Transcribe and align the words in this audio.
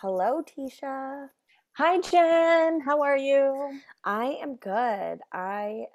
Hello, 0.00 0.42
Tisha. 0.42 1.30
Hi, 1.74 2.00
Jen. 2.00 2.80
How 2.80 3.02
are 3.02 3.16
you? 3.16 3.82
I 4.04 4.38
am 4.42 4.56
good. 4.56 5.20
I 5.32 5.86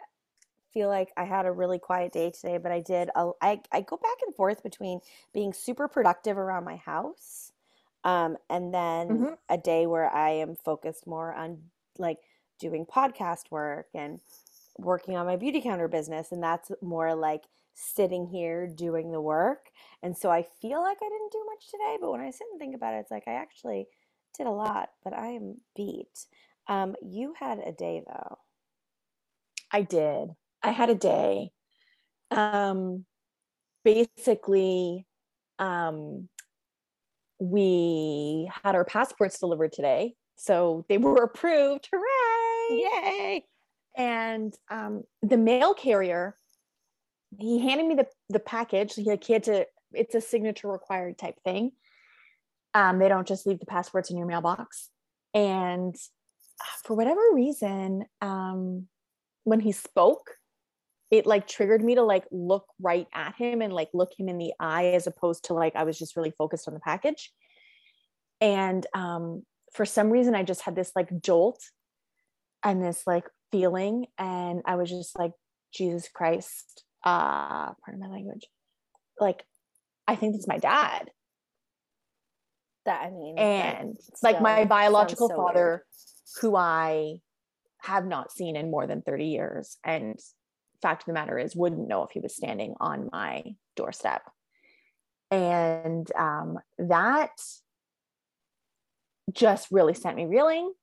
feel 0.74 0.90
like 0.90 1.12
I 1.18 1.24
had 1.26 1.46
a 1.46 1.52
really 1.52 1.80
quiet 1.80 2.12
day 2.14 2.32
today, 2.32 2.58
but 2.58 2.72
I 2.72 2.82
did. 2.82 3.10
A, 3.16 3.32
I, 3.42 3.62
I 3.72 3.82
go 3.82 3.98
back 3.98 4.18
and 4.26 4.36
forth 4.36 4.64
between 4.64 5.02
being 5.34 5.54
super 5.54 5.88
productive 5.88 6.38
around 6.38 6.66
my 6.66 6.78
house 6.78 7.52
um, 8.04 8.38
and 8.50 8.74
then 8.74 9.10
Mhm. 9.10 9.38
a 9.50 9.58
day 9.58 9.88
where 9.88 10.10
I 10.14 10.32
am 10.32 10.56
focused 10.56 11.08
more 11.08 11.34
on 11.34 11.60
like 11.98 12.20
doing 12.60 12.86
podcast 12.86 13.52
work 13.52 13.88
and 13.94 14.20
working 14.78 15.18
on 15.18 15.26
my 15.26 15.38
Beautycounter 15.38 15.90
business. 15.90 16.32
And 16.32 16.44
that's 16.44 16.72
more 16.82 17.16
like 17.16 17.44
sitting 17.74 18.28
here 18.28 18.68
doing 18.68 19.12
the 19.12 19.22
work. 19.22 19.68
And 20.04 20.18
so 20.18 20.30
I 20.32 20.48
feel 20.62 20.82
like 20.82 20.98
I 21.02 21.10
didn't 21.10 21.32
do 21.32 21.44
much 21.46 21.70
today, 21.70 21.98
but 22.00 22.12
when 22.12 22.22
I 22.22 22.32
sit 22.32 22.48
and 22.52 22.60
think 22.60 22.76
about 22.76 22.94
it, 22.94 23.00
it's 23.00 23.12
like 23.12 23.28
I 23.28 23.34
actually 23.34 23.88
did 24.38 24.48
a 24.48 24.52
lot, 24.52 24.90
but 25.04 25.14
I 25.14 25.28
am 25.28 25.58
beat. 25.76 26.26
Um, 26.68 26.96
you 27.02 27.34
had 27.38 27.60
a 27.60 27.72
day 27.72 28.04
though. 28.06 28.38
I 29.72 29.82
did. 29.82 30.30
I 30.64 30.72
had 30.72 30.90
a 30.90 30.96
day. 30.96 31.52
Um, 32.30 33.06
basically, 33.84 35.06
um, 35.60 36.30
we 37.40 38.50
had 38.64 38.76
our 38.76 38.86
passports 38.86 39.40
delivered 39.40 39.74
today. 39.74 40.16
So 40.36 40.86
they 40.90 40.98
were 40.98 41.16
approved. 41.24 41.90
Hooray! 41.92 42.80
Yay! 42.80 43.46
And 43.98 44.54
um, 44.70 45.04
the 45.22 45.38
mail 45.38 45.74
carrier, 45.74 46.38
he 47.38 47.60
handed 47.60 47.88
me 47.88 47.96
the, 47.96 48.08
the 48.30 48.40
package. 48.40 48.96
He, 48.96 49.04
like, 49.04 49.24
he 49.24 49.34
had 49.34 49.44
to, 49.44 49.66
it's 49.94 50.16
a 50.16 50.22
signature 50.22 50.68
required 50.68 51.18
type 51.18 51.36
thing. 51.44 51.72
Um, 52.74 53.00
they 53.00 53.10
don't 53.10 53.28
just 53.28 53.46
leave 53.46 53.60
the 53.60 53.66
passports 53.66 54.10
in 54.10 54.18
your 54.18 54.28
mailbox. 54.28 54.90
And 55.34 55.96
for 56.84 56.96
whatever 56.96 57.22
reason, 57.34 58.06
um, 58.22 58.88
when 59.44 59.60
he 59.60 59.72
spoke, 59.72 60.32
it 61.10 61.26
like 61.26 61.48
triggered 61.48 61.84
me 61.84 61.96
to 61.96 62.04
like 62.04 62.26
look 62.32 62.66
right 62.80 63.08
at 63.14 63.36
him 63.36 63.62
and 63.62 63.74
like 63.74 63.90
look 63.94 64.12
him 64.18 64.30
in 64.30 64.38
the 64.38 64.54
eye 64.60 64.88
as 64.94 65.08
opposed 65.08 65.46
to 65.46 65.54
like 65.54 65.76
I 65.76 65.84
was 65.84 66.00
just 66.00 66.16
really 66.16 66.32
focused 66.38 66.68
on 66.68 66.74
the 66.74 66.80
package. 66.80 67.32
And 68.40 68.86
um, 68.94 69.44
for 69.74 69.86
some 69.86 70.10
reason, 70.10 70.36
I 70.36 70.44
just 70.44 70.62
had 70.62 70.76
this 70.76 70.92
like 70.96 71.10
jolt 71.22 71.60
and 72.64 72.82
this 72.82 73.04
like 73.06 73.26
feeling, 73.52 74.06
and 74.18 74.62
I 74.66 74.76
was 74.76 74.90
just 74.90 75.18
like, 75.18 75.32
Jesus 75.74 76.10
Christ, 76.10 76.84
uh, 77.04 77.74
pardon 77.84 78.00
my 78.00 78.08
language, 78.08 78.46
like 79.20 79.44
I 80.08 80.16
think 80.16 80.36
it's 80.36 80.48
my 80.48 80.58
dad. 80.58 81.10
That 82.86 83.04
I 83.04 83.10
mean, 83.12 83.38
and 83.38 83.98
like 84.24 84.42
my 84.42 84.66
biological 84.66 85.30
so 85.30 85.36
father 85.36 85.68
weird. 85.68 85.82
who 86.42 86.56
i 86.56 87.18
have 87.84 88.06
not 88.06 88.32
seen 88.32 88.56
in 88.56 88.72
more 88.72 88.88
than 88.88 89.02
30 89.02 89.26
years 89.26 89.78
and 89.84 90.20
fact 90.82 91.04
of 91.04 91.06
the 91.08 91.14
matter 91.14 91.38
is 91.38 91.56
wouldn't 91.56 91.88
know 91.88 92.04
if 92.04 92.12
he 92.12 92.20
was 92.20 92.36
standing 92.36 92.76
on 92.80 93.10
my 93.12 93.44
doorstep 93.76 94.24
and 95.32 96.12
um, 96.16 96.60
that 96.78 97.32
just 99.32 99.70
really 99.72 99.94
sent 99.94 100.18
me 100.18 100.26
reeling 100.26 100.74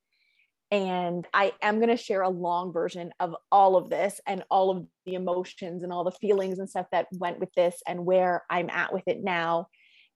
and 0.71 1.27
i 1.33 1.53
am 1.63 1.77
going 1.77 1.89
to 1.89 1.97
share 1.97 2.23
a 2.23 2.29
long 2.29 2.73
version 2.73 3.11
of 3.21 3.35
all 3.51 3.77
of 3.77 3.89
this 3.89 4.21
and 4.27 4.43
all 4.51 4.71
of 4.71 4.87
the 5.07 5.15
emotions 5.15 5.83
and 5.83 5.93
all 5.93 6.05
the 6.05 6.13
feelings 6.13 6.59
and 6.59 6.69
stuff 6.69 6.87
that 6.93 7.07
went 7.13 7.39
with 7.39 7.53
this 7.55 7.83
and 7.87 8.05
where 8.05 8.45
i'm 8.51 8.69
at 8.71 8.93
with 8.93 9.05
it 9.07 9.23
now 9.23 9.67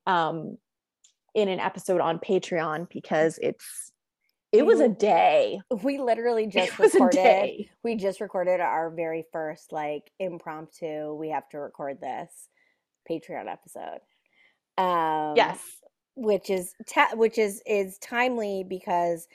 um, 0.06 0.58
in 1.34 1.48
an 1.48 1.61
episode 1.61 2.00
on 2.00 2.19
patreon 2.19 2.86
because 2.91 3.39
it's 3.42 3.92
it 4.50 4.67
was 4.67 4.80
a 4.80 4.89
day 4.89 5.62
We 5.83 5.98
literally 5.98 6.47
just 6.48 6.75
it 6.75 6.78
was 6.78 6.95
a 6.95 7.05
recorded. 7.05 7.70
We 7.83 7.97
just 7.97 8.20
recorded 8.20 8.61
our 8.61 8.91
very 8.91 9.25
first 9.33 9.73
like 9.73 10.11
impromptu. 10.19 11.14
We 11.14 11.30
have 11.30 11.48
to 11.51 11.58
record 11.58 12.02
this 12.02 12.30
Patreon 13.11 13.51
episode. 13.51 14.01
Um, 14.77 15.36
yes 15.36 15.58
which 16.14 16.51
is 16.51 16.74
ta- 16.86 17.14
which 17.14 17.39
is 17.39 17.62
is 17.67 17.98
timely 17.98 18.64
because 18.68 19.27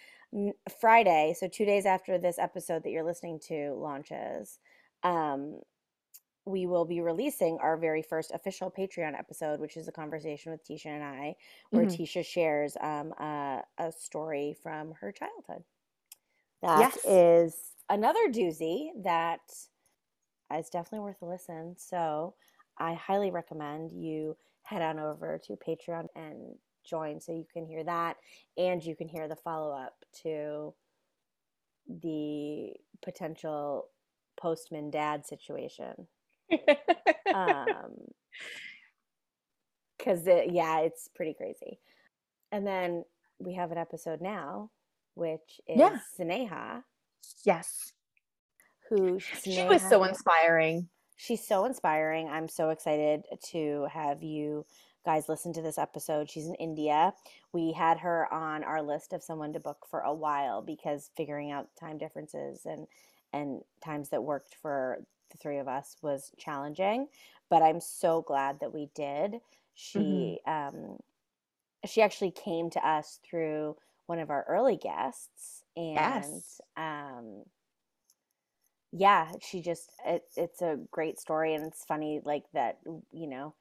Friday, 0.80 1.36
so 1.38 1.48
two 1.48 1.66
days 1.66 1.86
after 1.86 2.18
this 2.18 2.38
episode 2.40 2.84
that 2.84 2.92
you're 2.92 3.04
listening 3.04 3.40
to 3.48 3.74
launches, 3.76 4.60
um, 5.04 5.62
we 6.46 6.66
will 6.66 6.86
be 6.86 7.02
releasing 7.02 7.58
our 7.60 7.78
very 7.78 8.02
first 8.02 8.32
official 8.32 8.72
Patreon 8.72 9.18
episode, 9.18 9.60
which 9.60 9.78
is 9.78 9.88
a 9.88 9.92
conversation 9.92 10.52
with 10.52 10.66
Tisha 10.66 10.88
and 10.88 11.04
I, 11.04 11.36
where 11.72 11.86
Mhm. 11.86 11.88
Tisha 11.88 12.26
shares 12.26 12.78
um, 12.80 13.14
a, 13.20 13.64
a 13.78 13.92
story 13.92 14.56
from 14.62 14.94
her 15.02 15.12
childhood. 15.12 15.64
That 16.62 16.96
Yes. 16.96 17.04
is 17.04 17.74
another 17.90 18.30
doozy 18.30 18.92
that 19.04 19.42
is 20.56 20.70
definitely 20.70 21.00
worth 21.00 21.22
a 21.22 21.26
listen. 21.26 21.76
So 21.78 22.36
I 22.78 22.94
highly 22.94 23.32
recommend 23.32 23.92
you 23.92 24.38
head 24.64 24.82
on 24.82 25.00
over 25.00 25.40
to 25.46 25.56
Patreon 25.56 26.08
and 26.16 26.56
join 26.88 27.20
so 27.20 27.32
you 27.32 27.46
can 27.52 27.66
hear 27.66 27.84
that 27.84 28.18
and 28.58 28.84
you 28.84 28.96
can 28.96 29.08
hear 29.08 29.28
the 29.28 29.36
follow 29.36 29.76
up 29.76 29.96
to 30.24 30.74
the 32.02 32.74
potential 33.02 33.88
postman 34.40 34.90
dad 34.90 35.26
situation. 35.26 36.08
Um, 37.36 37.94
because 39.98 40.26
it, 40.28 40.52
yeah, 40.54 40.80
it's 40.80 41.10
pretty 41.14 41.34
crazy. 41.34 41.80
And 42.52 42.66
then 42.66 43.04
we 43.38 43.54
have 43.56 43.72
an 43.72 43.78
episode 43.78 44.22
now, 44.22 44.72
which 45.14 45.60
is 45.68 45.78
Yeah. 45.78 46.00
Sneha, 46.18 46.84
yes 47.44 47.92
who 48.90 49.20
she 49.20 49.64
was 49.66 49.88
so 49.88 50.04
inspiring 50.06 50.88
She's 51.20 51.46
so 51.46 51.66
inspiring. 51.66 52.30
I'm 52.30 52.48
so 52.48 52.70
excited 52.70 53.24
to 53.50 53.88
have 53.92 54.22
you 54.22 54.66
guys 55.08 55.30
listen 55.30 55.54
to 55.54 55.62
this 55.62 55.78
episode. 55.78 56.30
She's 56.30 56.48
in 56.48 56.56
India. 56.56 57.14
We 57.54 57.72
had 57.72 58.00
her 58.00 58.32
on 58.34 58.66
our 58.66 58.82
list 58.82 59.14
of 59.14 59.24
someone 59.24 59.54
to 59.54 59.60
book 59.60 59.88
for 59.90 60.02
a 60.02 60.14
while 60.14 60.62
because 60.62 61.12
figuring 61.16 61.50
out 61.50 61.70
time 61.80 61.98
differences 61.98 62.66
and 62.66 62.88
and 63.32 63.62
times 63.82 64.10
that 64.10 64.24
worked 64.24 64.56
for 64.62 65.00
the 65.32 65.38
three 65.38 65.60
of 65.60 65.70
us 65.70 65.96
was 66.02 66.34
challenging. 66.38 67.08
But 67.50 67.64
I'm 67.64 67.80
so 67.80 68.22
glad 68.22 68.60
that 68.60 68.74
we 68.74 68.90
did. 68.96 69.38
She 69.76 70.40
um 70.46 70.98
she 71.86 72.02
actually 72.02 72.32
came 72.32 72.70
to 72.72 72.86
us 72.86 73.20
through 73.24 73.78
one 74.08 74.20
of 74.20 74.30
our 74.30 74.46
early 74.50 74.76
guests 74.76 75.64
and 75.78 75.96
Yes. 75.96 76.62
um 76.76 77.44
yeah 78.92 79.32
she 79.42 79.62
just 79.62 79.92
it, 80.06 80.24
it's 80.36 80.62
a 80.62 80.80
great 80.92 81.20
story 81.20 81.54
and 81.54 81.66
it's 81.66 81.86
funny 81.86 82.22
like 82.26 82.44
that 82.54 82.80
you 83.12 83.28
know 83.28 83.54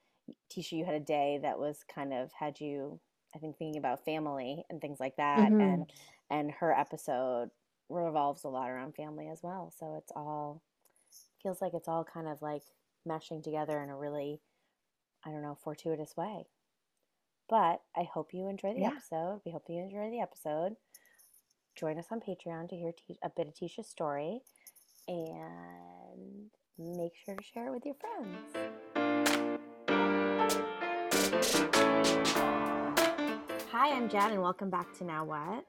tisha 0.51 0.73
you 0.73 0.85
had 0.85 0.95
a 0.95 1.01
day 1.01 1.39
that 1.43 1.59
was 1.59 1.85
kind 1.93 2.13
of 2.13 2.33
had 2.33 2.61
you 2.61 2.99
i 3.35 3.39
think 3.39 3.57
thinking 3.59 3.79
about 3.79 4.05
family 4.05 4.65
and 4.71 4.81
things 4.81 4.99
like 5.01 5.17
that 5.17 5.51
Mhm. 5.53 5.61
and 5.75 5.93
and 6.31 6.51
her 6.53 6.73
episode 6.73 7.51
revolves 7.89 8.45
a 8.45 8.49
lot 8.49 8.69
around 8.71 8.95
family 8.95 9.29
as 9.29 9.43
well 9.43 9.71
so 9.77 9.95
it's 9.97 10.13
all 10.17 10.63
feels 11.43 11.61
like 11.63 11.75
it's 11.75 11.89
all 11.89 12.03
kind 12.05 12.27
of 12.29 12.43
like 12.43 12.63
meshing 13.07 13.43
together 13.43 13.81
in 13.83 13.89
a 13.91 13.97
really 13.97 14.41
i 15.25 15.31
don't 15.31 15.43
know 15.43 15.55
fortuitous 15.55 16.17
way 16.17 16.47
but 17.49 17.83
i 17.97 18.03
hope 18.03 18.35
you 18.35 18.49
enjoy 18.49 18.75
the 18.75 18.81
Yeah. 18.81 18.89
episode 18.89 19.41
we 19.45 19.53
hope 19.53 19.65
you 19.69 19.81
enjoy 19.81 20.11
the 20.11 20.21
episode 20.21 20.77
join 21.77 21.99
us 21.99 22.07
on 22.11 22.21
patreon 22.21 22.69
to 22.71 22.77
hear 22.77 22.91
Ti- 22.93 23.19
a 23.23 23.31
bit 23.31 23.47
of 23.47 23.55
tisha's 23.55 23.87
story 23.87 24.41
and 25.07 26.51
make 26.79 27.15
sure 27.15 27.37
to 27.37 27.43
share 27.45 27.69
it 27.69 27.73
with 27.73 27.85
your 27.87 27.95
friends. 27.95 28.86
Hi, 33.71 33.93
I'm 33.93 34.09
Jen, 34.09 34.33
and 34.33 34.41
welcome 34.41 34.71
back 34.71 34.97
to 34.99 35.05
Now 35.05 35.27
What? 35.27 35.67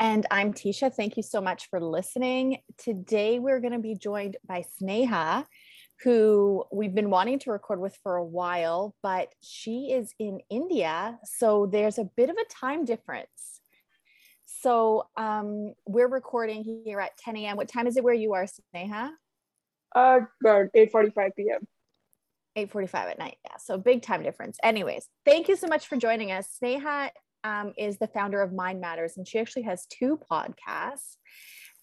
And 0.00 0.26
I'm 0.30 0.54
Tisha. 0.54 0.90
Thank 0.90 1.18
you 1.18 1.22
so 1.22 1.42
much 1.42 1.68
for 1.68 1.78
listening. 1.78 2.62
Today, 2.78 3.38
we're 3.38 3.60
going 3.60 3.74
to 3.74 3.78
be 3.78 3.94
joined 3.94 4.38
by 4.46 4.64
Sneha, 4.80 5.44
who 6.02 6.64
we've 6.72 6.94
been 6.94 7.10
wanting 7.10 7.38
to 7.40 7.50
record 7.50 7.80
with 7.80 7.98
for 8.02 8.16
a 8.16 8.24
while, 8.24 8.94
but 9.02 9.34
she 9.42 9.92
is 9.92 10.14
in 10.18 10.40
India. 10.48 11.18
So 11.24 11.66
there's 11.66 11.98
a 11.98 12.04
bit 12.04 12.30
of 12.30 12.36
a 12.36 12.54
time 12.54 12.86
difference. 12.86 13.60
So 14.46 15.08
um, 15.18 15.74
we're 15.86 16.08
recording 16.08 16.64
here 16.86 16.98
at 16.98 17.18
10 17.18 17.36
a.m. 17.36 17.56
What 17.58 17.68
time 17.68 17.86
is 17.86 17.98
it 17.98 18.04
where 18.04 18.14
you 18.14 18.32
are, 18.32 18.46
Sneha? 18.46 19.10
Uh, 19.94 20.20
about 20.42 20.72
8:45 20.74 21.30
p.m. 21.36 21.68
8:45 22.56 23.10
at 23.10 23.18
night. 23.18 23.36
Yeah, 23.44 23.56
so 23.58 23.78
big 23.78 24.02
time 24.02 24.22
difference. 24.22 24.58
Anyways, 24.62 25.08
thank 25.24 25.48
you 25.48 25.56
so 25.56 25.66
much 25.66 25.86
for 25.86 25.96
joining 25.96 26.32
us. 26.32 26.56
Sneha 26.62 27.10
um, 27.42 27.72
is 27.76 27.98
the 27.98 28.06
founder 28.08 28.40
of 28.40 28.52
Mind 28.52 28.80
Matters, 28.80 29.16
and 29.16 29.26
she 29.26 29.38
actually 29.38 29.62
has 29.62 29.86
two 29.86 30.18
podcasts. 30.30 31.16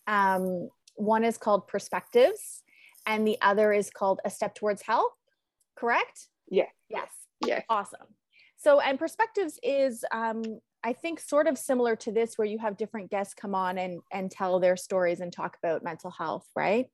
Um, 0.07 0.69
one 0.95 1.23
is 1.23 1.37
called 1.37 1.67
Perspectives, 1.67 2.63
and 3.05 3.27
the 3.27 3.37
other 3.41 3.73
is 3.73 3.89
called 3.89 4.19
A 4.25 4.29
Step 4.29 4.55
Towards 4.55 4.81
Health. 4.81 5.13
Correct? 5.77 6.27
Yeah. 6.49 6.65
Yes. 6.89 7.09
Yeah. 7.45 7.61
Awesome. 7.69 8.07
So, 8.57 8.79
and 8.79 8.99
Perspectives 8.99 9.59
is 9.63 10.05
um, 10.11 10.43
I 10.83 10.93
think 10.93 11.19
sort 11.19 11.47
of 11.47 11.57
similar 11.57 11.95
to 11.97 12.11
this, 12.11 12.37
where 12.37 12.47
you 12.47 12.59
have 12.59 12.77
different 12.77 13.09
guests 13.09 13.33
come 13.33 13.55
on 13.55 13.77
and 13.77 14.01
and 14.11 14.31
tell 14.31 14.59
their 14.59 14.77
stories 14.77 15.19
and 15.19 15.31
talk 15.31 15.57
about 15.61 15.83
mental 15.83 16.11
health, 16.11 16.45
right? 16.55 16.85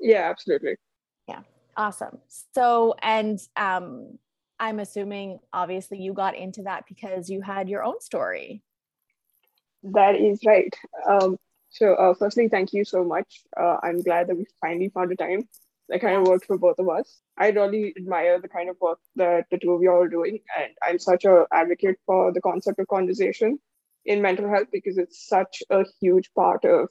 Yeah, 0.00 0.28
absolutely. 0.28 0.76
Yeah, 1.28 1.40
awesome. 1.76 2.18
So, 2.54 2.94
and 3.02 3.38
um, 3.56 4.18
I'm 4.58 4.80
assuming 4.80 5.38
obviously 5.52 6.00
you 6.00 6.12
got 6.12 6.36
into 6.36 6.62
that 6.62 6.84
because 6.88 7.28
you 7.28 7.42
had 7.42 7.68
your 7.68 7.84
own 7.84 8.00
story. 8.00 8.62
That 9.82 10.16
is 10.16 10.40
right. 10.44 10.74
Um, 11.08 11.36
so, 11.70 11.94
uh, 11.94 12.14
firstly, 12.14 12.48
thank 12.48 12.72
you 12.72 12.84
so 12.84 13.04
much. 13.04 13.42
Uh, 13.56 13.76
I'm 13.82 14.02
glad 14.02 14.28
that 14.28 14.36
we 14.36 14.46
finally 14.60 14.88
found 14.88 15.12
a 15.12 15.16
time 15.16 15.48
that 15.88 16.00
kind 16.00 16.16
of 16.16 16.26
worked 16.26 16.46
for 16.46 16.58
both 16.58 16.78
of 16.78 16.88
us. 16.88 17.20
I 17.38 17.50
really 17.50 17.92
admire 17.96 18.40
the 18.40 18.48
kind 18.48 18.68
of 18.68 18.76
work 18.80 18.98
that 19.16 19.46
the 19.50 19.58
two 19.58 19.72
of 19.72 19.82
you 19.82 19.90
are 19.90 20.08
doing, 20.08 20.40
and 20.58 20.72
I'm 20.82 20.98
such 20.98 21.24
a 21.24 21.46
advocate 21.52 21.98
for 22.06 22.32
the 22.32 22.40
concept 22.40 22.80
of 22.80 22.88
conversation 22.88 23.58
in 24.04 24.22
mental 24.22 24.48
health 24.48 24.68
because 24.72 24.98
it's 24.98 25.26
such 25.28 25.62
a 25.70 25.84
huge 26.00 26.32
part 26.34 26.64
of 26.64 26.88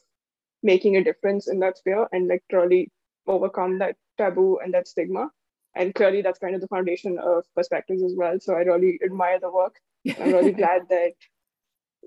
making 0.63 0.97
a 0.97 1.03
difference 1.03 1.47
in 1.47 1.59
that 1.59 1.77
sphere 1.77 2.07
and 2.11 2.27
like 2.27 2.43
really 2.51 2.91
overcome 3.27 3.79
that 3.79 3.95
taboo 4.17 4.59
and 4.63 4.73
that 4.73 4.87
stigma. 4.87 5.29
And 5.75 5.93
clearly, 5.93 6.21
that's 6.21 6.39
kind 6.39 6.55
of 6.55 6.61
the 6.61 6.67
foundation 6.67 7.19
of 7.19 7.43
perspectives 7.53 8.01
as 8.01 8.13
well. 8.15 8.39
So 8.39 8.53
I 8.53 8.59
really 8.59 8.99
admire 9.03 9.39
the 9.39 9.51
work. 9.51 9.75
I'm 10.19 10.31
really 10.31 10.51
glad 10.61 10.83
that 10.89 11.13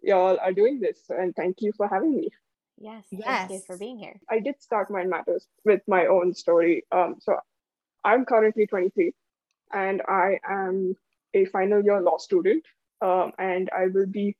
y'all 0.02 0.38
are 0.40 0.52
doing 0.52 0.80
this, 0.80 0.98
and 1.10 1.34
thank 1.36 1.60
you 1.60 1.72
for 1.76 1.86
having 1.86 2.16
me. 2.16 2.30
Yes. 2.80 3.04
Yes. 3.10 3.26
Thank 3.26 3.50
you 3.50 3.60
for 3.66 3.76
being 3.76 3.98
here. 3.98 4.20
I 4.30 4.38
did 4.40 4.62
start 4.62 4.90
Mind 4.90 5.10
Matters 5.10 5.46
with 5.64 5.82
my 5.86 6.06
own 6.06 6.34
story. 6.34 6.84
Um, 6.92 7.16
so 7.20 7.36
I'm 8.04 8.24
currently 8.24 8.66
23 8.66 9.12
and 9.72 10.02
I 10.08 10.38
am 10.48 10.94
a 11.34 11.44
final 11.46 11.82
year 11.82 12.00
law 12.00 12.18
student 12.18 12.64
um, 13.02 13.32
and 13.38 13.68
I 13.76 13.88
will 13.88 14.06
be 14.06 14.36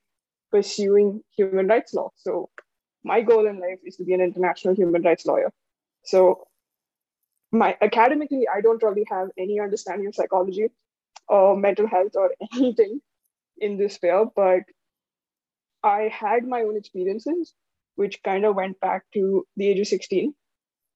pursuing 0.51 1.23
human 1.37 1.67
rights 1.67 1.93
law. 1.95 2.11
So 2.17 2.51
my 3.05 3.21
goal 3.23 3.47
in 3.47 3.61
life 3.61 3.81
is 3.85 3.97
to 3.97 4.05
be 4.05 4.15
an 4.15 4.21
international 4.21 4.75
human 4.75 5.03
rights 5.03 5.27
lawyer. 5.27 5.53
So 6.05 6.48
my 7.53 7.77
academically, 7.81 8.47
I 8.53 8.61
don't 8.61 8.83
really 8.83 9.07
have 9.11 9.29
any 9.39 9.61
understanding 9.61 10.07
of 10.07 10.15
psychology 10.15 10.69
or 11.29 11.57
mental 11.57 11.87
health 11.87 12.13
or 12.15 12.31
anything 12.55 13.01
in 13.59 13.77
this 13.77 13.99
field, 13.99 14.31
but 14.37 14.63
I 15.83 16.11
had 16.13 16.47
my 16.47 16.63
own 16.63 16.77
experiences 16.77 17.55
which 17.99 18.23
kind 18.23 18.45
of 18.45 18.55
went 18.55 18.79
back 18.79 19.03
to 19.13 19.45
the 19.57 19.67
age 19.67 19.81
of 19.81 19.89
16. 19.89 20.33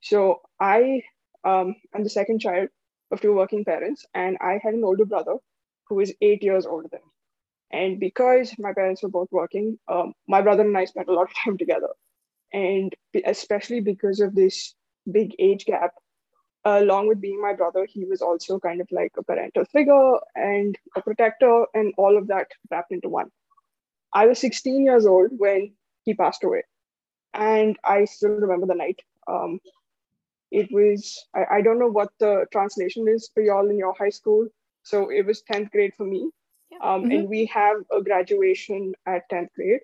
So 0.03 0.41
I 0.61 1.03
um, 1.45 1.75
am 1.93 2.05
the 2.05 2.11
second 2.11 2.41
child 2.41 2.69
of 3.11 3.21
two 3.21 3.35
working 3.35 3.65
parents, 3.65 4.07
and 4.15 4.37
I 4.41 4.61
had 4.63 4.75
an 4.75 4.85
older 4.85 5.05
brother 5.05 5.35
who 5.89 5.99
is 5.99 6.15
eight 6.23 6.45
years 6.45 6.65
older 6.65 6.89
than 6.91 7.01
me. 7.01 7.13
And 7.73 7.99
because 7.99 8.55
my 8.57 8.73
parents 8.73 9.03
were 9.03 9.09
both 9.09 9.29
working, 9.33 9.79
um, 9.89 10.13
my 10.29 10.43
brother 10.43 10.63
and 10.63 10.79
I 10.79 10.85
spent 10.85 11.09
a 11.09 11.13
lot 11.13 11.29
of 11.29 11.35
time 11.45 11.59
together. 11.59 11.89
And 12.53 12.95
especially 13.27 13.81
because 13.81 14.21
of 14.21 14.37
this 14.37 14.75
big 15.11 15.35
age 15.41 15.65
gap, 15.65 15.95
along 16.65 17.09
with 17.09 17.21
being 17.21 17.41
my 17.41 17.53
brother, 17.55 17.87
he 17.87 18.05
was 18.05 18.23
also 18.23 18.59
kind 18.59 18.81
of 18.81 18.89
like 18.93 19.13
a 19.19 19.23
parental 19.23 19.65
figure 19.65 20.15
and 20.35 20.79
a 20.97 21.03
protector, 21.03 21.67
and 21.75 21.95
all 21.97 22.17
of 22.17 22.29
that 22.29 22.49
wrapped 22.71 22.93
into 22.93 23.09
one. 23.09 23.31
I 24.15 24.27
was 24.27 24.39
16 24.41 24.85
years 24.85 25.07
old 25.07 25.31
when 25.39 25.73
he 26.05 26.15
passed 26.15 26.45
away 26.45 26.65
and 27.35 27.79
I 27.85 28.05
still 28.07 28.31
remember 28.31 28.61
the 28.67 28.69
night. 28.69 28.95
Um, 29.21 29.53
it 30.51 30.69
was 30.71 31.25
I, 31.35 31.57
I 31.57 31.61
don't 31.63 31.79
know 31.79 31.89
what 31.91 32.11
the 32.19 32.47
translation 32.53 33.07
is 33.09 33.31
for 33.35 33.43
y'all 33.43 33.69
in 33.71 33.79
your 33.79 33.95
high 33.99 34.11
school. 34.11 34.49
So 34.83 35.11
it 35.11 35.27
was 35.27 35.43
10th 35.43 35.71
grade 35.71 35.95
for 35.97 36.05
me. 36.07 36.31
Um, 36.81 37.05
Mhm. 37.05 37.13
And 37.13 37.29
we 37.29 37.47
have 37.47 37.77
a 37.91 38.03
graduation 38.03 38.95
at 39.07 39.29
10th 39.31 39.53
grade, 39.55 39.81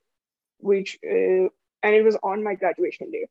which, 0.59 0.99
uh, 1.05 1.49
and 1.83 1.95
it 1.95 2.03
was 2.05 2.17
on 2.23 2.43
my 2.45 2.55
graduation 2.55 3.11
day. 3.11 3.27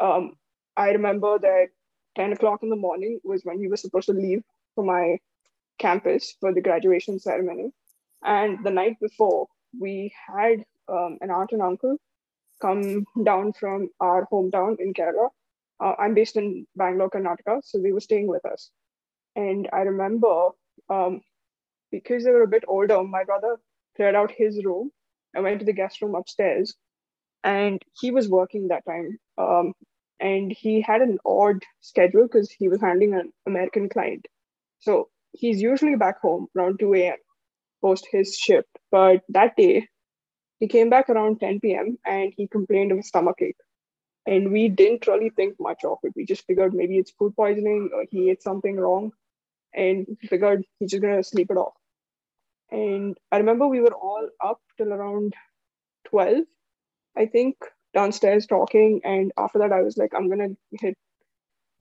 Um, 0.00 0.36
I 0.76 0.90
remember 0.90 1.38
that 1.38 1.68
10 2.16 2.32
o'clock 2.32 2.62
in 2.62 2.70
the 2.70 2.76
morning 2.76 3.20
was 3.24 3.44
when 3.44 3.58
we 3.58 3.68
were 3.68 3.76
supposed 3.76 4.06
to 4.06 4.12
leave 4.12 4.42
for 4.74 4.84
my 4.84 5.18
campus 5.78 6.34
for 6.40 6.52
the 6.52 6.60
graduation 6.60 7.18
ceremony. 7.18 7.70
And 8.22 8.64
the 8.64 8.70
night 8.70 8.98
before, 9.00 9.46
we 9.78 10.12
had 10.26 10.64
um, 10.88 11.18
an 11.20 11.30
aunt 11.30 11.52
and 11.52 11.62
uncle 11.62 11.96
come 12.60 13.06
down 13.24 13.52
from 13.52 13.88
our 14.00 14.26
hometown 14.30 14.76
in 14.78 14.92
Kerala. 14.92 15.28
Uh, 15.82 15.94
I'm 15.98 16.14
based 16.14 16.36
in 16.36 16.66
Bangalore, 16.76 17.10
Karnataka, 17.10 17.60
so 17.64 17.80
they 17.80 17.92
were 17.92 18.00
staying 18.00 18.26
with 18.26 18.44
us. 18.44 18.70
And 19.34 19.68
I 19.72 19.80
remember 19.80 20.50
um, 20.90 21.22
because 21.90 22.24
they 22.24 22.30
were 22.30 22.42
a 22.42 22.48
bit 22.48 22.64
older, 22.68 23.02
my 23.02 23.24
brother 23.24 23.56
cleared 23.96 24.14
out 24.14 24.30
his 24.30 24.62
room 24.64 24.90
and 25.34 25.44
went 25.44 25.60
to 25.60 25.64
the 25.64 25.72
guest 25.72 26.02
room 26.02 26.14
upstairs. 26.14 26.74
And 27.42 27.80
he 27.98 28.10
was 28.10 28.28
working 28.28 28.68
that 28.68 28.84
time. 28.84 29.18
Um, 29.38 29.72
and 30.20 30.52
he 30.52 30.80
had 30.82 31.02
an 31.02 31.18
odd 31.26 31.62
schedule 31.80 32.24
because 32.24 32.50
he 32.50 32.68
was 32.68 32.80
handling 32.80 33.14
an 33.14 33.32
American 33.46 33.88
client. 33.88 34.26
So 34.80 35.08
he's 35.32 35.62
usually 35.62 35.96
back 35.96 36.20
home 36.20 36.48
around 36.56 36.80
2 36.80 36.94
a.m. 36.94 37.18
post 37.82 38.08
his 38.12 38.36
shift. 38.36 38.68
But 38.90 39.22
that 39.30 39.56
day, 39.56 39.88
he 40.60 40.68
came 40.68 40.90
back 40.90 41.08
around 41.10 41.40
10 41.40 41.74
p.m. 41.74 41.98
and 42.06 42.32
he 42.36 42.48
complained 42.48 42.92
of 42.92 42.98
a 42.98 43.02
stomachache. 43.02 43.56
And 44.26 44.52
we 44.52 44.68
didn't 44.68 45.06
really 45.06 45.30
think 45.30 45.56
much 45.60 45.84
of 45.84 45.98
it. 46.04 46.12
We 46.16 46.26
just 46.26 46.46
figured 46.46 46.74
maybe 46.74 46.98
it's 46.98 47.12
food 47.12 47.36
poisoning 47.36 47.90
or 47.94 48.04
he 48.10 48.30
ate 48.30 48.42
something 48.42 48.76
wrong. 48.76 49.12
And 49.74 50.06
figured 50.28 50.64
he's 50.78 50.90
just 50.92 51.02
gonna 51.02 51.24
sleep 51.24 51.50
it 51.50 51.56
off. 51.56 51.74
And 52.70 53.18
I 53.30 53.38
remember 53.38 53.68
we 53.68 53.80
were 53.80 53.94
all 53.94 54.28
up 54.44 54.60
till 54.76 54.92
around 54.92 55.34
12, 56.06 56.44
I 57.16 57.26
think, 57.26 57.56
downstairs 57.94 58.46
talking. 58.46 59.00
And 59.04 59.32
after 59.36 59.58
that, 59.60 59.72
I 59.72 59.82
was 59.82 59.96
like, 59.96 60.12
I'm 60.14 60.28
gonna 60.28 60.50
hit 60.72 60.96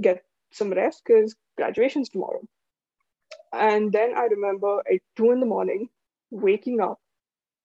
get 0.01 0.23
some 0.51 0.71
rest 0.71 1.03
because 1.05 1.35
graduation's 1.57 2.09
tomorrow. 2.09 2.41
And 3.53 3.91
then 3.91 4.13
I 4.15 4.25
remember 4.25 4.79
at 4.79 5.01
two 5.15 5.31
in 5.31 5.39
the 5.39 5.45
morning, 5.45 5.89
waking 6.31 6.79
up 6.79 6.99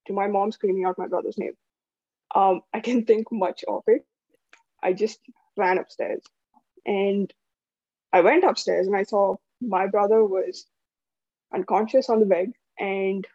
to 0.06 0.12
my 0.12 0.26
mom 0.26 0.52
screaming 0.52 0.84
out 0.84 0.98
my 0.98 1.06
brother's 1.06 1.38
name. 1.38 1.54
Um, 2.34 2.62
I 2.72 2.80
can't 2.80 3.06
think 3.06 3.30
much 3.30 3.64
of 3.66 3.82
it. 3.86 4.04
I 4.82 4.92
just 4.92 5.18
ran 5.56 5.78
upstairs 5.78 6.22
and 6.84 7.32
I 8.12 8.20
went 8.20 8.44
upstairs 8.44 8.86
and 8.86 8.96
I 8.96 9.04
saw 9.04 9.36
my 9.60 9.86
brother 9.86 10.24
was 10.24 10.66
unconscious 11.54 12.10
on 12.10 12.20
the 12.20 12.26
bed 12.26 12.52
and 12.78 13.26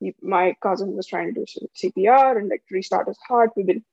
he, 0.00 0.14
my 0.20 0.56
cousin 0.60 0.96
was 0.96 1.06
trying 1.06 1.34
to 1.34 1.44
do 1.44 1.46
CPR 1.76 2.36
and 2.36 2.48
like 2.48 2.62
restart 2.70 3.06
his 3.06 3.18
heart. 3.26 3.50
We've 3.56 3.66
been 3.66 3.84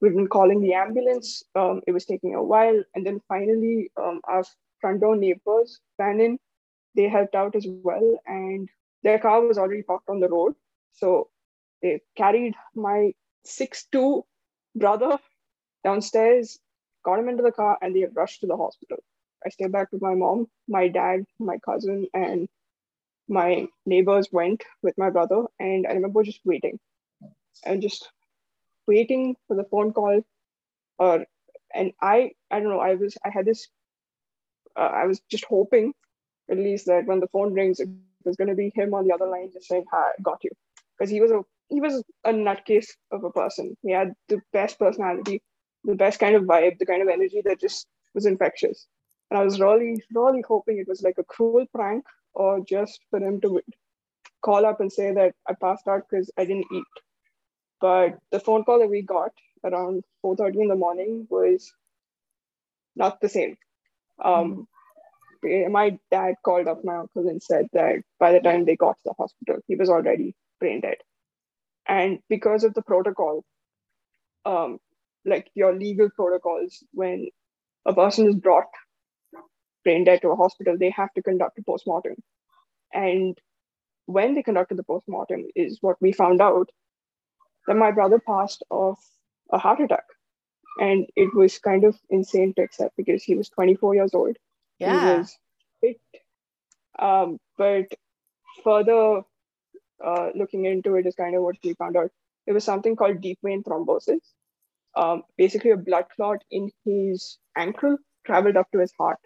we've 0.00 0.14
been 0.14 0.28
calling 0.28 0.60
the 0.60 0.74
ambulance. 0.74 1.42
Um, 1.54 1.80
it 1.86 1.92
was 1.92 2.04
taking 2.04 2.34
a 2.34 2.42
while, 2.42 2.82
and 2.94 3.06
then 3.06 3.20
finally, 3.28 3.90
um, 3.96 4.20
our 4.24 4.44
front 4.80 5.00
door 5.00 5.16
neighbors 5.16 5.80
ran 5.98 6.20
in. 6.20 6.38
They 6.94 7.08
helped 7.08 7.34
out 7.34 7.54
as 7.54 7.66
well, 7.66 8.18
and 8.26 8.68
their 9.02 9.18
car 9.18 9.40
was 9.40 9.58
already 9.58 9.82
parked 9.82 10.08
on 10.08 10.20
the 10.20 10.28
road. 10.28 10.54
So 10.92 11.28
they 11.82 12.00
carried 12.16 12.54
my 12.74 13.12
six-two 13.44 14.24
brother 14.74 15.18
downstairs, 15.84 16.58
got 17.04 17.18
him 17.18 17.28
into 17.28 17.42
the 17.42 17.52
car, 17.52 17.78
and 17.80 17.94
they 17.94 18.06
rushed 18.14 18.40
to 18.40 18.46
the 18.46 18.56
hospital. 18.56 18.98
I 19.44 19.50
stayed 19.50 19.72
back 19.72 19.92
with 19.92 20.02
my 20.02 20.14
mom, 20.14 20.48
my 20.66 20.88
dad, 20.88 21.24
my 21.38 21.58
cousin, 21.58 22.08
and 22.14 22.48
my 23.28 23.66
neighbors 23.84 24.28
went 24.32 24.64
with 24.82 24.96
my 24.98 25.10
brother. 25.10 25.44
And 25.60 25.86
I 25.86 25.92
remember 25.92 26.22
just 26.22 26.40
waiting 26.44 26.78
and 27.64 27.82
just 27.82 28.10
waiting 28.86 29.36
for 29.46 29.56
the 29.56 29.64
phone 29.64 29.92
call. 29.92 30.22
Or 30.98 31.26
and 31.74 31.92
I, 32.00 32.32
I 32.50 32.60
don't 32.60 32.70
know. 32.70 32.80
I 32.80 32.94
was, 32.94 33.16
I 33.24 33.30
had 33.30 33.44
this. 33.46 33.68
Uh, 34.76 34.90
I 34.92 35.06
was 35.06 35.20
just 35.30 35.44
hoping, 35.44 35.92
at 36.50 36.58
least, 36.58 36.86
that 36.86 37.06
when 37.06 37.20
the 37.20 37.28
phone 37.28 37.54
rings, 37.54 37.80
it 37.80 37.88
was 38.24 38.36
going 38.36 38.48
to 38.48 38.54
be 38.54 38.70
him 38.74 38.94
on 38.94 39.06
the 39.06 39.14
other 39.14 39.26
line, 39.26 39.50
just 39.52 39.68
saying, 39.68 39.84
"Hi, 39.92 40.10
got 40.22 40.42
you," 40.44 40.50
because 40.98 41.10
he 41.10 41.20
was 41.20 41.30
a 41.30 41.42
he 41.68 41.80
was 41.80 42.02
a 42.24 42.32
nutcase 42.32 42.88
of 43.10 43.24
a 43.24 43.30
person. 43.30 43.76
He 43.82 43.90
had 43.90 44.12
the 44.28 44.40
best 44.52 44.78
personality, 44.78 45.42
the 45.84 45.94
best 45.94 46.20
kind 46.20 46.36
of 46.36 46.44
vibe, 46.44 46.78
the 46.78 46.86
kind 46.86 47.02
of 47.02 47.08
energy 47.08 47.42
that 47.44 47.60
just 47.60 47.86
was 48.14 48.26
infectious. 48.26 48.86
And 49.30 49.38
I 49.38 49.44
was 49.44 49.60
really, 49.60 49.96
really 50.14 50.42
hoping 50.46 50.78
it 50.78 50.88
was 50.88 51.02
like 51.02 51.18
a 51.18 51.24
cruel 51.24 51.66
prank 51.74 52.04
or 52.34 52.60
just 52.60 53.00
for 53.10 53.18
him 53.18 53.40
to 53.40 53.60
call 54.42 54.64
up 54.64 54.80
and 54.80 54.92
say 54.92 55.12
that 55.12 55.34
I 55.48 55.54
passed 55.60 55.88
out 55.88 56.02
because 56.08 56.30
I 56.36 56.44
didn't 56.44 56.66
eat. 56.72 56.84
But 57.80 58.18
the 58.32 58.40
phone 58.40 58.64
call 58.64 58.80
that 58.80 58.88
we 58.90 59.02
got 59.02 59.32
around 59.64 60.04
4.30 60.24 60.62
in 60.62 60.68
the 60.68 60.76
morning 60.76 61.26
was 61.30 61.72
not 62.96 63.20
the 63.20 63.28
same. 63.28 63.56
Um, 64.22 64.68
My 65.70 65.98
dad 66.10 66.34
called 66.44 66.68
up 66.68 66.84
my 66.84 66.96
uncle 66.96 67.28
and 67.28 67.42
said 67.42 67.66
that 67.72 68.02
by 68.18 68.32
the 68.32 68.40
time 68.40 68.64
they 68.64 68.76
got 68.76 68.94
to 68.98 69.02
the 69.06 69.14
hospital, 69.18 69.60
he 69.68 69.76
was 69.76 69.88
already 69.90 70.34
brain 70.60 70.80
dead. 70.80 70.98
And 71.88 72.20
because 72.28 72.64
of 72.64 72.74
the 72.74 72.82
protocol, 72.82 73.44
um, 74.44 74.78
like 75.24 75.50
your 75.54 75.74
legal 75.74 76.10
protocols, 76.16 76.84
when 76.92 77.28
a 77.86 77.94
person 77.94 78.28
is 78.28 78.36
brought 78.36 78.66
brain 79.84 80.04
dead 80.04 80.22
to 80.22 80.30
a 80.30 80.36
hospital, 80.36 80.76
they 80.78 80.90
have 80.90 81.12
to 81.14 81.22
conduct 81.22 81.58
a 81.58 81.62
postmortem. 81.62 82.14
And 82.92 83.38
when 84.06 84.34
they 84.34 84.42
conducted 84.42 84.78
the 84.78 84.84
postmortem, 84.84 85.46
is 85.56 85.78
what 85.80 85.96
we 86.00 86.12
found 86.12 86.40
out 86.40 86.70
that 87.66 87.76
my 87.76 87.90
brother 87.90 88.18
passed 88.18 88.62
of 88.70 88.98
a 89.50 89.58
heart 89.58 89.80
attack. 89.80 90.04
And 90.80 91.06
it 91.16 91.34
was 91.34 91.58
kind 91.58 91.84
of 91.84 91.96
insane 92.10 92.52
to 92.54 92.62
accept 92.62 92.96
because 92.96 93.22
he 93.22 93.34
was 93.34 93.48
24 93.48 93.94
years 93.94 94.14
old. 94.14 94.36
Yeah. 94.78 95.00
He 95.00 95.18
was 95.18 95.38
fit. 95.80 96.00
Um, 96.98 97.38
but 97.56 97.86
further 98.62 99.22
uh, 100.04 100.30
looking 100.34 100.66
into 100.66 100.96
it 100.96 101.06
is 101.06 101.14
kind 101.14 101.34
of 101.34 101.42
what 101.42 101.56
we 101.64 101.74
found 101.74 101.96
out. 101.96 102.10
It 102.46 102.52
was 102.52 102.64
something 102.64 102.94
called 102.96 103.20
deep 103.20 103.38
vein 103.42 103.62
thrombosis. 103.62 104.20
Um, 104.94 105.22
basically, 105.36 105.72
a 105.72 105.76
blood 105.76 106.04
clot 106.14 106.42
in 106.50 106.70
his 106.84 107.38
ankle 107.56 107.98
traveled 108.24 108.56
up 108.56 108.70
to 108.72 108.78
his 108.78 108.92
heart 108.98 109.18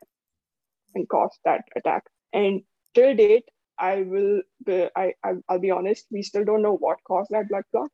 and 0.94 1.08
caused 1.08 1.38
that 1.44 1.64
attack. 1.76 2.04
And 2.32 2.62
till 2.94 3.14
date, 3.14 3.44
I 3.78 4.02
will 4.02 4.42
be, 4.64 4.88
I, 4.96 5.14
I 5.24 5.32
will 5.48 5.60
be 5.60 5.70
honest, 5.70 6.06
we 6.10 6.22
still 6.22 6.44
don't 6.44 6.62
know 6.62 6.76
what 6.76 6.98
caused 7.06 7.30
that 7.30 7.48
blood 7.48 7.64
clot. 7.70 7.90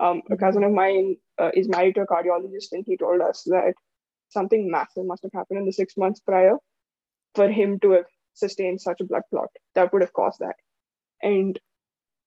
Um, 0.00 0.22
a 0.30 0.36
cousin 0.36 0.64
of 0.64 0.72
mine 0.72 1.16
uh, 1.38 1.50
is 1.54 1.68
married 1.68 1.96
to 1.96 2.02
a 2.02 2.06
cardiologist, 2.06 2.72
and 2.72 2.84
he 2.86 2.96
told 2.96 3.20
us 3.20 3.42
that 3.46 3.74
something 4.28 4.70
massive 4.70 5.06
must 5.06 5.22
have 5.22 5.32
happened 5.32 5.60
in 5.60 5.66
the 5.66 5.72
six 5.72 5.96
months 5.96 6.20
prior 6.20 6.56
for 7.34 7.48
him 7.50 7.78
to 7.80 7.92
have 7.92 8.04
sustained 8.34 8.80
such 8.80 9.00
a 9.00 9.04
blood 9.04 9.22
clot 9.30 9.48
that 9.74 9.92
would 9.92 10.02
have 10.02 10.12
caused 10.12 10.38
that. 10.40 10.54
And 11.22 11.58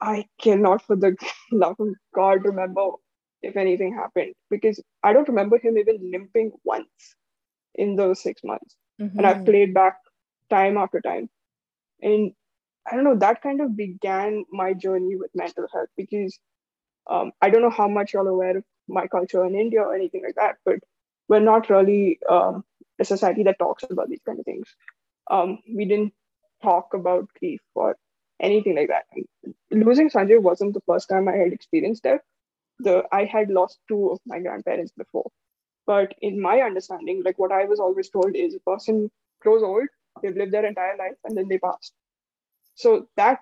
I 0.02 0.26
cannot, 0.42 0.82
for 0.86 0.96
the 0.96 1.16
love 1.52 1.76
of 1.80 1.90
God, 2.14 2.44
remember 2.44 2.88
if 3.42 3.56
anything 3.56 3.94
happened 3.96 4.34
because 4.50 4.84
I 5.04 5.14
don't 5.14 5.28
remember 5.28 5.58
him 5.58 5.78
even 5.78 6.12
limping 6.12 6.52
once 6.64 7.16
in 7.76 7.96
those 7.96 8.22
six 8.22 8.42
months. 8.44 8.76
Mm-hmm. 9.02 9.18
And 9.18 9.28
I've 9.28 9.46
played 9.46 9.74
back 9.74 9.98
time 10.50 10.78
after 10.78 11.02
time. 11.02 11.30
And 12.02 12.34
I 12.86 12.96
don't 12.96 13.04
know, 13.04 13.18
that 13.18 13.42
kind 13.42 13.62
of 13.62 13.76
began 13.78 14.44
my 14.52 14.74
journey 14.74 15.16
with 15.16 15.32
mental 15.34 15.68
health 15.74 15.90
because 15.96 16.38
um, 17.12 17.32
I 17.42 17.50
don't 17.50 17.62
know 17.62 17.70
how 17.82 17.88
much 17.88 18.14
you're 18.14 18.28
aware 18.28 18.58
of 18.58 18.64
my 18.88 19.08
culture 19.08 19.46
in 19.46 19.56
India 19.56 19.82
or 19.82 19.94
anything 19.94 20.24
like 20.24 20.36
that, 20.36 20.56
but 20.66 20.80
we're 21.28 21.48
not 21.52 21.70
really 21.70 22.20
um, 22.30 22.64
a 23.00 23.06
society 23.06 23.44
that 23.44 23.60
talks 23.60 23.84
about 23.90 24.10
these 24.10 24.22
kind 24.26 24.40
of 24.40 24.46
things. 24.46 24.68
Um, 25.30 25.60
we 25.76 25.86
didn't 25.86 26.14
talk 26.64 26.94
about 26.94 27.28
grief 27.40 27.62
or 27.76 27.98
anything 28.42 28.76
like 28.76 28.90
that. 28.90 29.06
Losing 29.72 30.10
Sanjay 30.10 30.42
wasn't 30.42 30.74
the 30.74 30.88
first 30.88 31.10
time 31.10 31.28
I 31.28 31.36
had 31.36 31.54
experienced 31.54 32.04
death. 32.04 32.22
The 32.80 33.04
I 33.12 33.26
had 33.26 33.50
lost 33.50 33.80
two 33.88 34.10
of 34.12 34.20
my 34.26 34.40
grandparents 34.40 34.92
before, 34.98 35.30
but 35.86 36.14
in 36.22 36.42
my 36.42 36.62
understanding, 36.62 37.22
like 37.24 37.38
what 37.38 37.52
I 37.52 37.66
was 37.66 37.80
always 37.80 38.10
told 38.10 38.36
is 38.36 38.56
a 38.56 38.60
person 38.60 39.12
grows 39.42 39.64
old, 39.64 39.88
they've 40.22 40.36
lived 40.36 40.54
their 40.54 40.66
entire 40.66 40.98
life, 40.98 41.18
and 41.26 41.38
then 41.38 41.48
they 41.48 41.60
pass. 41.60 41.92
So 42.76 43.08
that 43.18 43.40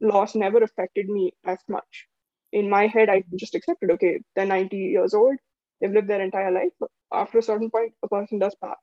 loss 0.00 0.34
never 0.34 0.62
affected 0.62 1.08
me 1.08 1.32
as 1.44 1.58
much. 1.68 2.06
In 2.52 2.68
my 2.70 2.86
head, 2.86 3.08
I 3.08 3.24
just 3.36 3.54
accepted, 3.54 3.90
okay, 3.92 4.20
they're 4.34 4.46
90 4.46 4.76
years 4.76 5.14
old, 5.14 5.36
they've 5.80 5.92
lived 5.92 6.08
their 6.08 6.20
entire 6.22 6.50
life. 6.52 6.72
After 7.12 7.38
a 7.38 7.42
certain 7.42 7.70
point, 7.70 7.94
a 8.02 8.08
person 8.08 8.38
does 8.38 8.54
pass. 8.56 8.76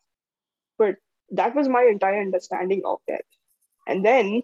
But 0.77 0.95
that 1.31 1.55
was 1.55 1.67
my 1.67 1.83
entire 1.83 2.21
understanding 2.21 2.81
of 2.85 2.99
death. 3.07 3.21
And 3.87 4.05
then 4.05 4.43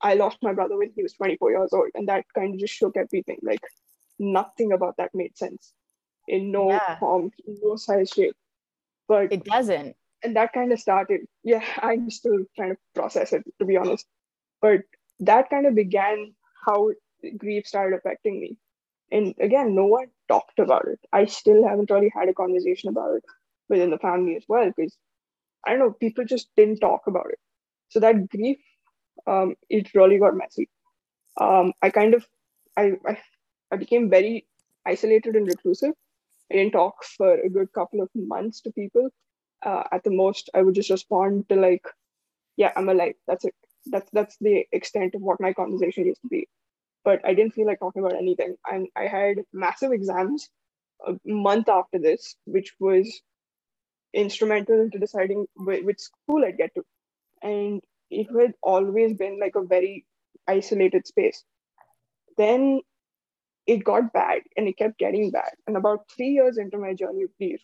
I 0.00 0.14
lost 0.14 0.38
my 0.42 0.52
brother 0.52 0.76
when 0.76 0.92
he 0.94 1.02
was 1.02 1.14
24 1.14 1.50
years 1.50 1.72
old, 1.72 1.90
and 1.94 2.08
that 2.08 2.24
kind 2.34 2.54
of 2.54 2.60
just 2.60 2.74
shook 2.74 2.96
everything. 2.96 3.38
Like 3.42 3.60
nothing 4.18 4.72
about 4.72 4.96
that 4.98 5.14
made 5.14 5.36
sense 5.36 5.72
in 6.28 6.50
no 6.52 6.70
Yeah. 6.70 6.98
form, 6.98 7.30
in 7.46 7.58
no 7.62 7.76
size, 7.76 8.10
shape. 8.10 8.36
But 9.08 9.32
It 9.32 9.44
doesn't. 9.44 9.96
and 10.22 10.36
that 10.36 10.52
kind 10.52 10.72
of 10.72 10.80
started. 10.80 11.22
Yeah, 11.44 11.64
I'm 11.82 12.10
still 12.10 12.44
trying 12.56 12.72
to 12.72 12.78
process 12.94 13.32
it, 13.32 13.44
to 13.58 13.64
be 13.64 13.76
honest. 13.76 14.06
But 14.60 14.82
that 15.20 15.50
kind 15.50 15.66
of 15.66 15.74
began 15.74 16.34
how 16.66 16.90
grief 17.38 17.66
started 17.66 17.96
affecting 17.96 18.40
me. 18.40 18.58
And 19.12 19.34
again, 19.40 19.74
no 19.74 19.86
one 19.86 20.08
talked 20.28 20.58
about 20.58 20.86
it. 20.88 21.00
I 21.12 21.26
still 21.26 21.66
haven't 21.66 21.90
really 21.90 22.12
had 22.14 22.28
a 22.28 22.34
conversation 22.34 22.88
about 22.88 23.16
it 23.16 23.24
within 23.68 23.90
the 23.90 23.98
family 23.98 24.36
as 24.36 24.44
well, 24.48 24.72
because 24.76 24.96
I 25.66 25.70
don't 25.70 25.80
know, 25.80 25.92
people 25.92 26.24
just 26.24 26.48
didn't 26.56 26.80
talk 26.80 27.02
about 27.06 27.26
it. 27.30 27.38
So 27.88 28.00
that 28.00 28.28
grief, 28.28 28.58
um, 29.26 29.56
it 29.70 29.94
really 29.94 30.18
got 30.18 30.36
messy. 30.36 30.68
Um, 31.40 31.72
I 31.82 31.90
kind 31.90 32.14
of, 32.14 32.26
I, 32.76 32.92
I, 33.06 33.18
I 33.72 33.76
became 33.76 34.10
very 34.10 34.46
isolated 34.86 35.36
and 35.36 35.46
reclusive. 35.46 35.92
I 36.50 36.56
didn't 36.56 36.72
talk 36.72 37.04
for 37.04 37.34
a 37.34 37.48
good 37.48 37.72
couple 37.72 38.00
of 38.02 38.10
months 38.14 38.60
to 38.62 38.72
people. 38.72 39.10
Uh, 39.64 39.84
at 39.92 40.04
the 40.04 40.10
most, 40.10 40.50
I 40.54 40.62
would 40.62 40.74
just 40.74 40.90
respond 40.90 41.48
to 41.48 41.56
like, 41.56 41.84
"Yeah, 42.56 42.72
I'm 42.76 42.88
alive." 42.88 43.14
That's 43.26 43.44
it. 43.44 43.54
That's 43.86 44.10
that's 44.12 44.36
the 44.40 44.66
extent 44.72 45.14
of 45.14 45.22
what 45.22 45.40
my 45.40 45.52
conversation 45.52 46.06
used 46.06 46.22
to 46.22 46.28
be. 46.28 46.48
But 47.06 47.22
I 47.26 47.34
didn't 47.34 47.54
feel 47.54 47.66
like 47.68 47.80
talking 47.80 48.02
about 48.04 48.18
anything, 48.18 48.56
and 48.70 48.88
I 48.96 49.06
had 49.08 49.44
massive 49.54 49.92
exams 49.92 50.50
a 51.06 51.14
month 51.26 51.70
after 51.70 51.98
this, 51.98 52.36
which 52.46 52.74
was 52.80 53.22
instrumental 54.14 54.80
into 54.80 54.98
deciding 54.98 55.46
wh- 55.56 55.84
which 55.84 56.00
school 56.00 56.44
I'd 56.44 56.58
get 56.58 56.74
to. 56.74 56.84
And 57.42 57.82
it 58.10 58.26
had 58.38 58.54
always 58.62 59.14
been 59.14 59.38
like 59.40 59.56
a 59.56 59.64
very 59.64 60.06
isolated 60.48 61.06
space. 61.06 61.44
Then 62.36 62.82
it 63.66 63.84
got 63.84 64.12
bad 64.12 64.42
and 64.56 64.68
it 64.68 64.78
kept 64.78 64.98
getting 64.98 65.30
bad. 65.30 65.52
And 65.66 65.76
about 65.76 66.10
three 66.10 66.30
years 66.30 66.58
into 66.58 66.78
my 66.78 66.94
journey 66.94 67.24
of 67.24 67.36
grief, 67.38 67.62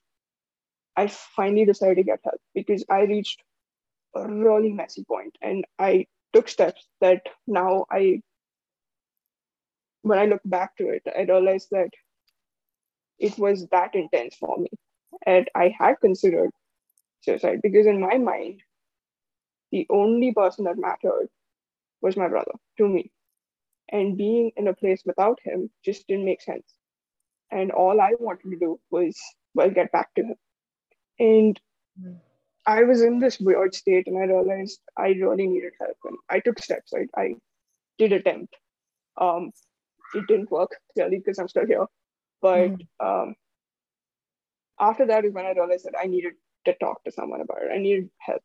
I 0.96 1.08
finally 1.08 1.66
decided 1.66 1.96
to 1.96 2.04
get 2.04 2.20
help 2.24 2.40
because 2.54 2.84
I 2.90 3.02
reached 3.02 3.42
a 4.14 4.28
really 4.28 4.72
messy 4.72 5.04
point 5.04 5.36
and 5.42 5.64
I 5.78 6.06
took 6.32 6.48
steps 6.48 6.88
that 7.00 7.22
now 7.46 7.86
I, 7.90 8.22
when 10.02 10.18
I 10.18 10.26
look 10.26 10.42
back 10.44 10.76
to 10.76 10.88
it, 10.88 11.02
I 11.16 11.22
realized 11.22 11.68
that 11.72 11.90
it 13.18 13.38
was 13.38 13.66
that 13.68 13.94
intense 13.94 14.36
for 14.36 14.56
me. 14.58 14.68
And 15.26 15.48
I 15.54 15.74
had 15.78 16.00
considered 16.00 16.50
suicide 17.22 17.60
because 17.62 17.86
in 17.86 18.00
my 18.00 18.18
mind, 18.18 18.62
the 19.72 19.86
only 19.90 20.32
person 20.32 20.64
that 20.64 20.78
mattered 20.78 21.28
was 22.02 22.16
my 22.16 22.28
brother 22.28 22.52
to 22.78 22.88
me. 22.88 23.10
And 23.90 24.16
being 24.16 24.52
in 24.56 24.68
a 24.68 24.74
place 24.74 25.02
without 25.04 25.38
him 25.44 25.70
just 25.84 26.06
didn't 26.08 26.24
make 26.24 26.42
sense. 26.42 26.74
And 27.50 27.70
all 27.72 28.00
I 28.00 28.14
wanted 28.18 28.50
to 28.50 28.56
do 28.58 28.80
was, 28.90 29.18
well, 29.54 29.70
get 29.70 29.92
back 29.92 30.14
to 30.14 30.22
him. 30.22 30.36
And 31.18 31.60
Mm. 32.00 32.18
I 32.66 32.84
was 32.84 33.02
in 33.02 33.18
this 33.18 33.38
weird 33.40 33.74
state 33.74 34.06
and 34.06 34.18
I 34.18 34.22
realized 34.24 34.80
I 34.96 35.08
really 35.08 35.46
needed 35.46 35.74
help. 35.80 35.96
And 36.04 36.16
I 36.30 36.40
took 36.40 36.58
steps. 36.58 36.92
I, 36.94 37.06
I 37.20 37.34
did 37.98 38.12
attempt. 38.12 38.56
Um, 39.20 39.52
it 40.14 40.26
didn't 40.26 40.50
work 40.50 40.70
clearly 40.94 41.18
because 41.18 41.38
I'm 41.38 41.48
still 41.48 41.66
here. 41.66 41.86
But 42.40 42.72
um, 43.00 43.34
after 44.80 45.06
that 45.06 45.24
is 45.24 45.32
when 45.32 45.46
I 45.46 45.52
realized 45.52 45.84
that 45.84 45.94
I 46.00 46.06
needed 46.06 46.32
to 46.64 46.74
talk 46.74 47.04
to 47.04 47.12
someone 47.12 47.40
about 47.40 47.62
it. 47.62 47.70
I 47.72 47.78
needed 47.78 48.10
help. 48.18 48.42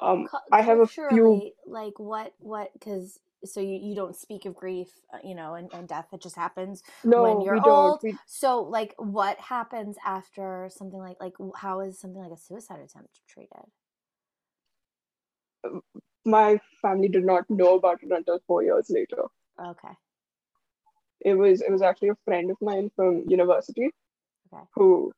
Um, 0.00 0.28
I 0.52 0.62
have 0.62 0.78
a 0.80 0.86
few. 0.86 1.50
like 1.66 1.98
what 1.98 2.32
what 2.38 2.72
because 2.72 3.18
so 3.44 3.60
you, 3.60 3.78
you 3.82 3.94
don't 3.94 4.16
speak 4.16 4.46
of 4.46 4.54
grief 4.54 4.88
uh, 5.12 5.18
you 5.24 5.34
know 5.34 5.54
and, 5.54 5.72
and 5.72 5.88
death 5.88 6.06
that 6.10 6.20
just 6.20 6.36
happens 6.36 6.82
No, 7.04 7.22
when 7.22 7.40
you're 7.40 7.54
we 7.54 7.60
don't. 7.60 7.90
old. 7.92 8.00
We, 8.02 8.16
so 8.26 8.62
like 8.62 8.94
what 8.98 9.38
happens 9.38 9.96
after 10.04 10.70
something 10.72 10.98
like 10.98 11.16
like 11.20 11.34
how 11.56 11.80
is 11.80 11.98
something 11.98 12.20
like 12.22 12.32
a 12.32 12.36
suicide 12.36 12.80
attempt 12.80 13.20
treated 13.28 13.66
my 16.24 16.60
family 16.82 17.08
did 17.08 17.24
not 17.24 17.48
know 17.50 17.76
about 17.76 18.02
it 18.02 18.10
until 18.10 18.38
four 18.46 18.62
years 18.62 18.86
later. 18.90 19.24
okay 19.60 19.94
It 21.20 21.34
was 21.34 21.60
it 21.62 21.70
was 21.70 21.82
actually 21.82 22.10
a 22.10 22.18
friend 22.24 22.50
of 22.50 22.56
mine 22.60 22.90
from 22.96 23.24
university 23.28 23.90
Okay. 24.52 24.64
who 24.74 25.12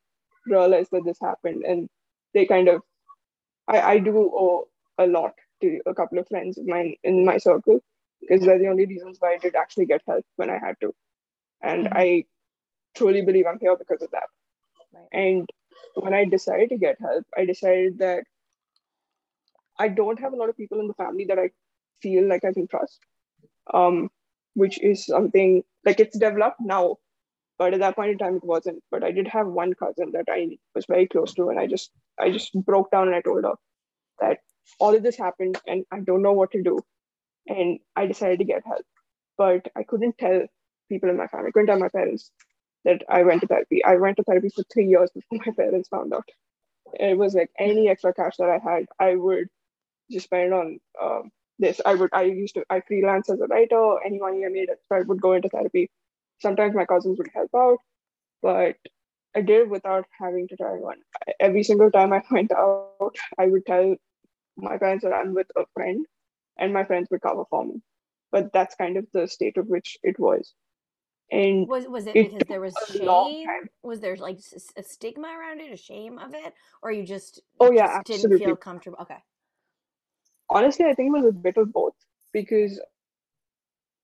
realized 0.47 0.91
that 0.91 1.05
this 1.05 1.19
happened, 1.21 1.63
and 1.65 1.89
they 2.33 2.45
kind 2.45 2.67
of 2.69 2.81
I 3.67 3.81
I 3.93 3.99
do 3.99 4.17
owe 4.17 4.67
a 4.97 5.07
lot 5.07 5.33
to 5.61 5.79
a 5.85 5.93
couple 5.95 6.19
of 6.19 6.27
friends 6.27 6.57
of 6.57 6.65
mine 6.67 6.95
in 7.03 7.25
my 7.25 7.37
circle 7.37 7.79
because 8.21 8.41
they're 8.45 8.59
the 8.59 8.67
only 8.69 8.85
reasons 8.85 9.17
why 9.19 9.33
I 9.33 9.37
did 9.37 9.55
actually 9.55 9.85
get 9.87 10.01
help 10.07 10.25
when 10.37 10.49
I 10.49 10.57
had 10.59 10.75
to, 10.81 10.93
and 11.61 11.87
Mhm. 11.87 11.93
I 11.93 12.25
truly 12.95 13.21
believe 13.23 13.45
I'm 13.47 13.59
here 13.59 13.75
because 13.77 14.01
of 14.01 14.11
that. 14.11 14.29
right 14.93 15.11
And 15.11 15.49
when 15.95 16.13
I 16.13 16.25
decided 16.25 16.69
to 16.69 16.77
get 16.77 16.99
help, 16.99 17.25
I 17.37 17.45
decided 17.45 17.99
that 17.99 18.23
I 19.77 19.87
don't 19.87 20.19
have 20.19 20.33
a 20.33 20.35
lot 20.35 20.49
of 20.49 20.57
people 20.57 20.79
in 20.79 20.87
the 20.87 20.93
family 20.93 21.25
that 21.25 21.39
I 21.39 21.51
feel 22.01 22.27
like 22.27 22.43
I 22.45 22.53
can 22.53 22.67
trust. 22.67 22.99
Um, 23.73 24.09
which 24.53 24.81
is 24.81 25.05
something 25.05 25.63
like 25.85 25.99
it's 25.99 26.17
developed 26.17 26.59
now, 26.59 26.97
but 27.57 27.73
at 27.73 27.79
that 27.79 27.95
point 27.95 28.11
in 28.11 28.17
time 28.17 28.35
it 28.37 28.43
wasn't. 28.43 28.83
But 28.91 29.03
I 29.03 29.11
did 29.11 29.27
have 29.27 29.47
one 29.47 29.73
cousin 29.73 30.11
that 30.13 30.25
I 30.29 30.57
was 30.75 30.85
very 30.85 31.07
close 31.07 31.33
to, 31.35 31.49
and 31.49 31.59
I 31.59 31.67
just 31.67 31.91
I 32.19 32.31
just 32.31 32.53
broke 32.53 32.91
down 32.91 33.07
and 33.07 33.15
I 33.15 33.21
told 33.21 33.43
her 33.43 33.53
that 34.19 34.39
all 34.79 34.95
of 34.95 35.03
this 35.03 35.17
happened 35.17 35.59
and 35.67 35.85
I 35.91 35.99
don't 35.99 36.21
know 36.21 36.33
what 36.33 36.51
to 36.51 36.63
do. 36.63 36.79
And 37.47 37.79
I 37.95 38.05
decided 38.05 38.39
to 38.39 38.45
get 38.45 38.65
help. 38.65 38.85
But 39.37 39.67
I 39.75 39.83
couldn't 39.83 40.17
tell 40.17 40.45
people 40.89 41.09
in 41.09 41.17
my 41.17 41.27
family, 41.27 41.47
I 41.47 41.51
couldn't 41.51 41.67
tell 41.67 41.79
my 41.79 41.89
parents 41.89 42.31
that 42.85 43.03
I 43.09 43.23
went 43.23 43.41
to 43.41 43.47
therapy. 43.47 43.83
I 43.83 43.95
went 43.95 44.17
to 44.17 44.23
therapy 44.23 44.49
for 44.49 44.63
three 44.71 44.87
years 44.87 45.09
before 45.13 45.39
my 45.45 45.53
parents 45.53 45.89
found 45.89 46.13
out. 46.13 46.29
It 46.93 47.17
was 47.17 47.33
like 47.33 47.49
any 47.57 47.89
extra 47.89 48.13
cash 48.13 48.37
that 48.37 48.49
I 48.49 48.57
had, 48.57 48.85
I 48.99 49.15
would 49.15 49.47
just 50.11 50.25
spend 50.25 50.53
on 50.53 50.79
um, 51.01 51.31
this. 51.61 51.81
I 51.85 51.95
would 51.95 52.09
I 52.13 52.23
used 52.23 52.55
to 52.55 52.65
I 52.69 52.81
freelance 52.81 53.29
as 53.29 53.39
a 53.41 53.47
writer. 53.47 53.97
Any 54.05 54.19
money 54.19 54.45
I 54.45 54.49
made, 54.49 54.69
so 54.89 54.95
I 54.95 55.01
would 55.01 55.21
go 55.21 55.33
into 55.33 55.49
therapy. 55.49 55.89
Sometimes 56.39 56.75
my 56.75 56.85
cousins 56.85 57.17
would 57.19 57.29
help 57.33 57.51
out, 57.55 57.79
but 58.41 58.75
I 59.35 59.41
did 59.41 59.69
without 59.69 60.05
having 60.19 60.47
to 60.49 60.57
tell 60.57 60.73
anyone. 60.73 60.99
Every 61.39 61.63
single 61.63 61.91
time 61.91 62.13
I 62.13 62.23
went 62.31 62.51
out, 62.51 63.15
I 63.37 63.47
would 63.47 63.65
tell 63.65 63.95
my 64.57 64.77
parents 64.77 65.03
that 65.05 65.13
I'm 65.13 65.33
with 65.33 65.47
a 65.55 65.65
friend, 65.73 66.05
and 66.57 66.73
my 66.73 66.83
friends 66.83 67.09
would 67.11 67.21
cover 67.21 67.45
for 67.49 67.65
me. 67.65 67.81
But 68.31 68.51
that's 68.53 68.75
kind 68.75 68.97
of 68.97 69.07
the 69.13 69.27
state 69.27 69.57
of 69.57 69.67
which 69.67 69.97
it 70.03 70.19
was. 70.19 70.53
And 71.31 71.67
Was 71.67 71.87
was 71.87 72.07
it, 72.07 72.15
it 72.17 72.31
because 72.31 72.47
there 72.47 72.59
was 72.61 72.73
took 72.73 72.99
a 72.99 73.03
long 73.05 73.31
shame? 73.31 73.69
Was 73.83 73.99
there 74.01 74.17
like 74.17 74.39
a 74.75 74.83
stigma 74.83 75.29
around 75.29 75.61
it, 75.61 75.71
a 75.71 75.77
shame 75.77 76.19
of 76.19 76.33
it, 76.33 76.53
or 76.81 76.91
you 76.91 77.05
just 77.05 77.41
Oh 77.59 77.71
yeah, 77.71 78.01
just 78.05 78.21
didn't 78.21 78.37
feel 78.37 78.55
comfortable? 78.55 78.97
Okay. 79.01 79.23
Honestly, 80.51 80.85
I 80.85 80.93
think 80.95 81.09
it 81.09 81.19
was 81.19 81.25
a 81.25 81.33
bit 81.33 81.57
of 81.57 81.73
both 81.73 81.95
because 82.33 82.79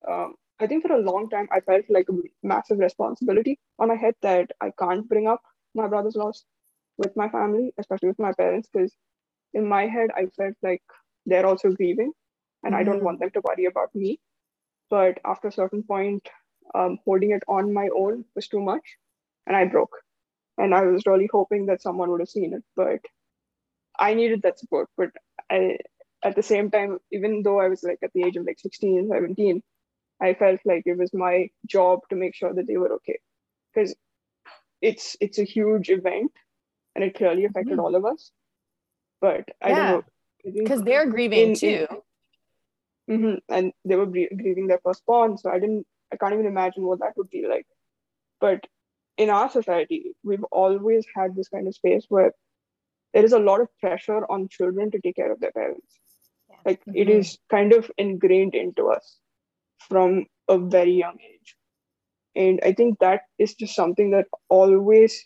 um, 0.08 0.34
I 0.60 0.66
think 0.66 0.86
for 0.86 0.92
a 0.92 1.00
long 1.02 1.28
time 1.30 1.48
I 1.52 1.60
felt 1.60 1.84
like 1.88 2.08
a 2.08 2.14
massive 2.42 2.78
responsibility 2.78 3.58
on 3.78 3.88
my 3.88 3.96
head 3.96 4.14
that 4.22 4.50
I 4.60 4.72
can't 4.78 5.08
bring 5.08 5.28
up 5.28 5.42
my 5.74 5.88
brother's 5.88 6.16
loss 6.16 6.44
with 6.98 7.16
my 7.16 7.28
family, 7.28 7.72
especially 7.78 8.08
with 8.08 8.18
my 8.18 8.32
parents, 8.32 8.68
because 8.72 8.94
in 9.54 9.66
my 9.68 9.86
head 9.86 10.10
I 10.16 10.26
felt 10.36 10.54
like 10.62 10.82
they're 11.26 11.46
also 11.46 11.70
grieving 11.72 12.12
and 12.64 12.74
I 12.74 12.84
don't 12.84 13.02
Mhm. 13.02 13.04
want 13.04 13.20
them 13.20 13.30
to 13.32 13.42
worry 13.44 13.66
about 13.66 13.94
me. 13.94 14.20
But 14.90 15.18
after 15.24 15.48
a 15.48 15.52
certain 15.52 15.82
point, 15.84 16.28
um, 16.74 16.98
holding 17.04 17.32
it 17.32 17.44
on 17.48 17.72
my 17.72 17.88
own 17.96 18.24
was 18.34 18.48
too 18.48 18.60
much 18.60 18.96
and 19.46 19.56
I 19.56 19.66
broke. 19.66 19.96
And 20.58 20.74
I 20.74 20.82
was 20.82 21.04
really 21.06 21.28
hoping 21.32 21.66
that 21.66 21.82
someone 21.82 22.10
would 22.10 22.20
have 22.20 22.28
seen 22.30 22.54
it, 22.54 22.64
but 22.76 23.00
I 23.98 24.14
needed 24.14 24.42
that 24.42 24.58
support. 24.58 24.88
But 24.96 25.10
I, 25.50 25.78
at 26.22 26.34
the 26.34 26.42
same 26.42 26.70
time, 26.70 26.98
even 27.12 27.42
though 27.42 27.60
I 27.60 27.68
was 27.68 27.82
like 27.82 27.98
at 28.02 28.12
the 28.12 28.24
age 28.24 28.36
of 28.36 28.44
like 28.46 28.58
16, 28.58 29.08
17, 29.08 29.62
I 30.20 30.34
felt 30.34 30.60
like 30.64 30.82
it 30.86 30.98
was 30.98 31.14
my 31.14 31.48
job 31.66 32.00
to 32.10 32.16
make 32.16 32.34
sure 32.34 32.52
that 32.52 32.66
they 32.66 32.76
were 32.76 32.92
okay. 32.94 33.20
Because 33.72 33.94
it's 34.80 35.16
it's 35.20 35.38
a 35.38 35.44
huge 35.44 35.90
event 35.90 36.32
and 36.94 37.04
it 37.04 37.14
clearly 37.14 37.44
affected 37.44 37.78
Mhm. 37.78 37.82
all 37.82 37.94
of 37.94 38.04
us. 38.04 38.32
But 39.20 39.48
I 39.60 39.70
Yeah. 39.70 39.76
don't 39.76 39.86
know. 39.86 40.04
Because 40.62 40.82
they're 40.82 41.06
grieving 41.06 41.50
in- 41.50 41.54
too. 41.54 41.86
in- 41.90 42.02
Mhm. 43.20 43.40
And 43.48 43.72
they 43.84 43.96
were 43.96 44.06
grieving 44.06 44.66
their 44.66 44.78
first 44.78 45.00
firstborn, 45.00 45.38
so 45.38 45.50
I 45.50 45.58
didn't, 45.58 45.86
I 46.12 46.16
can't 46.16 46.34
even 46.34 46.46
imagine 46.46 46.84
what 46.84 47.00
that 47.00 47.16
would 47.16 47.30
be 47.30 47.46
like. 47.46 47.66
But 48.40 48.66
in 49.16 49.30
our 49.30 49.48
society, 49.48 50.14
we've 50.22 50.44
always 50.44 51.06
had 51.14 51.34
this 51.34 51.48
kind 51.48 51.66
of 51.66 51.74
space 51.74 52.06
where 52.08 52.34
there 53.12 53.24
is 53.24 53.32
a 53.32 53.38
lot 53.38 53.60
of 53.60 53.68
pressure 53.78 54.24
on 54.30 54.48
children 54.48 54.90
to 54.90 55.00
take 55.00 55.16
care 55.16 55.32
of 55.32 55.40
their 55.40 55.52
parents. 55.52 55.98
Like 56.68 56.82
it 56.94 57.08
Mhm. 57.08 57.18
is 57.20 57.38
kind 57.50 57.74
of 57.74 57.90
ingrained 57.98 58.54
into 58.54 58.88
us 58.90 59.20
from 59.88 60.26
a 60.48 60.58
very 60.58 60.92
young 60.92 61.18
age. 61.20 61.56
And 62.36 62.60
I 62.64 62.72
think 62.74 63.00
that 63.00 63.22
is 63.38 63.54
just 63.54 63.74
something 63.76 64.10
that 64.12 64.28
always 64.48 65.24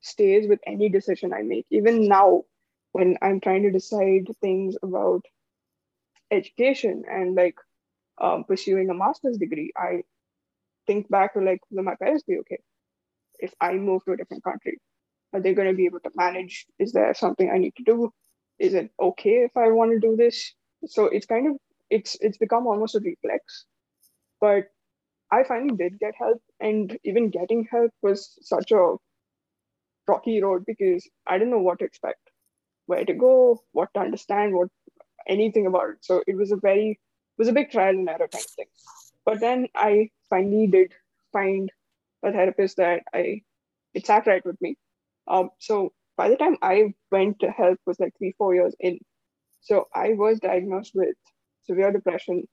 stays 0.00 0.48
with 0.48 0.60
any 0.66 0.88
decision 0.90 1.32
I 1.34 1.42
make. 1.42 1.66
Even 1.70 2.08
now, 2.08 2.44
when 2.92 3.18
I'm 3.22 3.40
trying 3.40 3.64
to 3.64 3.72
decide 3.72 4.28
things 4.42 4.76
about 4.82 5.24
education 6.30 7.04
and 7.10 7.34
like 7.34 7.56
um, 8.20 8.44
pursuing 8.44 8.90
a 8.90 8.94
master's 8.94 9.38
degree, 9.38 9.72
I 9.76 10.02
think 10.86 11.10
back 11.10 11.34
to 11.34 11.40
like, 11.40 11.60
will 11.70 11.84
my 11.84 11.96
parents 11.96 12.24
be 12.24 12.38
okay 12.40 12.60
if 13.40 13.54
I 13.60 13.74
move 13.74 14.04
to 14.06 14.14
a 14.14 14.18
different 14.18 14.44
country? 14.44 14.78
Are 15.34 15.40
they 15.40 15.54
going 15.54 15.68
to 15.68 15.74
be 15.74 15.86
able 15.86 16.00
to 16.00 16.12
manage? 16.16 16.66
Is 16.78 16.92
there 16.92 17.14
something 17.14 17.50
I 17.50 17.58
need 17.58 17.74
to 17.78 17.84
do? 17.84 18.12
Is 18.58 18.74
it 18.74 18.90
okay 19.00 19.44
if 19.44 19.56
I 19.56 19.70
want 19.70 19.92
to 19.92 20.00
do 20.00 20.16
this? 20.16 20.52
So 20.86 21.06
it's 21.06 21.26
kind 21.26 21.48
of 21.48 21.56
it's 21.90 22.16
it's 22.20 22.38
become 22.38 22.66
almost 22.66 22.94
a 22.94 23.00
reflex. 23.00 23.64
But 24.40 24.64
I 25.30 25.44
finally 25.44 25.76
did 25.76 25.98
get 25.98 26.14
help, 26.16 26.40
and 26.60 26.96
even 27.04 27.30
getting 27.30 27.66
help 27.70 27.90
was 28.02 28.38
such 28.42 28.70
a 28.70 28.96
rocky 30.08 30.42
road 30.42 30.64
because 30.66 31.08
I 31.26 31.38
didn't 31.38 31.50
know 31.50 31.58
what 31.58 31.80
to 31.80 31.84
expect, 31.84 32.30
where 32.86 33.04
to 33.04 33.14
go, 33.14 33.62
what 33.72 33.88
to 33.94 34.00
understand, 34.00 34.54
what 34.54 34.68
anything 35.28 35.66
about 35.66 35.90
it. 35.90 35.96
So 36.02 36.22
it 36.26 36.36
was 36.36 36.52
a 36.52 36.56
very 36.56 36.90
it 36.90 37.38
was 37.38 37.48
a 37.48 37.52
big 37.52 37.70
trial 37.70 37.90
and 37.90 38.08
error 38.08 38.28
kind 38.32 38.44
of 38.44 38.50
thing. 38.50 38.66
But 39.24 39.40
then 39.40 39.66
I 39.74 40.10
finally 40.30 40.68
did 40.68 40.92
find 41.32 41.70
a 42.22 42.32
therapist 42.32 42.76
that 42.76 43.02
I 43.12 43.42
it 43.94 44.06
sat 44.06 44.26
right 44.26 44.44
with 44.44 44.60
me. 44.60 44.76
Um, 45.28 45.50
so 45.58 45.92
by 46.16 46.28
the 46.28 46.36
time 46.36 46.56
I 46.62 46.94
went 47.10 47.40
to 47.40 47.50
help 47.50 47.78
was 47.86 48.00
like 48.00 48.14
three, 48.18 48.34
four 48.38 48.54
years 48.54 48.74
in. 48.80 48.98
So 49.60 49.86
I 49.94 50.14
was 50.14 50.40
diagnosed 50.40 50.92
with 50.94 51.16
severe 51.64 51.92
depression, 51.92 52.48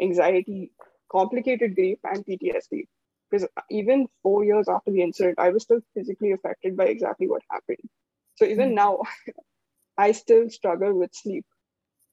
anxiety, 0.00 0.72
complicated 1.10 1.74
grief, 1.76 1.98
and 2.04 2.24
PTSD. 2.26 2.88
Because 3.30 3.48
even 3.70 4.08
four 4.22 4.44
years 4.44 4.68
after 4.68 4.90
the 4.92 5.02
incident, 5.02 5.38
I 5.38 5.50
was 5.50 5.64
still 5.64 5.80
physically 5.94 6.32
affected 6.32 6.76
by 6.76 6.86
exactly 6.86 7.28
what 7.28 7.42
happened. 7.50 7.88
So 8.36 8.44
even 8.46 8.70
Mhm. 8.70 8.74
now, 8.74 9.00
I 9.98 10.12
still 10.12 10.50
struggle 10.50 10.94
with 10.98 11.14
sleep. 11.14 11.46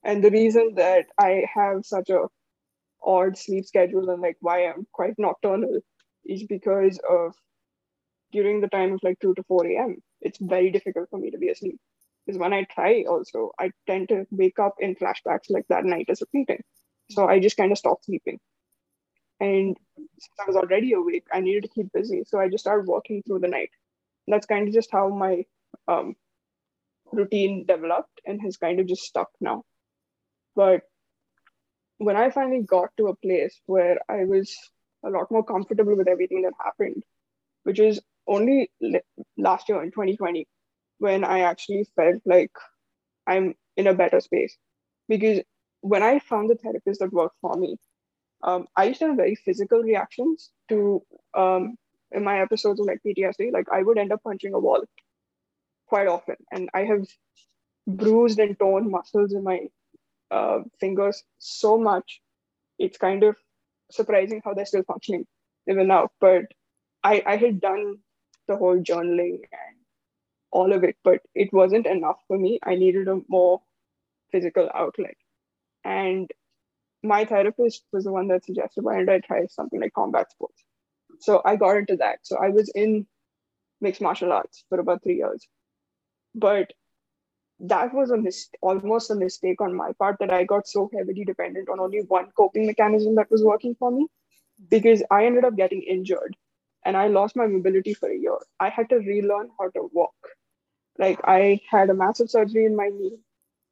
And 0.04 0.22
the 0.24 0.30
reason 0.30 0.74
that 0.76 1.06
I 1.18 1.44
have 1.54 1.84
such 1.86 2.10
a 2.10 2.28
odd 3.02 3.36
sleep 3.38 3.64
schedule 3.66 4.10
and 4.10 4.22
like 4.22 4.36
why 4.40 4.66
I'm 4.66 4.86
quite 4.92 5.18
nocturnal 5.18 5.80
is 6.24 6.44
because 6.46 6.98
of 7.08 7.34
during 8.32 8.60
the 8.60 8.68
time 8.68 8.92
of 8.92 9.00
like 9.02 9.18
2 9.20 9.34
to 9.34 9.42
4 9.44 9.76
a.m. 9.76 10.02
It's 10.24 10.38
very 10.40 10.70
difficult 10.70 11.10
for 11.10 11.18
me 11.18 11.30
to 11.30 11.38
be 11.38 11.50
asleep. 11.50 11.78
Because 12.26 12.38
when 12.38 12.52
I 12.52 12.64
try 12.64 13.04
also, 13.08 13.52
I 13.58 13.70
tend 13.86 14.08
to 14.08 14.26
wake 14.30 14.58
up 14.58 14.76
in 14.80 14.96
flashbacks 14.96 15.50
like 15.50 15.66
that 15.68 15.84
night 15.84 16.06
is 16.08 16.22
repeating. 16.22 16.62
So 17.10 17.28
I 17.28 17.38
just 17.38 17.56
kind 17.56 17.70
of 17.70 17.78
stopped 17.78 18.06
sleeping. 18.06 18.40
And 19.40 19.76
since 19.96 20.38
I 20.40 20.46
was 20.46 20.56
already 20.56 20.92
awake, 20.94 21.26
I 21.32 21.40
needed 21.40 21.64
to 21.64 21.68
keep 21.68 21.92
busy. 21.92 22.24
So 22.26 22.40
I 22.40 22.48
just 22.48 22.64
started 22.64 22.86
working 22.86 23.22
through 23.22 23.40
the 23.40 23.48
night. 23.48 23.70
That's 24.26 24.46
kind 24.46 24.66
of 24.66 24.74
just 24.74 24.90
how 24.90 25.08
my 25.10 25.44
um, 25.86 26.16
routine 27.12 27.66
developed 27.66 28.20
and 28.24 28.40
has 28.42 28.56
kind 28.56 28.80
of 28.80 28.86
just 28.86 29.02
stuck 29.02 29.28
now. 29.40 29.64
But 30.56 30.82
when 31.98 32.16
I 32.16 32.30
finally 32.30 32.62
got 32.62 32.90
to 32.96 33.08
a 33.08 33.16
place 33.16 33.60
where 33.66 33.98
I 34.08 34.24
was 34.24 34.56
a 35.04 35.10
lot 35.10 35.30
more 35.30 35.44
comfortable 35.44 35.96
with 35.96 36.08
everything 36.08 36.42
that 36.42 36.54
happened, 36.62 37.02
which 37.64 37.78
is 37.78 38.00
only 38.26 38.70
last 39.36 39.68
year 39.68 39.82
in 39.82 39.90
2020, 39.90 40.46
when 40.98 41.24
I 41.24 41.40
actually 41.40 41.86
felt 41.96 42.22
like 42.24 42.52
I'm 43.26 43.54
in 43.76 43.86
a 43.86 43.94
better 43.94 44.20
space. 44.20 44.56
Because 45.08 45.40
when 45.80 46.02
I 46.02 46.18
found 46.18 46.48
the 46.48 46.54
therapist 46.54 47.00
that 47.00 47.12
worked 47.12 47.36
for 47.40 47.54
me, 47.56 47.76
um, 48.42 48.66
I 48.76 48.84
used 48.84 49.00
to 49.00 49.08
have 49.08 49.16
very 49.16 49.34
physical 49.34 49.82
reactions 49.82 50.50
to 50.68 51.02
um, 51.36 51.76
in 52.12 52.24
my 52.24 52.40
episodes 52.40 52.80
of 52.80 52.86
like 52.86 53.00
PTSD. 53.06 53.52
Like 53.52 53.66
I 53.72 53.82
would 53.82 53.98
end 53.98 54.12
up 54.12 54.22
punching 54.22 54.54
a 54.54 54.58
wall 54.58 54.84
quite 55.86 56.06
often, 56.06 56.36
and 56.52 56.68
I 56.74 56.84
have 56.84 57.06
bruised 57.86 58.38
and 58.38 58.58
torn 58.58 58.90
muscles 58.90 59.32
in 59.32 59.42
my 59.42 59.60
uh, 60.30 60.60
fingers 60.80 61.22
so 61.38 61.78
much. 61.78 62.20
It's 62.78 62.98
kind 62.98 63.22
of 63.22 63.36
surprising 63.90 64.40
how 64.44 64.54
they're 64.54 64.66
still 64.66 64.84
functioning 64.84 65.26
even 65.68 65.88
now. 65.88 66.08
But 66.20 66.44
I, 67.02 67.22
I 67.26 67.36
had 67.36 67.60
done 67.60 67.96
the 68.46 68.56
whole 68.56 68.78
journaling 68.78 69.40
and 69.52 69.76
all 70.50 70.72
of 70.72 70.84
it, 70.84 70.96
but 71.02 71.20
it 71.34 71.52
wasn't 71.52 71.86
enough 71.86 72.18
for 72.28 72.38
me. 72.38 72.58
I 72.62 72.76
needed 72.76 73.08
a 73.08 73.20
more 73.28 73.60
physical 74.30 74.70
outlet. 74.74 75.16
And 75.84 76.30
my 77.02 77.24
therapist 77.24 77.84
was 77.92 78.04
the 78.04 78.12
one 78.12 78.28
that 78.28 78.44
suggested 78.44 78.84
why 78.84 78.96
don't 78.96 79.10
I 79.10 79.20
try 79.20 79.46
something 79.46 79.80
like 79.80 79.92
combat 79.92 80.30
sports. 80.30 80.62
So 81.20 81.42
I 81.44 81.56
got 81.56 81.76
into 81.76 81.96
that. 81.96 82.20
So 82.22 82.36
I 82.36 82.48
was 82.48 82.70
in 82.74 83.06
mixed 83.80 84.00
martial 84.00 84.32
arts 84.32 84.64
for 84.68 84.78
about 84.80 85.02
three 85.02 85.16
years. 85.16 85.46
But 86.34 86.72
that 87.60 87.94
was 87.94 88.10
a 88.10 88.16
mis- 88.16 88.50
almost 88.60 89.10
a 89.10 89.14
mistake 89.14 89.60
on 89.60 89.74
my 89.74 89.92
part 89.98 90.16
that 90.20 90.32
I 90.32 90.44
got 90.44 90.66
so 90.66 90.90
heavily 90.92 91.24
dependent 91.24 91.68
on 91.68 91.80
only 91.80 92.00
one 92.00 92.30
coping 92.36 92.66
mechanism 92.66 93.14
that 93.16 93.30
was 93.30 93.44
working 93.44 93.74
for 93.78 93.90
me 93.90 94.04
mm-hmm. 94.04 94.64
because 94.70 95.02
I 95.10 95.26
ended 95.26 95.44
up 95.44 95.56
getting 95.56 95.82
injured 95.82 96.36
and 96.84 96.96
I 96.96 97.08
lost 97.08 97.36
my 97.36 97.46
mobility 97.46 97.94
for 97.94 98.08
a 98.10 98.16
year. 98.16 98.36
I 98.60 98.68
had 98.68 98.88
to 98.90 98.96
relearn 98.96 99.50
how 99.58 99.70
to 99.70 99.90
walk. 99.92 100.14
Like 100.98 101.20
I 101.24 101.60
had 101.70 101.90
a 101.90 101.94
massive 101.94 102.30
surgery 102.30 102.66
in 102.66 102.76
my 102.76 102.88
knee 102.88 103.18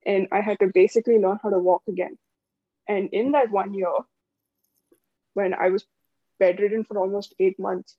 and 0.04 0.28
I 0.32 0.40
had 0.40 0.58
to 0.60 0.68
basically 0.68 1.18
learn 1.18 1.38
how 1.42 1.50
to 1.50 1.58
walk 1.58 1.82
again. 1.88 2.18
And 2.88 3.10
in 3.12 3.32
that 3.32 3.50
one 3.50 3.74
year, 3.74 3.92
when 5.34 5.54
I 5.54 5.70
was 5.70 5.84
bedridden 6.38 6.84
for 6.84 6.98
almost 6.98 7.34
eight 7.38 7.58
months, 7.58 7.96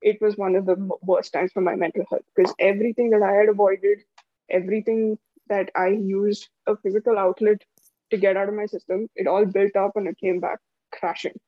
it 0.00 0.20
was 0.20 0.36
one 0.36 0.54
of 0.56 0.66
the 0.66 0.76
worst 1.02 1.32
times 1.32 1.52
for 1.52 1.60
my 1.60 1.76
mental 1.76 2.04
health 2.10 2.24
because 2.34 2.54
everything 2.58 3.10
that 3.10 3.22
I 3.22 3.32
had 3.32 3.48
avoided, 3.48 4.00
everything 4.50 5.18
that 5.48 5.70
I 5.74 5.88
used 5.88 6.48
a 6.66 6.76
physical 6.76 7.18
outlet 7.18 7.62
to 8.10 8.16
get 8.16 8.36
out 8.36 8.48
of 8.48 8.54
my 8.54 8.66
system, 8.66 9.08
it 9.16 9.26
all 9.26 9.46
built 9.46 9.76
up 9.76 9.96
and 9.96 10.06
it 10.08 10.18
came 10.18 10.40
back 10.40 10.58
crashing. 10.92 11.38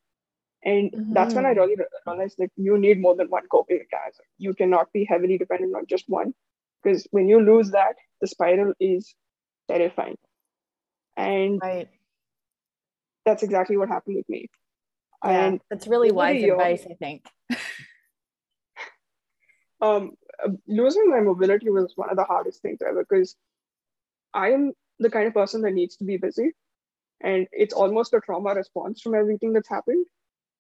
And 0.67 0.91
that's 1.13 1.35
when 1.35 1.47
I 1.47 1.55
Mhm. 1.55 1.57
really 1.57 1.77
realized 2.07 2.39
that 2.39 2.51
you 2.57 2.77
need 2.77 3.01
more 3.01 3.15
than 3.15 3.29
one 3.31 3.47
coping 3.49 3.79
mechanism. 3.79 4.27
You 4.37 4.53
cannot 4.53 4.93
be 4.93 5.05
heavily 5.05 5.39
dependent 5.39 5.77
on 5.77 5.87
just 5.87 6.09
one 6.09 6.35
because 6.83 7.07
when 7.13 7.29
you 7.29 7.41
lose 7.41 7.71
that, 7.71 7.95
the 8.21 8.27
spiral 8.27 8.75
is 8.81 9.15
terrifying. 9.69 10.19
And 11.17 11.61
Right. 11.63 11.89
that's 13.25 13.45
exactly 13.45 13.77
what 13.77 13.89
happened 13.89 14.17
with 14.17 14.29
me. 14.29 14.49
Yeah, 15.25 15.47
And 15.47 15.61
that's 15.71 15.87
really 15.87 16.11
wise 16.11 16.43
year- 16.43 16.55
advice, 16.55 16.85
I 16.91 16.95
think. 16.95 17.25
um, 19.81 20.17
uh, 20.45 20.51
losing 20.67 21.09
my 21.11 21.21
mobility 21.21 21.71
was 21.71 21.93
one 21.97 22.11
of 22.11 22.17
the 22.17 22.25
hardest 22.25 22.61
things 22.63 22.83
ever 22.83 23.05
because 23.05 23.37
I 24.35 24.51
am 24.51 24.73
the 24.99 25.11
kind 25.11 25.29
of 25.29 25.35
person 25.35 25.63
that 25.63 25.73
needs 25.73 25.97
to 25.99 26.05
be 26.05 26.17
busy, 26.17 26.53
and 27.21 27.47
it's 27.53 27.75
almost 27.75 28.15
a 28.15 28.21
trauma 28.21 28.55
response 28.55 29.01
from 29.01 29.15
everything 29.15 29.53
that's 29.53 29.69
happened. 29.69 30.07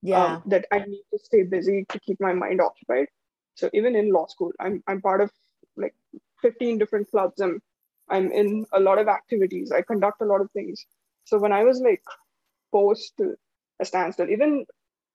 Yeah. 0.06 0.24
um, 0.24 0.42
that 0.46 0.66
I 0.70 0.78
need 0.78 1.02
to 1.12 1.18
stay 1.18 1.42
busy 1.42 1.84
to 1.88 1.98
keep 1.98 2.20
my 2.20 2.32
mind 2.32 2.60
occupied. 2.60 3.08
So 3.56 3.68
even 3.74 3.96
in 3.96 4.12
law 4.12 4.26
school, 4.26 4.52
I'm 4.60 4.82
I'm 4.86 5.00
part 5.00 5.20
of 5.20 5.30
like 5.76 5.94
15 6.42 6.78
different 6.78 7.10
clubs. 7.10 7.40
I'm 7.40 7.60
I'm 8.08 8.30
in 8.30 8.66
a 8.72 8.78
lot 8.78 8.98
of 8.98 9.08
activities. 9.08 9.72
I 9.72 9.82
conduct 9.82 10.22
a 10.22 10.26
lot 10.26 10.40
of 10.40 10.50
things. 10.52 10.86
So 11.24 11.38
when 11.38 11.52
I 11.52 11.64
was 11.64 11.80
like 11.80 12.02
forced 12.70 13.16
to 13.16 13.34
a 13.80 13.84
standstill, 13.84 14.30
even 14.30 14.64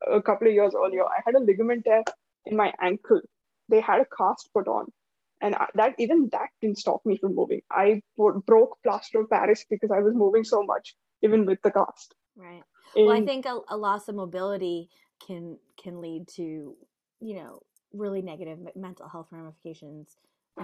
a 0.06 0.21
couple 0.21 0.47
of 0.47 0.54
years 0.54 0.73
earlier, 0.75 1.06
I 1.06 1.21
had 1.25 1.36
a 1.36 1.39
ligament 1.39 1.86
tear 1.86 2.04
in 2.45 2.58
my 2.58 2.73
ankle. 2.82 3.21
They 3.69 3.80
had 3.80 4.01
a 4.01 4.06
cast 4.17 4.49
put 4.54 4.67
on, 4.67 4.88
and 5.39 5.56
I, 5.56 5.67
that 5.75 5.95
even 5.99 6.27
that 6.34 6.49
didn't 6.62 6.80
stop 6.80 7.06
me 7.06 7.17
from 7.17 7.36
moving. 7.36 7.62
I 7.71 8.01
bro- 8.17 8.41
broke 8.41 8.77
plaster 8.84 9.21
of 9.21 9.30
Paris 9.30 9.65
because 9.69 9.91
I 9.91 9.99
was 9.99 10.13
moving 10.13 10.43
so 10.43 10.63
much, 10.63 10.95
even 11.21 11.45
with 11.45 11.62
the 11.62 11.71
cast. 11.71 12.13
Right. 12.36 12.63
Well, 12.95 13.12
I 13.12 13.17
And- 13.17 13.27
think 13.27 13.45
a, 13.45 13.60
a 13.69 13.77
loss 13.77 14.08
of 14.08 14.15
mobility 14.15 14.89
can 15.25 15.58
can 15.77 16.01
lead 16.01 16.27
to, 16.30 16.75
you 17.19 17.36
know, 17.36 17.62
really 17.93 18.21
negative 18.21 18.60
me- 18.60 18.71
mental 18.75 19.08
health 19.08 19.27
ramifications 19.32 20.17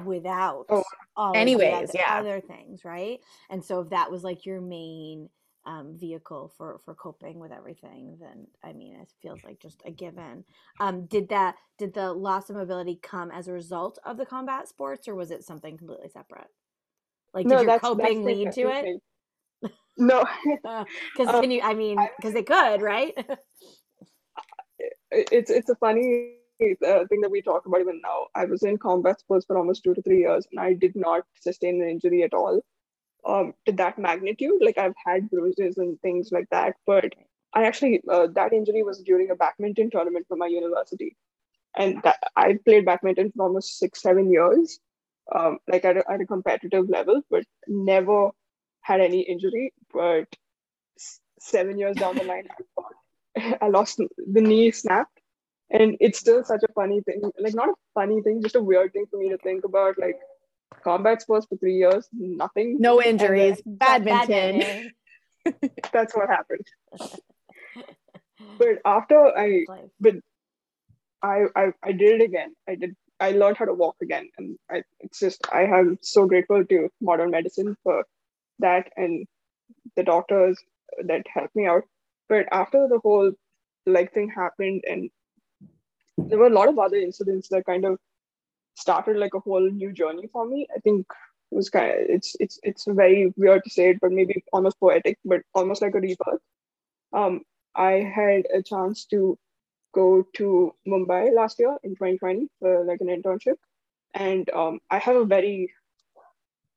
without 0.05 0.65
Oh, 0.69 0.83
all 1.15 1.29
of 1.29 1.33
the 1.33 1.39
anyways, 1.39 1.89
other, 1.89 1.91
yeah. 1.95 2.19
other 2.19 2.41
things, 2.41 2.83
right? 2.85 3.19
And 3.49 3.63
so 3.63 3.81
if 3.81 3.89
that 3.89 4.11
was 4.11 4.23
like 4.23 4.45
your 4.45 4.61
main 4.61 5.29
um, 5.65 5.97
vehicle 5.97 6.53
for 6.57 6.79
for 6.85 6.95
coping 6.95 7.39
with 7.39 7.51
everything, 7.51 8.17
then 8.19 8.47
I 8.63 8.73
mean, 8.73 8.95
it 8.95 9.11
feels 9.21 9.43
like 9.43 9.59
just 9.59 9.81
a 9.85 9.91
given. 9.91 10.43
Um, 10.79 11.05
did 11.07 11.29
that 11.29 11.55
did 11.77 11.93
the 11.93 12.13
loss 12.13 12.49
of 12.49 12.55
mobility 12.55 12.99
come 13.01 13.31
as 13.31 13.47
a 13.47 13.53
result 13.53 13.99
of 14.05 14.17
the 14.17 14.25
combat 14.25 14.67
sports, 14.67 15.07
or 15.07 15.15
was 15.15 15.29
it 15.31 15.43
something 15.43 15.77
completely 15.77 16.09
separate? 16.09 16.47
Like, 17.33 17.45
did 17.45 17.51
your 17.51 17.65
that's- 17.65 17.81
that's 17.81 17.83
coping 17.83 18.23
lead 18.23 18.51
to 18.53 18.61
it? 18.69 19.01
No, 19.97 20.25
Because 20.45 21.33
Um, 21.33 21.41
can 21.41 21.51
you? 21.51 21.61
I 21.61 21.73
mean, 21.73 21.97
because 22.17 22.33
they 22.33 22.43
could, 22.43 22.81
right? 22.81 23.13
it's 25.11 25.49
it's 25.49 25.69
a 25.69 25.75
funny 25.75 26.35
uh, 26.85 27.05
thing 27.07 27.21
that 27.21 27.31
we 27.31 27.41
talk 27.41 27.65
about 27.65 27.81
even 27.81 28.01
now. 28.03 28.27
I 28.35 28.45
was 28.45 28.63
in 28.63 28.77
combat 28.77 29.19
sports 29.19 29.45
for 29.45 29.57
almost 29.57 29.83
two 29.83 29.93
to 29.93 30.01
three 30.01 30.19
years, 30.19 30.47
and 30.51 30.59
I 30.59 30.73
did 30.73 30.95
not 30.95 31.23
sustain 31.41 31.81
an 31.81 31.89
injury 31.89 32.23
at 32.23 32.33
all 32.33 32.61
um, 33.25 33.53
to 33.65 33.71
that 33.73 33.97
magnitude. 33.97 34.61
Like 34.61 34.77
I've 34.77 34.95
had 35.05 35.29
bruises 35.29 35.77
and 35.77 35.99
things 36.01 36.29
like 36.31 36.47
that, 36.51 36.75
but 36.85 37.13
I 37.53 37.63
actually 37.65 38.01
uh, 38.09 38.27
that 38.35 38.53
injury 38.53 38.83
was 38.83 39.01
during 39.01 39.31
a 39.31 39.35
badminton 39.35 39.89
tournament 39.89 40.25
for 40.27 40.37
my 40.37 40.47
university, 40.47 41.15
and 41.75 42.01
that, 42.03 42.17
I 42.35 42.59
played 42.65 42.85
badminton 42.85 43.31
for 43.35 43.43
almost 43.43 43.79
six 43.79 44.01
seven 44.01 44.31
years, 44.31 44.79
um, 45.33 45.59
like 45.67 45.85
at 45.85 45.97
a, 45.97 46.11
at 46.11 46.21
a 46.21 46.25
competitive 46.25 46.89
level, 46.89 47.21
but 47.29 47.45
never 47.67 48.31
had 48.89 48.99
any 49.01 49.21
injury. 49.21 49.73
But 49.93 50.27
seven 51.39 51.77
years 51.77 51.95
down 51.97 52.15
the 52.15 52.23
line, 52.23 52.47
I 53.61 53.67
lost 53.77 54.01
the 54.35 54.41
knee 54.41 54.71
snapped. 54.71 55.19
And 55.69 55.97
it's 55.99 56.17
still 56.17 56.43
such 56.45 56.63
a 56.63 56.71
funny 56.73 57.01
thing, 57.01 57.19
like 57.45 57.53
not 57.53 57.67
a 57.67 57.73
funny 57.93 58.21
thing, 58.21 58.41
just 58.41 58.55
a 58.55 58.61
weird 58.61 58.93
thing 58.93 59.05
for 59.11 59.17
me 59.19 59.29
to 59.29 59.37
think 59.37 59.65
about. 59.65 59.99
Like 59.99 60.17
combat 60.83 61.21
sports 61.21 61.45
for 61.49 61.57
three 61.57 61.75
years, 61.75 62.07
nothing. 62.13 62.77
no 62.79 63.01
injuries, 63.01 63.61
Bad- 63.65 64.05
badminton. 64.05 64.59
badminton. 65.45 65.71
That's 65.93 66.15
what 66.15 66.29
happened. 66.29 66.65
But 68.59 68.79
after 68.85 69.17
I, 69.37 69.65
but 69.99 70.15
I, 71.21 71.45
I, 71.55 71.65
I 71.83 71.91
did 71.91 72.21
it 72.21 72.23
again. 72.23 72.53
I 72.69 72.75
did. 72.75 72.95
I 73.19 73.31
learned 73.31 73.57
how 73.57 73.65
to 73.65 73.73
walk 73.73 73.95
again, 74.01 74.29
and 74.37 74.57
I, 74.69 74.83
it's 74.99 75.19
just 75.19 75.41
I 75.51 75.63
am 75.63 75.97
so 76.01 76.25
grateful 76.27 76.63
to 76.65 76.89
modern 77.01 77.31
medicine 77.31 77.75
for 77.83 78.03
that 78.59 78.91
and 78.95 79.27
the 79.95 80.03
doctors 80.03 80.59
that 81.03 81.25
helped 81.33 81.55
me 81.55 81.65
out. 81.65 81.83
But 82.29 82.47
after 82.51 82.87
the 82.87 82.99
whole 82.99 83.31
leg 83.85 84.11
thing 84.13 84.29
happened, 84.29 84.83
and 84.87 85.09
there 86.17 86.39
were 86.39 86.47
a 86.47 86.57
lot 86.59 86.67
of 86.67 86.79
other 86.79 86.97
incidents 86.97 87.47
that 87.49 87.65
kind 87.65 87.85
of 87.85 87.97
started 88.75 89.17
like 89.17 89.33
a 89.33 89.39
whole 89.39 89.69
new 89.69 89.91
journey 89.91 90.27
for 90.31 90.47
me. 90.47 90.67
I 90.75 90.79
think 90.79 91.05
it 91.51 91.55
was 91.55 91.69
kind 91.69 91.91
of 91.91 91.97
it's 92.09 92.35
it's 92.39 92.59
it's 92.63 92.85
very 92.87 93.33
weird 93.37 93.63
to 93.63 93.69
say 93.69 93.89
it, 93.91 93.99
but 94.01 94.11
maybe 94.11 94.43
almost 94.53 94.79
poetic, 94.79 95.17
but 95.25 95.41
almost 95.53 95.81
like 95.81 95.95
a 95.95 95.99
rebirth. 95.99 96.41
Um, 97.13 97.41
I 97.75 97.91
had 98.15 98.45
a 98.53 98.61
chance 98.61 99.05
to 99.05 99.37
go 99.93 100.25
to 100.35 100.73
Mumbai 100.87 101.33
last 101.33 101.59
year 101.59 101.77
in 101.83 101.91
2020 101.91 102.47
for 102.59 102.83
like 102.83 103.01
an 103.01 103.07
internship, 103.07 103.55
and 104.13 104.49
um, 104.51 104.79
I 104.91 104.97
have 104.99 105.15
a 105.15 105.25
very 105.25 105.73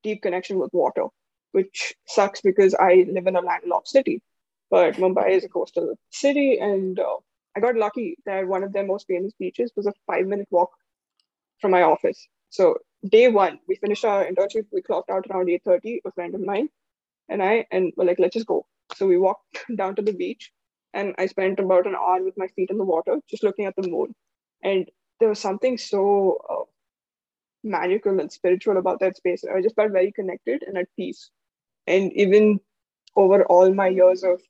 deep 0.03 0.23
connection 0.23 0.59
with 0.59 0.73
water, 0.73 1.07
which 1.53 1.95
sucks 2.07 2.41
because 2.41 2.75
I 2.75 3.07
live 3.11 3.27
in 3.27 3.37
a 3.37 3.41
landlocked 3.41 3.89
city. 3.89 4.23
But 4.71 4.95
Mumbai 4.97 5.31
is 5.31 5.45
a 5.45 5.49
coastal 5.49 5.97
city, 6.11 6.59
and 6.59 6.99
uh, 6.99 7.17
I 7.57 7.61
got 7.61 7.77
lucky 7.77 8.17
that 8.27 8.47
one 8.47 8.63
of 8.63 8.73
their 8.73 8.87
most 8.87 9.07
famous 9.09 9.33
beaches 9.39 9.73
was 9.77 9.87
a 9.87 9.93
five 10.07 10.27
minute 10.27 10.49
walk 10.51 10.71
from 11.61 11.73
my 11.73 11.83
office. 11.83 12.29
So 12.51 12.79
day 13.09 13.29
one, 13.29 13.61
we 13.69 13.77
finished 13.77 14.05
our 14.05 14.25
internship. 14.25 14.67
We 14.73 14.83
clocked 14.83 15.11
out 15.11 15.27
around 15.31 15.49
8:30. 15.49 16.01
A 16.05 16.13
friend 16.13 16.35
of 16.35 16.41
mine 16.41 16.69
and 17.29 17.43
I 17.43 17.67
and 17.71 17.93
we're 17.97 18.05
like, 18.07 18.19
let's 18.19 18.35
just 18.35 18.47
go. 18.47 18.67
So 18.95 19.07
we 19.07 19.19
walked 19.19 19.65
down 19.77 19.97
to 19.97 20.03
the 20.03 20.13
beach, 20.13 20.53
and 20.93 21.15
I 21.19 21.27
spent 21.27 21.61
about 21.61 21.87
an 21.87 21.95
hour 21.97 22.23
with 22.23 22.37
my 22.37 22.49
feet 22.49 22.71
in 22.71 22.79
the 22.79 22.85
water, 22.85 23.19
just 23.29 23.45
looking 23.45 23.67
at 23.67 23.77
the 23.77 23.89
moon. 23.89 24.15
And 24.63 24.91
there 25.21 25.29
was 25.29 25.39
something 25.41 25.79
so 25.79 26.39
uh, 26.51 26.65
magical 27.63 28.21
and 28.21 28.33
spiritual 28.33 28.77
about 28.79 29.01
that 29.01 29.17
space. 29.17 29.45
I 29.45 29.63
just 29.63 29.77
felt 29.77 29.93
very 29.93 30.13
connected 30.13 30.63
and 30.67 30.77
at 30.79 30.89
peace. 30.97 31.31
And 31.87 32.13
even 32.13 32.61
over 33.17 33.45
all 33.47 33.73
my 33.73 33.89
years 33.89 34.23
of 34.23 34.41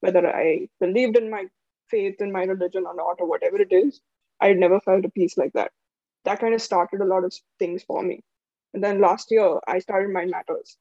whether 0.00 0.26
I 0.34 0.68
believed 0.80 1.16
in 1.16 1.30
my 1.30 1.46
faith 1.90 2.20
in 2.20 2.32
my 2.32 2.44
religion 2.44 2.84
or 2.86 2.94
not, 2.94 3.20
or 3.20 3.26
whatever 3.26 3.60
it 3.60 3.72
is, 3.72 4.00
I 4.40 4.52
never 4.52 4.80
felt 4.80 5.04
a 5.04 5.10
peace 5.10 5.36
like 5.36 5.52
that. 5.52 5.72
That 6.24 6.40
kind 6.40 6.54
of 6.54 6.62
started 6.62 7.00
a 7.00 7.04
lot 7.04 7.24
of 7.24 7.34
things 7.58 7.82
for 7.82 8.02
me. 8.02 8.22
And 8.72 8.82
then 8.82 9.00
last 9.00 9.30
year, 9.30 9.58
I 9.66 9.78
started 9.78 10.12
Mind 10.12 10.30
Matters. 10.30 10.76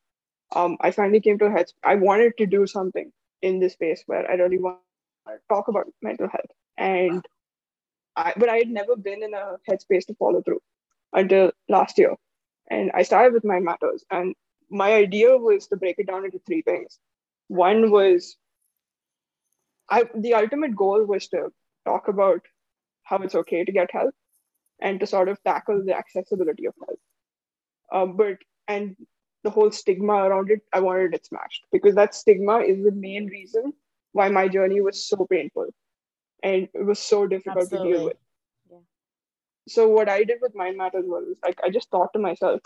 Um, 0.56 0.78
I 0.82 0.92
finally 0.92 1.20
came 1.20 1.38
to 1.40 1.46
a 1.46 1.52
head. 1.52 1.68
I 1.84 1.96
wanted 1.96 2.38
to 2.38 2.46
do 2.46 2.66
something 2.68 3.12
in 3.42 3.60
this 3.60 3.74
space 3.74 4.04
where 4.06 4.30
I 4.30 4.36
really 4.36 4.60
want 4.60 4.80
to 5.28 5.34
talk 5.50 5.68
about 5.68 5.88
mental 6.02 6.28
health. 6.28 6.52
And 6.78 7.26
I, 8.16 8.34
but 8.38 8.50
I 8.50 8.58
had 8.58 8.70
never 8.70 8.96
been 8.96 9.24
in 9.24 9.34
a 9.34 9.58
headspace 9.70 10.06
to 10.08 10.16
follow 10.16 10.42
through 10.42 10.62
until 11.14 11.52
last 11.70 11.98
year. 11.98 12.16
And 12.70 12.92
I 12.94 13.04
started 13.04 13.34
with 13.34 13.44
Mind 13.44 13.66
Matters. 13.66 14.04
And 14.10 14.36
my 14.74 14.94
idea 14.94 15.38
was 15.38 15.68
to 15.68 15.78
break 15.78 16.00
it 16.00 16.08
down 16.08 16.26
into 16.26 16.40
three 16.40 16.64
things. 16.64 17.00
One 17.48 17.92
was 17.92 18.36
I 19.90 20.06
the 20.16 20.34
ultimate 20.34 20.76
goal 20.76 21.06
was 21.06 21.28
to 21.30 21.50
talk 21.86 22.08
about 22.08 22.42
how 23.04 23.18
it's 23.18 23.36
okay 23.36 23.64
to 23.64 23.72
get 23.72 23.92
help 23.92 24.16
and 24.82 25.00
to 25.00 25.08
sort 25.08 25.30
of 25.30 25.42
tackle 25.44 25.84
the 25.86 25.96
accessibility 25.96 26.66
of 26.66 26.74
help. 26.86 27.00
Um, 27.92 28.18
but 28.18 28.38
and 28.68 28.96
the 29.44 29.50
whole 29.50 29.72
stigma 29.72 30.14
around 30.14 30.50
it, 30.50 30.62
I 30.74 30.80
wanted 30.80 31.14
it 31.14 31.26
smashed 31.26 31.66
because 31.72 31.96
that 31.96 32.16
stigma 32.16 32.60
is 32.60 32.84
the 32.84 32.92
main 32.92 33.28
reason 33.28 33.74
why 34.14 34.30
my 34.30 34.48
journey 34.48 34.82
was 34.82 35.06
so 35.06 35.28
painful 35.30 35.68
and 36.42 36.70
it 36.74 36.86
was 36.86 37.00
so 37.00 37.28
difficult 37.28 37.70
to 37.70 37.78
deal 37.78 38.06
with. 38.06 38.18
Yeah. 38.72 38.78
So 39.68 39.90
what 39.90 40.10
I 40.10 40.24
did 40.24 40.40
with 40.42 40.56
Mind 40.56 40.78
Matters 40.78 41.06
was 41.06 41.36
like 41.44 41.60
I 41.64 41.70
just 41.70 41.90
thought 41.90 42.14
to 42.14 42.20
myself, 42.20 42.62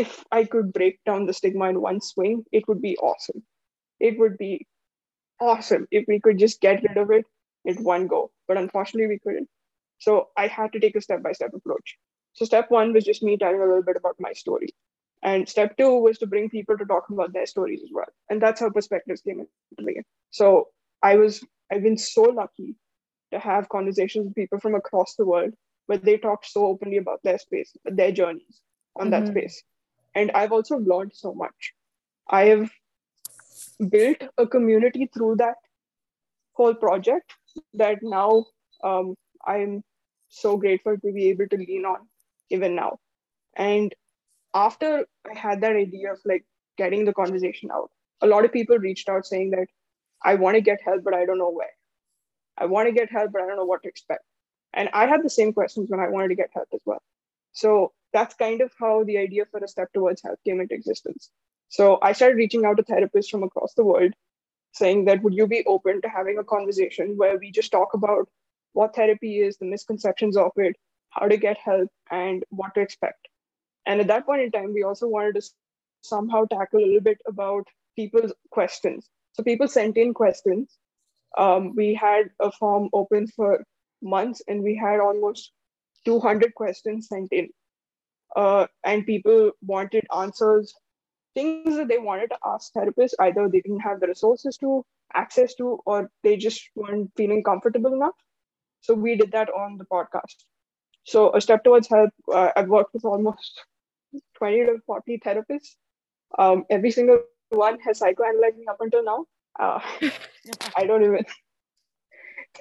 if 0.00 0.24
I 0.32 0.44
could 0.44 0.72
break 0.72 0.98
down 1.04 1.26
the 1.26 1.32
stigma 1.32 1.68
in 1.70 1.80
one 1.80 2.00
swing, 2.00 2.44
it 2.52 2.68
would 2.68 2.82
be 2.82 2.96
awesome. 2.98 3.42
It 4.00 4.18
would 4.18 4.38
be 4.38 4.66
awesome 5.40 5.86
if 5.90 6.04
we 6.08 6.20
could 6.20 6.38
just 6.38 6.60
get 6.60 6.82
rid 6.82 6.96
of 6.96 7.10
it 7.10 7.24
in 7.64 7.82
one 7.82 8.06
go. 8.08 8.30
But 8.48 8.58
unfortunately, 8.58 9.08
we 9.08 9.18
couldn't. 9.18 9.48
So 9.98 10.28
I 10.36 10.46
had 10.48 10.72
to 10.72 10.80
take 10.80 10.96
a 10.96 11.00
step 11.00 11.22
by 11.22 11.32
step 11.32 11.52
approach. 11.54 11.96
So 12.34 12.44
step 12.44 12.70
one 12.70 12.92
was 12.92 13.04
just 13.04 13.22
me 13.22 13.36
telling 13.36 13.60
a 13.60 13.66
little 13.66 13.82
bit 13.82 13.96
about 13.96 14.16
my 14.20 14.32
story. 14.32 14.68
And 15.22 15.48
step 15.48 15.76
two 15.76 15.98
was 16.00 16.18
to 16.18 16.26
bring 16.26 16.50
people 16.50 16.78
to 16.78 16.84
talk 16.86 17.10
about 17.10 17.32
their 17.32 17.46
stories 17.46 17.82
as 17.82 17.90
well. 17.92 18.06
And 18.30 18.42
that's 18.42 18.60
how 18.60 18.70
perspectives 18.70 19.22
came 19.22 19.40
into 19.40 19.84
being. 19.86 20.04
So 20.30 20.68
I 21.02 21.16
was, 21.16 21.44
I've 21.72 21.82
been 21.82 21.98
so 21.98 22.22
lucky 22.22 22.76
to 23.32 23.38
have 23.40 23.68
conversations 23.68 24.26
with 24.26 24.34
people 24.34 24.60
from 24.60 24.74
across 24.74 25.16
the 25.16 25.26
world 25.26 25.54
where 25.86 25.98
they 25.98 26.16
talk 26.18 26.44
so 26.44 26.66
openly 26.66 26.98
about 26.98 27.22
their 27.22 27.38
space, 27.38 27.76
their 27.84 28.12
journeys 28.12 28.62
on 28.96 29.10
that 29.10 29.26
Mhm. 29.26 29.28
space. 29.28 29.62
And 30.16 30.30
I've 30.32 30.50
also 30.50 30.78
learned 30.78 31.12
so 31.14 31.34
much. 31.34 31.74
I 32.28 32.44
have 32.46 32.70
built 33.90 34.16
a 34.38 34.46
community 34.46 35.10
through 35.12 35.36
that 35.36 35.56
whole 36.54 36.74
project 36.74 37.34
that 37.74 37.98
now 38.02 38.46
um, 38.82 39.14
I'm 39.46 39.84
so 40.30 40.56
grateful 40.56 40.96
to 40.96 41.12
be 41.12 41.28
able 41.28 41.46
to 41.48 41.56
lean 41.58 41.84
on 41.84 42.08
even 42.48 42.74
now. 42.74 42.98
And 43.56 43.94
after 44.54 45.06
I 45.30 45.38
had 45.38 45.60
that 45.60 45.76
idea 45.76 46.14
of 46.14 46.18
like 46.24 46.46
getting 46.78 47.04
the 47.04 47.12
conversation 47.12 47.70
out, 47.70 47.90
a 48.22 48.26
lot 48.26 48.46
of 48.46 48.52
people 48.52 48.78
reached 48.78 49.10
out 49.10 49.26
saying 49.26 49.50
that 49.50 49.66
I 50.24 50.36
want 50.36 50.54
to 50.54 50.62
get 50.62 50.80
help, 50.82 51.04
but 51.04 51.12
I 51.12 51.26
don't 51.26 51.38
know 51.38 51.50
where. 51.50 51.76
I 52.56 52.64
want 52.64 52.88
to 52.88 52.92
get 52.92 53.10
help, 53.12 53.32
but 53.32 53.42
I 53.42 53.46
don't 53.46 53.56
know 53.56 53.66
what 53.66 53.82
to 53.82 53.88
expect. 53.90 54.24
And 54.72 54.88
I 54.94 55.06
had 55.06 55.22
the 55.22 55.28
same 55.28 55.52
questions 55.52 55.90
when 55.90 56.00
I 56.00 56.08
wanted 56.08 56.28
to 56.28 56.34
get 56.36 56.48
help 56.54 56.68
as 56.72 56.80
well. 56.86 57.02
So 57.52 57.92
that's 58.12 58.34
kind 58.34 58.60
of 58.60 58.72
how 58.78 59.04
the 59.04 59.18
idea 59.18 59.44
for 59.50 59.58
a 59.62 59.68
step 59.68 59.92
towards 59.92 60.22
health 60.22 60.38
came 60.44 60.60
into 60.60 60.74
existence. 60.74 61.30
So 61.68 61.98
I 62.00 62.12
started 62.12 62.36
reaching 62.36 62.64
out 62.64 62.76
to 62.76 62.82
therapists 62.82 63.30
from 63.30 63.42
across 63.42 63.74
the 63.74 63.84
world 63.84 64.12
saying 64.72 65.06
that 65.06 65.22
would 65.22 65.34
you 65.34 65.46
be 65.46 65.64
open 65.66 66.02
to 66.02 66.08
having 66.08 66.38
a 66.38 66.44
conversation 66.44 67.16
where 67.16 67.38
we 67.38 67.50
just 67.50 67.72
talk 67.72 67.94
about 67.94 68.28
what 68.74 68.94
therapy 68.94 69.40
is, 69.40 69.56
the 69.56 69.64
misconceptions 69.64 70.36
of 70.36 70.52
it, 70.56 70.76
how 71.10 71.26
to 71.26 71.36
get 71.36 71.56
help, 71.56 71.88
and 72.10 72.44
what 72.50 72.74
to 72.74 72.80
expect. 72.80 73.28
And 73.86 74.00
at 74.00 74.08
that 74.08 74.26
point 74.26 74.42
in 74.42 74.50
time, 74.50 74.74
we 74.74 74.82
also 74.82 75.08
wanted 75.08 75.36
to 75.36 75.42
somehow 76.02 76.44
tackle 76.44 76.80
a 76.80 76.84
little 76.84 77.00
bit 77.00 77.18
about 77.26 77.66
people's 77.96 78.32
questions. 78.50 79.08
So 79.32 79.42
people 79.42 79.68
sent 79.68 79.96
in 79.96 80.12
questions. 80.12 80.76
Um, 81.38 81.74
we 81.74 81.94
had 81.94 82.30
a 82.38 82.52
form 82.52 82.90
open 82.92 83.26
for 83.28 83.64
months 84.02 84.42
and 84.46 84.62
we 84.62 84.76
had 84.76 85.00
almost 85.00 85.52
200 86.04 86.54
questions 86.54 87.08
sent 87.08 87.32
in. 87.32 87.48
Uh, 88.34 88.66
and 88.84 89.06
people 89.06 89.52
wanted 89.62 90.04
answers 90.16 90.74
things 91.34 91.76
that 91.76 91.88
they 91.88 91.98
wanted 91.98 92.28
to 92.28 92.38
ask 92.46 92.72
therapists 92.72 93.14
either 93.20 93.48
they 93.48 93.60
didn't 93.60 93.80
have 93.80 94.00
the 94.00 94.06
resources 94.06 94.56
to 94.56 94.84
access 95.14 95.54
to 95.54 95.78
or 95.86 96.10
they 96.22 96.36
just 96.36 96.62
weren't 96.74 97.10
feeling 97.16 97.42
comfortable 97.44 97.92
enough. 97.92 98.14
So 98.80 98.94
we 98.94 99.16
did 99.16 99.32
that 99.32 99.50
on 99.50 99.76
the 99.76 99.84
podcast. 99.84 100.36
So 101.04 101.34
a 101.34 101.40
step 101.40 101.62
towards 101.62 101.88
help 101.88 102.10
uh, 102.34 102.50
i've 102.56 102.68
worked 102.68 102.94
with 102.94 103.04
almost 103.04 103.64
20 104.38 104.66
to 104.66 104.78
40 104.86 105.18
therapists. 105.24 105.76
Um, 106.38 106.64
every 106.70 106.90
single 106.90 107.20
one 107.50 107.78
has 107.80 108.00
psychoanalyzed 108.00 108.58
me 108.58 108.66
up 108.68 108.78
until 108.80 109.04
now. 109.04 109.26
Uh, 109.58 109.80
i 110.76 110.84
don't 110.86 111.02
even 111.02 111.24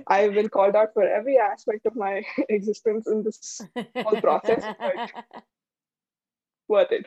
i've 0.07 0.33
been 0.33 0.49
called 0.49 0.75
out 0.75 0.93
for 0.93 1.03
every 1.03 1.37
aspect 1.37 1.85
of 1.85 1.95
my 1.95 2.23
existence 2.49 3.07
in 3.07 3.23
this 3.23 3.61
whole 4.03 4.21
process 4.21 4.63
but 4.79 5.43
worth 6.67 6.91
it 6.91 7.05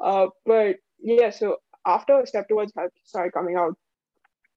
uh, 0.00 0.28
but 0.46 0.76
yeah, 0.98 1.30
so 1.30 1.58
after 1.86 2.20
a 2.20 2.26
Step 2.26 2.48
Towards 2.48 2.72
Health 2.74 2.92
started 3.04 3.32
coming 3.32 3.56
out, 3.56 3.76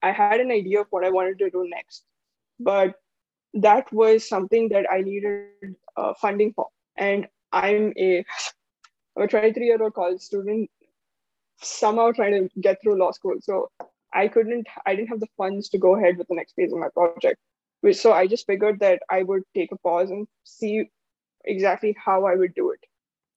I 0.01 0.11
had 0.11 0.39
an 0.39 0.51
idea 0.51 0.81
of 0.81 0.87
what 0.89 1.03
I 1.03 1.09
wanted 1.09 1.39
to 1.39 1.49
do 1.49 1.67
next. 1.69 2.03
But 2.59 2.95
that 3.53 3.91
was 3.91 4.27
something 4.27 4.69
that 4.69 4.85
I 4.91 5.01
needed 5.01 5.75
uh, 5.95 6.13
funding 6.19 6.53
for. 6.53 6.67
And 6.97 7.27
I'm 7.51 7.93
a, 7.97 8.25
I'm 9.15 9.23
a 9.23 9.27
23 9.27 9.65
year 9.65 9.81
old 9.81 9.93
college 9.93 10.21
student, 10.21 10.69
somehow 11.61 12.11
trying 12.11 12.33
to 12.33 12.61
get 12.61 12.81
through 12.81 12.97
law 12.99 13.11
school. 13.11 13.35
So 13.41 13.69
I 14.13 14.27
couldn't, 14.27 14.67
I 14.85 14.95
didn't 14.95 15.09
have 15.09 15.19
the 15.19 15.27
funds 15.37 15.69
to 15.69 15.77
go 15.77 15.95
ahead 15.95 16.17
with 16.17 16.27
the 16.27 16.35
next 16.35 16.53
phase 16.53 16.71
of 16.71 16.79
my 16.79 16.89
project. 16.93 17.39
So 17.91 18.13
I 18.13 18.27
just 18.27 18.47
figured 18.47 18.79
that 18.79 19.01
I 19.09 19.23
would 19.23 19.43
take 19.53 19.71
a 19.73 19.77
pause 19.77 20.09
and 20.09 20.25
see 20.45 20.85
exactly 21.43 21.95
how 21.99 22.25
I 22.25 22.35
would 22.35 22.53
do 22.55 22.71
it 22.71 22.79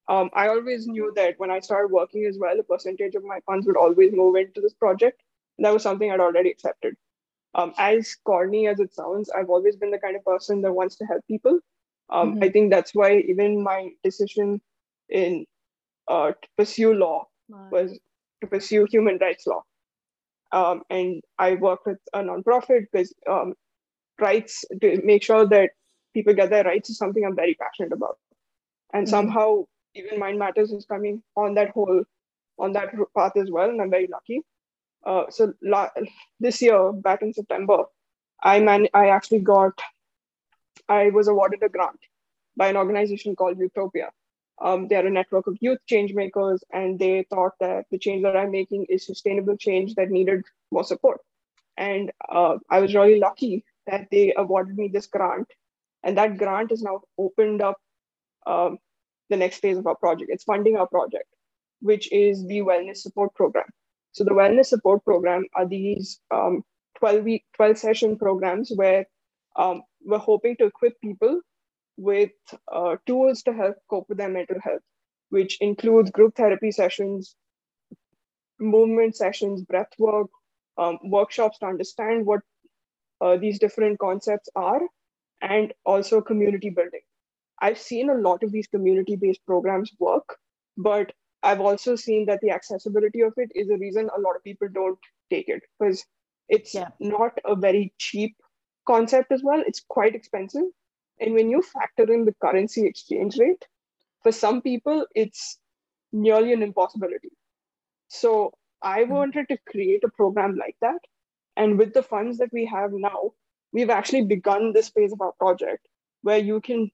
um, 0.09 0.31
I 0.35 0.49
always 0.49 0.87
knew 0.87 1.13
that 1.17 1.35
when 1.39 1.51
I 1.51 1.61
started 1.61 1.91
working 1.91 2.25
as 2.27 2.39
well, 2.39 2.59
a 2.59 2.63
percentage 2.63 3.15
of 3.15 3.25
my 3.25 3.41
funds 3.47 3.67
would 3.67 3.77
always 3.77 4.13
move 4.13 4.37
into 4.37 4.61
this 4.61 4.75
project. 4.75 5.23
That 5.59 5.73
was 5.73 5.83
something 5.83 6.11
I'd 6.11 6.21
already 6.21 6.51
accepted. 6.51 6.97
Um, 7.55 7.73
as 7.79 8.15
corny 8.25 8.69
as 8.69 8.79
it 8.79 8.95
sounds, 8.95 9.31
I've 9.31 9.49
always 9.49 9.77
been 9.77 9.91
the 9.91 9.99
kind 9.99 10.15
of 10.15 10.25
person 10.25 10.61
that 10.63 10.73
wants 10.73 10.97
to 10.97 11.07
help 11.07 11.27
people. 11.27 11.59
Um, 12.11 12.35
mm-hmm. 12.35 12.45
I 12.45 12.51
think 12.51 12.71
that's 12.71 12.95
why 12.95 13.25
even 13.29 13.63
my 13.63 13.91
decision 14.05 14.61
in 15.09 15.47
uh, 16.07 16.33
to 16.33 16.49
pursue 16.57 16.95
law 16.95 17.25
wow. 17.49 17.69
was 17.73 17.99
to 18.43 18.47
pursue 18.47 18.87
human 18.89 19.19
rights 19.19 19.47
law. 19.47 19.63
Um, 20.53 20.83
and 20.91 21.23
I 21.39 21.55
work 21.55 21.85
with 21.87 21.99
a 22.13 22.21
nonprofit 22.21 22.87
because 22.93 23.13
um, 23.29 23.55
rights 24.21 24.65
to 24.81 25.01
make 25.03 25.25
sure 25.25 25.47
that 25.47 25.71
people 26.15 26.35
get 26.35 26.51
their 26.51 26.65
rights 26.65 26.91
is 26.91 26.99
something 26.99 27.25
I'm 27.25 27.35
very 27.35 27.55
passionate 27.55 27.93
about. 27.93 28.19
And 28.93 29.07
mm-hmm. 29.07 29.11
somehow 29.11 29.65
even 29.97 30.19
Mind 30.19 30.39
Matters 30.39 30.73
is 30.73 30.85
coming 30.87 31.23
on 31.37 31.55
that 31.55 31.71
whole 31.71 32.05
on 32.59 32.73
that 32.73 32.93
path 33.17 33.37
as 33.37 33.51
well, 33.51 33.69
and 33.69 33.81
I'm 33.81 33.91
very 33.91 34.07
lucky. 34.07 34.43
Uh, 35.05 35.25
so 35.31 35.53
la- 35.63 35.91
this 36.41 36.63
year, 36.63 36.93
back 36.93 37.23
in 37.23 37.33
September, 37.33 37.85
I 38.43 38.61
man 38.61 38.89
I 38.95 39.09
actually 39.09 39.41
got 39.41 39.81
I 40.89 41.11
was 41.11 41.29
awarded 41.29 41.63
a 41.63 41.69
grant 41.69 42.01
by 42.57 42.69
an 42.69 42.77
organization 42.77 43.37
called 43.37 43.59
Utopia. 43.59 44.11
Um, 44.59 44.89
they 44.89 44.97
are 44.97 45.07
a 45.07 45.11
network 45.11 45.47
of 45.47 45.59
youth 45.61 45.81
change 45.87 46.15
makers, 46.15 46.65
and 46.73 46.99
they 46.99 47.27
thought 47.29 47.53
that 47.61 47.87
the 47.91 47.99
change 47.99 48.23
that 48.23 48.37
I'm 48.37 48.51
making 48.51 48.87
is 48.89 49.05
sustainable 49.05 49.57
change 49.57 49.95
that 49.97 50.11
needed 50.11 50.45
more 50.71 50.85
support. 50.85 51.21
And 51.77 52.11
uh, 52.31 52.57
I 52.71 52.81
was 52.81 52.95
really 52.95 53.19
lucky 53.19 53.65
that 53.87 54.09
they 54.11 54.33
awarded 54.37 54.79
me 54.79 54.89
this 54.89 55.07
grant, 55.07 55.49
and 56.03 56.17
that 56.17 56.39
grant 56.39 56.73
is 56.73 56.83
now 56.83 57.03
opened 57.19 57.61
up 57.61 57.79
um, 58.47 58.79
the 59.31 59.37
next 59.37 59.59
phase 59.59 59.79
of 59.79 59.87
our 59.87 59.97
project. 59.97 60.31
It's 60.33 60.45
funding 60.45 60.77
our 60.77 60.87
project, 60.87 61.29
which 61.81 62.11
is 62.13 62.47
the 62.47 62.61
wellness 62.61 62.99
support 62.99 63.35
program. 63.35 63.67
So 64.13 64.25
the 64.25 64.31
wellness 64.31 64.67
support 64.67 65.05
program 65.05 65.45
are 65.55 65.67
these 65.69 66.21
um, 66.31 66.63
12 66.99 67.25
week, 67.25 67.45
12 67.57 67.79
session 67.79 68.19
programs 68.19 68.73
where 68.75 69.07
um, 69.57 69.83
we're 70.05 70.19
hoping 70.19 70.57
to 70.57 70.67
equip 70.67 71.01
people 71.01 71.41
with 71.97 72.31
uh, 72.73 72.97
tools 73.07 73.43
to 73.43 73.53
help 73.53 73.77
cope 73.89 74.09
with 74.09 74.19
their 74.19 74.29
mental 74.29 74.57
health, 74.63 74.83
which 75.31 75.59
includes 75.61 76.11
group 76.11 76.35
therapy 76.35 76.71
sessions, 76.71 77.37
movement 78.59 79.17
sessions, 79.17 79.63
breath 79.63 79.93
work, 79.99 80.29
um, 80.79 80.99
workshops 81.05 81.59
to 81.59 81.67
understand 81.67 82.27
what 82.27 82.41
uh, 83.21 83.37
these 83.37 83.59
different 83.59 83.99
concepts 83.99 84.49
are, 84.55 84.81
and 85.41 85.73
also 85.85 86.21
community 86.21 86.71
building. 86.71 87.01
I've 87.61 87.79
seen 87.79 88.11
a 88.11 88.15
lot 88.15 88.43
of 88.43 88.53
these 88.53 88.67
community 88.67 89.17
based 89.17 89.45
programs 89.47 89.91
work, 89.99 90.37
but 90.77 91.13
I've 91.43 91.61
also 91.61 91.97
seen 91.97 92.27
that 92.27 92.41
the 92.41 92.51
accessibility 92.51 93.21
of 93.21 93.33
it 93.37 93.51
is 93.55 93.71
a 93.71 93.77
reason 93.77 94.11
a 94.17 94.21
lot 94.21 94.37
of 94.37 94.45
people 94.45 94.69
don't 94.73 94.99
take 95.31 95.49
it 95.49 95.63
because 95.79 96.05
it's 96.49 96.75
yeah. 96.75 96.89
not 97.01 97.39
a 97.45 97.55
very 97.55 97.93
cheap 97.99 98.37
concept 98.87 99.33
as 99.33 99.43
well. 99.43 99.63
It's 99.67 99.85
quite 99.89 100.15
expensive. 100.15 100.65
And 101.21 101.35
when 101.35 101.51
you 101.51 101.63
factor 101.63 102.13
in 102.13 102.25
the 102.25 102.35
currency 102.43 102.87
exchange 102.87 103.37
rate, 103.39 103.65
for 104.23 104.33
some 104.33 104.61
people, 104.61 105.07
it's 105.15 105.59
nearly 106.13 106.53
an 106.53 106.63
impossibility. 106.63 107.31
So 108.09 108.53
I 108.83 109.05
hmm. 109.05 109.13
wanted 109.13 109.49
to 109.49 109.59
create 109.69 110.05
a 110.05 110.11
program 110.11 110.57
like 110.57 110.77
that. 110.81 110.99
And 111.57 111.79
with 111.79 111.95
the 111.95 112.03
funds 112.03 112.39
that 112.39 112.53
we 112.53 112.67
have 112.67 112.93
now, 112.93 113.33
we've 113.73 113.91
actually 113.91 114.23
begun 114.23 114.73
this 114.73 114.91
phase 114.91 115.13
of 115.13 115.21
our 115.21 115.33
project 115.33 115.87
where 116.23 116.39
you 116.39 116.61
can 116.61 116.91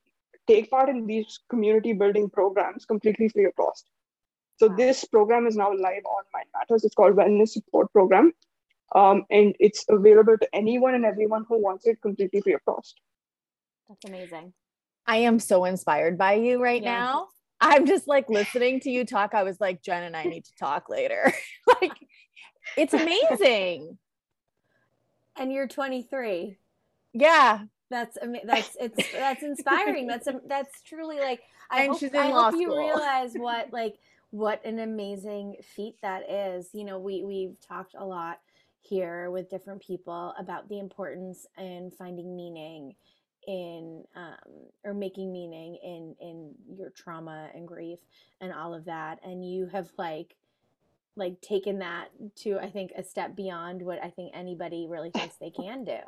take 0.46 0.70
part 0.70 0.88
in 0.88 1.07
these 1.07 1.40
community 1.48 1.92
building 1.92 2.28
programs 2.28 2.85
completely 2.85 3.28
free 3.28 3.44
of 3.44 3.55
cost. 3.57 3.87
So 4.57 4.68
wow. 4.68 4.76
this 4.76 5.05
program 5.05 5.46
is 5.46 5.57
now 5.57 5.70
live 5.70 6.05
on 6.05 6.24
Mind 6.33 6.46
Matters. 6.55 6.85
It's 6.85 6.94
called 6.94 7.14
Wellness 7.14 7.50
Support 7.50 7.92
Program. 7.92 8.33
Um, 8.94 9.24
and 9.31 9.55
it's 9.59 9.85
available 9.88 10.37
to 10.38 10.55
anyone 10.55 10.94
and 10.94 11.05
everyone 11.05 11.46
who 11.48 11.62
wants 11.62 11.87
it 11.87 12.00
completely 12.02 12.40
free 12.42 12.55
of 12.55 12.64
cost. 12.64 13.00
That's 13.88 14.05
amazing. 14.05 14.52
I 15.07 15.18
am 15.18 15.38
so 15.38 15.64
inspired 15.64 16.18
by 16.18 16.35
you 16.35 16.62
right 16.62 16.83
yeah. 16.83 16.98
now. 16.98 17.28
I'm 17.61 17.87
just 17.87 18.07
like 18.07 18.28
listening 18.28 18.81
to 18.81 18.90
you 18.90 19.05
talk. 19.05 19.35
I 19.35 19.44
was 19.44 19.61
like, 19.61 19.83
Jen 19.83 20.02
and 20.02 20.16
I 20.16 20.24
need 20.24 20.44
to 20.44 20.55
talk 20.57 20.88
later. 20.88 21.33
like, 21.81 21.92
it's 22.76 22.94
amazing. 22.94 23.98
And 25.35 25.50
you're 25.50 25.66
23. 25.66 26.59
Yeah 27.14 27.61
that's 27.92 28.18
that's 28.44 28.76
it's 28.81 29.12
that's 29.12 29.42
inspiring. 29.42 30.07
That's 30.07 30.28
that's 30.46 30.83
truly 30.83 31.20
like 31.20 31.42
i 31.70 31.83
and 31.83 31.92
hope, 31.92 32.14
I 32.14 32.31
hope 32.31 32.55
you 32.55 32.76
realize 32.76 33.33
what 33.37 33.72
like 33.72 33.98
what 34.31 34.64
an 34.64 34.81
amazing 34.81 35.57
feat 35.62 35.96
that 36.02 36.28
is. 36.28 36.70
You 36.72 36.85
know 36.85 36.98
we 36.98 37.22
we've 37.22 37.57
talked 37.61 37.94
a 37.96 38.05
lot 38.05 38.40
here 38.81 39.31
with 39.31 39.48
different 39.48 39.81
people 39.81 40.35
about 40.38 40.68
the 40.68 40.78
importance 40.78 41.46
in 41.57 41.92
finding 41.96 42.35
meaning 42.35 42.94
in 43.46 44.05
um, 44.16 44.35
or 44.85 44.94
making 44.94 45.33
meaning 45.33 45.76
in 45.85 46.16
in 46.20 46.55
your 46.76 46.90
trauma 46.90 47.48
and 47.55 47.68
grief 47.68 47.98
and 48.40 48.52
all 48.52 48.74
of 48.74 48.85
that. 48.87 49.20
And 49.24 49.48
you 49.48 49.66
have 49.66 49.90
like 49.98 50.37
like 51.14 51.40
taken 51.42 51.78
that 51.81 52.09
to 52.35 52.59
i 52.59 52.70
think 52.70 52.90
a 52.96 53.05
step 53.05 53.37
beyond 53.37 53.83
what 53.83 54.02
i 54.02 54.09
think 54.09 54.31
anybody 54.35 54.87
really 54.88 55.11
thinks 55.11 55.37
they 55.37 55.50
can 55.50 55.85
do 55.85 55.98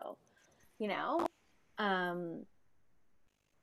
you 0.79 0.88
know 0.88 1.27
um, 1.79 2.45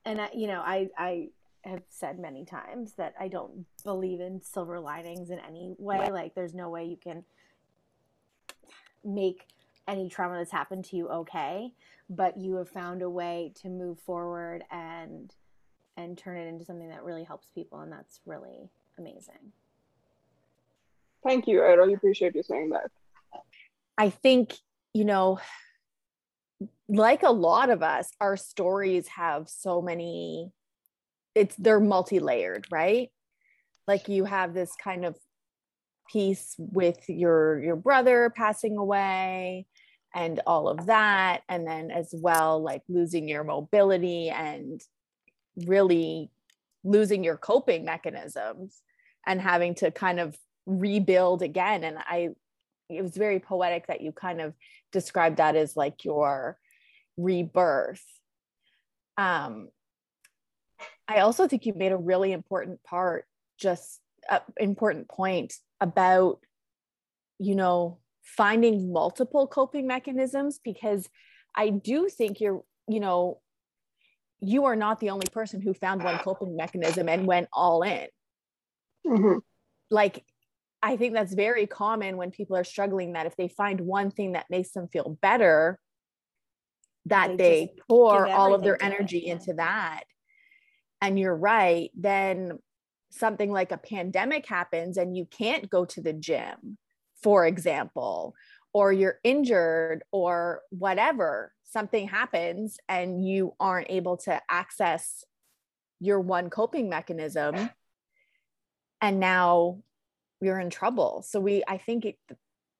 and 0.04 0.20
I, 0.20 0.30
you 0.34 0.46
know, 0.46 0.60
I, 0.60 0.90
I 0.96 1.28
have 1.64 1.82
said 1.88 2.18
many 2.18 2.44
times 2.44 2.94
that 2.94 3.14
I 3.18 3.28
don't 3.28 3.64
believe 3.84 4.20
in 4.20 4.42
silver 4.42 4.80
linings 4.80 5.30
in 5.30 5.38
any 5.38 5.74
way. 5.78 6.10
Like, 6.10 6.34
there's 6.34 6.54
no 6.54 6.68
way 6.70 6.84
you 6.84 6.96
can 6.96 7.24
make 9.04 9.46
any 9.88 10.08
trauma 10.08 10.36
that's 10.36 10.50
happened 10.50 10.84
to 10.86 10.96
you 10.96 11.08
okay, 11.08 11.72
but 12.08 12.36
you 12.36 12.54
have 12.56 12.68
found 12.68 13.02
a 13.02 13.10
way 13.10 13.52
to 13.62 13.68
move 13.68 13.98
forward 14.00 14.64
and 14.70 15.34
and 15.98 16.16
turn 16.16 16.38
it 16.38 16.48
into 16.48 16.64
something 16.64 16.88
that 16.88 17.04
really 17.04 17.24
helps 17.24 17.48
people, 17.54 17.80
and 17.80 17.92
that's 17.92 18.20
really 18.24 18.70
amazing. 18.98 19.52
Thank 21.22 21.46
you. 21.46 21.62
I 21.62 21.72
really 21.72 21.94
appreciate 21.94 22.34
you 22.34 22.42
saying 22.42 22.70
that. 22.70 22.90
I 23.98 24.10
think 24.10 24.54
you 24.94 25.04
know, 25.04 25.38
like 26.88 27.22
a 27.22 27.30
lot 27.30 27.70
of 27.70 27.82
us, 27.82 28.10
our 28.20 28.36
stories 28.36 29.08
have 29.08 29.48
so 29.48 29.80
many, 29.80 30.50
it's 31.34 31.56
they're 31.56 31.80
multi-layered, 31.80 32.66
right? 32.70 33.10
Like 33.88 34.08
you 34.08 34.24
have 34.24 34.54
this 34.54 34.72
kind 34.82 35.04
of 35.04 35.16
piece 36.12 36.54
with 36.58 37.08
your 37.08 37.62
your 37.62 37.76
brother 37.76 38.32
passing 38.36 38.76
away 38.76 39.66
and 40.14 40.40
all 40.46 40.68
of 40.68 40.86
that 40.86 41.42
and 41.48 41.66
then 41.66 41.90
as 41.90 42.10
well 42.12 42.62
like 42.62 42.82
losing 42.88 43.28
your 43.28 43.44
mobility 43.44 44.28
and 44.28 44.82
really 45.66 46.30
losing 46.84 47.24
your 47.24 47.36
coping 47.36 47.84
mechanisms 47.84 48.82
and 49.26 49.40
having 49.40 49.74
to 49.74 49.90
kind 49.90 50.20
of 50.20 50.36
rebuild 50.66 51.42
again 51.42 51.82
and 51.84 51.96
i 51.98 52.28
it 52.92 53.02
was 53.02 53.16
very 53.16 53.40
poetic 53.40 53.86
that 53.86 54.00
you 54.00 54.12
kind 54.12 54.40
of 54.40 54.54
described 54.92 55.38
that 55.38 55.56
as 55.56 55.76
like 55.76 56.04
your 56.04 56.58
rebirth 57.16 58.04
um 59.18 59.68
i 61.08 61.18
also 61.20 61.46
think 61.46 61.66
you 61.66 61.74
made 61.74 61.92
a 61.92 61.96
really 61.96 62.32
important 62.32 62.82
part 62.84 63.26
just 63.58 64.00
uh, 64.30 64.40
important 64.58 65.08
point 65.08 65.54
about 65.80 66.38
you 67.38 67.54
know 67.54 67.98
finding 68.22 68.92
multiple 68.92 69.46
coping 69.46 69.86
mechanisms 69.86 70.60
because 70.62 71.08
i 71.54 71.68
do 71.68 72.08
think 72.08 72.40
you're 72.40 72.62
you 72.88 73.00
know 73.00 73.40
you 74.40 74.64
are 74.64 74.76
not 74.76 74.98
the 75.00 75.10
only 75.10 75.26
person 75.32 75.60
who 75.60 75.72
found 75.74 76.02
one 76.02 76.18
coping 76.18 76.56
mechanism 76.56 77.08
and 77.08 77.26
went 77.26 77.48
all 77.52 77.82
in 77.82 78.06
Mhm. 79.04 79.40
like 79.90 80.24
i 80.82 80.96
think 80.96 81.14
that's 81.14 81.34
very 81.34 81.66
common 81.66 82.16
when 82.16 82.30
people 82.30 82.56
are 82.56 82.64
struggling 82.64 83.12
that 83.12 83.26
if 83.26 83.36
they 83.36 83.48
find 83.48 83.80
one 83.80 84.10
thing 84.10 84.32
that 84.32 84.46
makes 84.50 84.72
them 84.72 84.88
feel 84.88 85.18
better 85.22 85.78
that 87.06 87.36
They 87.36 87.36
they, 87.36 87.74
pour 87.88 88.28
all 88.28 88.54
of 88.54 88.62
their 88.62 88.76
to 88.76 88.84
it, 88.84 88.86
energy 88.86 89.22
yeah. 89.26 89.32
into 89.32 89.54
that 89.54 90.04
and 91.00 91.18
you're 91.18 91.36
right 91.36 91.90
then 91.94 92.58
something 93.10 93.50
like 93.50 93.72
a 93.72 93.76
pandemic 93.76 94.46
happens 94.46 94.96
and 94.96 95.16
you 95.16 95.26
can't 95.26 95.68
go 95.68 95.84
to 95.84 96.00
the 96.00 96.12
gym 96.12 96.78
for 97.22 97.46
example 97.46 98.34
or 98.72 98.92
you're 98.92 99.18
injured 99.22 100.02
or 100.12 100.62
whatever 100.70 101.52
something 101.64 102.08
happens 102.08 102.78
and 102.88 103.26
you 103.26 103.54
aren't 103.60 103.90
able 103.90 104.16
to 104.16 104.40
access 104.50 105.24
your 106.00 106.20
one 106.20 106.50
coping 106.50 106.88
mechanism 106.88 107.70
and 109.00 109.20
now 109.20 109.78
you're 110.42 110.58
in 110.60 110.70
trouble 110.70 111.22
so 111.26 111.40
we 111.40 111.62
i 111.68 111.78
think 111.78 112.04
it, 112.04 112.16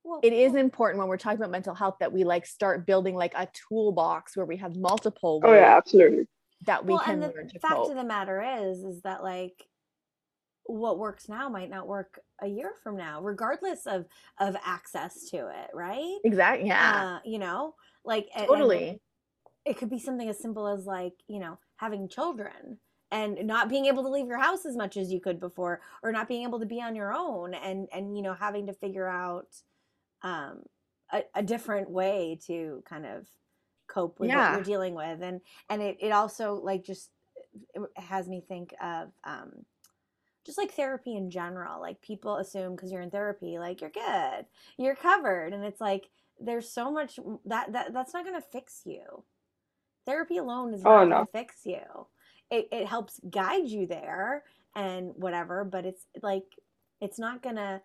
Well, 0.05 0.21
it 0.23 0.33
is 0.33 0.55
important 0.55 0.99
when 0.99 1.09
we're 1.09 1.17
talking 1.17 1.39
about 1.39 1.51
mental 1.51 1.75
health 1.75 1.97
that 2.01 2.13
we 2.13 2.25
like 2.25 2.45
start 2.45 2.87
building 2.87 3.15
like 3.15 3.35
a 3.35 3.49
toolbox 3.69 4.37
where 4.37 4.47
we 4.47 4.57
have 4.59 4.77
multiple 4.77 5.41
Oh 5.45 5.55
yeah, 5.55 5.77
absolutely. 5.77 6.27
that 6.67 6.85
we 6.85 6.95
well, 6.95 7.03
can 7.05 7.15
and 7.15 7.23
the 7.23 7.29
learn 7.29 7.49
to 7.49 7.59
fact 7.61 7.75
cope. 7.75 7.91
of 7.91 7.97
the 7.97 8.05
matter 8.05 8.43
is, 8.61 8.79
is 8.81 9.01
that 9.03 9.23
like 9.23 9.65
what 10.65 10.99
works 10.99 11.29
now 11.29 11.49
might 11.49 11.71
not 11.71 11.89
work 11.89 12.21
a 12.41 12.47
year 12.47 12.73
from 12.83 12.97
now, 12.97 13.21
regardless 13.21 13.87
of 13.87 14.07
of 14.39 14.57
access 14.65 15.29
to 15.31 15.37
it, 15.49 15.71
right? 15.75 16.19
exactly 16.25 16.69
yeah 16.69 17.05
Uh, 17.17 17.19
you 17.25 17.39
know, 17.39 17.75
like 18.05 18.29
and- 18.35 18.43
and 18.45 18.49
totally 18.49 19.01
it 19.65 19.77
could 19.77 19.91
be 19.91 19.99
something 20.01 20.29
as 20.29 20.41
simple 20.41 20.67
as 20.67 20.87
like 20.87 21.15
you 21.29 21.39
know 21.41 21.59
having 21.77 22.09
children 22.09 22.79
and 23.13 23.47
not 23.47 23.71
being 23.71 23.87
able 23.87 24.05
to 24.05 24.11
leave 24.11 24.29
your 24.29 24.41
house 24.41 24.67
as 24.67 24.77
much 24.77 24.99
as 24.99 25.13
you 25.13 25.21
could 25.21 25.41
before 25.41 25.83
or 26.03 26.13
not 26.13 26.29
being 26.29 26.45
able 26.45 26.61
to 26.61 26.67
be 26.67 26.83
on 26.83 26.97
your 26.97 27.15
own 27.15 27.55
and 27.55 27.89
and 27.95 28.17
you 28.17 28.25
know 28.25 28.35
having 28.35 28.69
to 28.69 28.75
figure 28.75 29.09
out 29.09 29.49
um 30.23 30.63
a, 31.13 31.23
a 31.37 31.45
different 31.45 31.91
way 31.91 32.39
to 32.47 32.83
kind 32.89 33.07
of 33.07 33.27
cope 33.89 34.21
with 34.21 34.33
what 34.35 34.51
you're 34.51 34.63
dealing 34.63 34.95
with. 34.95 35.23
And 35.23 35.41
and 35.71 35.83
it, 35.83 35.99
it 36.01 36.13
also 36.13 36.55
like 36.55 36.85
just 36.85 37.11
it 37.75 37.83
has 37.97 38.29
me 38.29 38.43
think 38.47 38.75
of 38.83 39.11
um 39.25 39.67
just 40.47 40.59
like 40.59 40.73
therapy 40.73 41.17
in 41.17 41.31
general. 41.31 41.81
Like 41.81 42.03
people 42.03 42.37
assume 42.37 42.77
because 42.77 42.93
you're 42.93 43.03
in 43.03 43.11
therapy 43.11 43.59
like 43.59 43.81
you're 43.83 43.91
good. 43.91 44.47
You're 44.79 44.97
covered. 44.97 45.53
And 45.55 45.65
it's 45.65 45.81
like 45.81 46.09
there's 46.41 46.71
so 46.71 46.91
much 46.93 47.19
that 47.47 47.73
that 47.73 47.93
that's 47.95 48.15
not 48.15 48.25
going 48.25 48.41
to 48.41 48.47
fix 48.49 48.83
you. 48.87 49.25
Therapy 50.07 50.39
alone 50.39 50.75
is 50.75 50.85
Oh, 50.85 51.05
not 51.05 51.09
going 51.09 51.19
to 51.25 51.31
fix 51.33 51.59
you 51.65 52.07
it, 52.53 52.69
it 52.73 52.87
helps 52.87 53.21
guide 53.31 53.69
you 53.69 53.87
there 53.87 54.45
and 54.77 55.13
whatever 55.17 55.65
but 55.65 55.87
it's 55.87 56.07
like 56.23 56.45
it's 57.01 57.19
not 57.19 57.43
going 57.43 57.57
to 57.57 57.81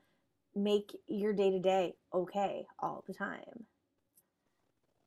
make 0.55 0.95
your 1.07 1.33
day 1.33 1.51
to 1.51 1.59
day 1.59 1.95
okay 2.13 2.65
all 2.79 3.03
the 3.07 3.13
time 3.13 3.65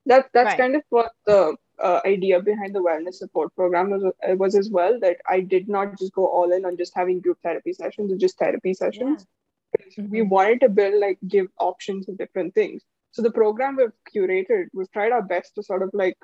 That 0.07 0.27
that's 0.35 0.47
Right. 0.47 0.59
kind 0.59 0.77
of 0.77 0.83
what 0.91 1.13
the 1.27 1.57
uh, 1.83 2.01
idea 2.05 2.41
behind 2.43 2.75
the 2.75 2.81
wellness 2.83 3.15
support 3.15 3.55
program 3.55 3.91
was 3.91 4.05
uh, 4.05 4.37
was 4.37 4.55
as 4.55 4.71
well. 4.71 4.99
That 5.01 5.19
I 5.29 5.41
did 5.41 5.69
not 5.69 5.93
just 5.93 6.13
go 6.13 6.27
all 6.27 6.53
in 6.53 6.65
on 6.65 6.77
just 6.77 6.95
having 6.95 7.21
group 7.21 7.39
therapy 7.43 7.73
sessions 7.73 8.13
or 8.13 8.17
just 8.17 8.39
therapy 8.39 8.75
sessions. 8.75 9.27
We 10.09 10.23
Mhm. 10.23 10.31
wanted 10.35 10.61
to 10.63 10.69
build 10.69 10.95
like 11.01 11.19
give 11.29 11.49
options 11.59 12.09
of 12.09 12.19
different 12.19 12.55
things. 12.55 12.83
So 13.13 13.23
the 13.23 13.31
program 13.31 13.77
we've 13.77 13.97
curated, 14.15 14.69
we've 14.73 14.91
tried 14.93 15.13
our 15.13 15.23
best 15.23 15.55
to 15.57 15.63
sort 15.63 15.83
of 15.83 15.91
like 15.93 16.19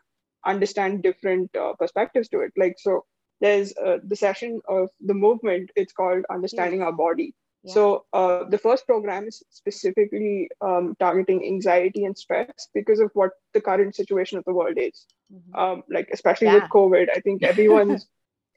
understand 0.45 1.03
different 1.03 1.55
uh, 1.57 1.75
perspectives 1.75 2.29
to 2.31 2.41
it. 2.41 2.53
Like 2.57 2.77
so, 2.79 3.05
there's 3.41 3.75
uh, 3.77 3.99
the 4.03 4.17
session 4.17 4.61
of 4.69 4.89
the 5.01 5.15
movement. 5.15 5.71
It's 5.77 5.93
called 5.93 6.25
understanding 6.31 6.83
our 6.83 6.93
body. 6.93 7.35
Yeah. 7.63 7.75
So 7.75 8.05
uh, 8.13 8.45
the 8.45 8.59
first 8.59 8.87
program 8.87 9.27
is 9.27 9.43
specifically 9.51 10.49
um, 10.61 10.95
targeting 10.99 11.45
anxiety 11.45 12.05
and 12.05 12.17
stress 12.17 12.69
because 12.73 13.01
of 13.01 13.11
what 13.15 13.33
the 13.55 13.61
current 13.61 13.95
situation 13.97 14.39
of 14.39 14.45
the 14.45 14.55
world 14.55 14.79
is. 14.79 15.05
Mhm. 15.33 15.59
Um, 15.59 15.83
like 15.91 16.09
especially 16.13 16.47
Yeah. 16.49 16.55
with 16.63 16.71
COVID, 16.71 17.09
I 17.15 17.21
think 17.21 17.43
everyone's 17.53 18.07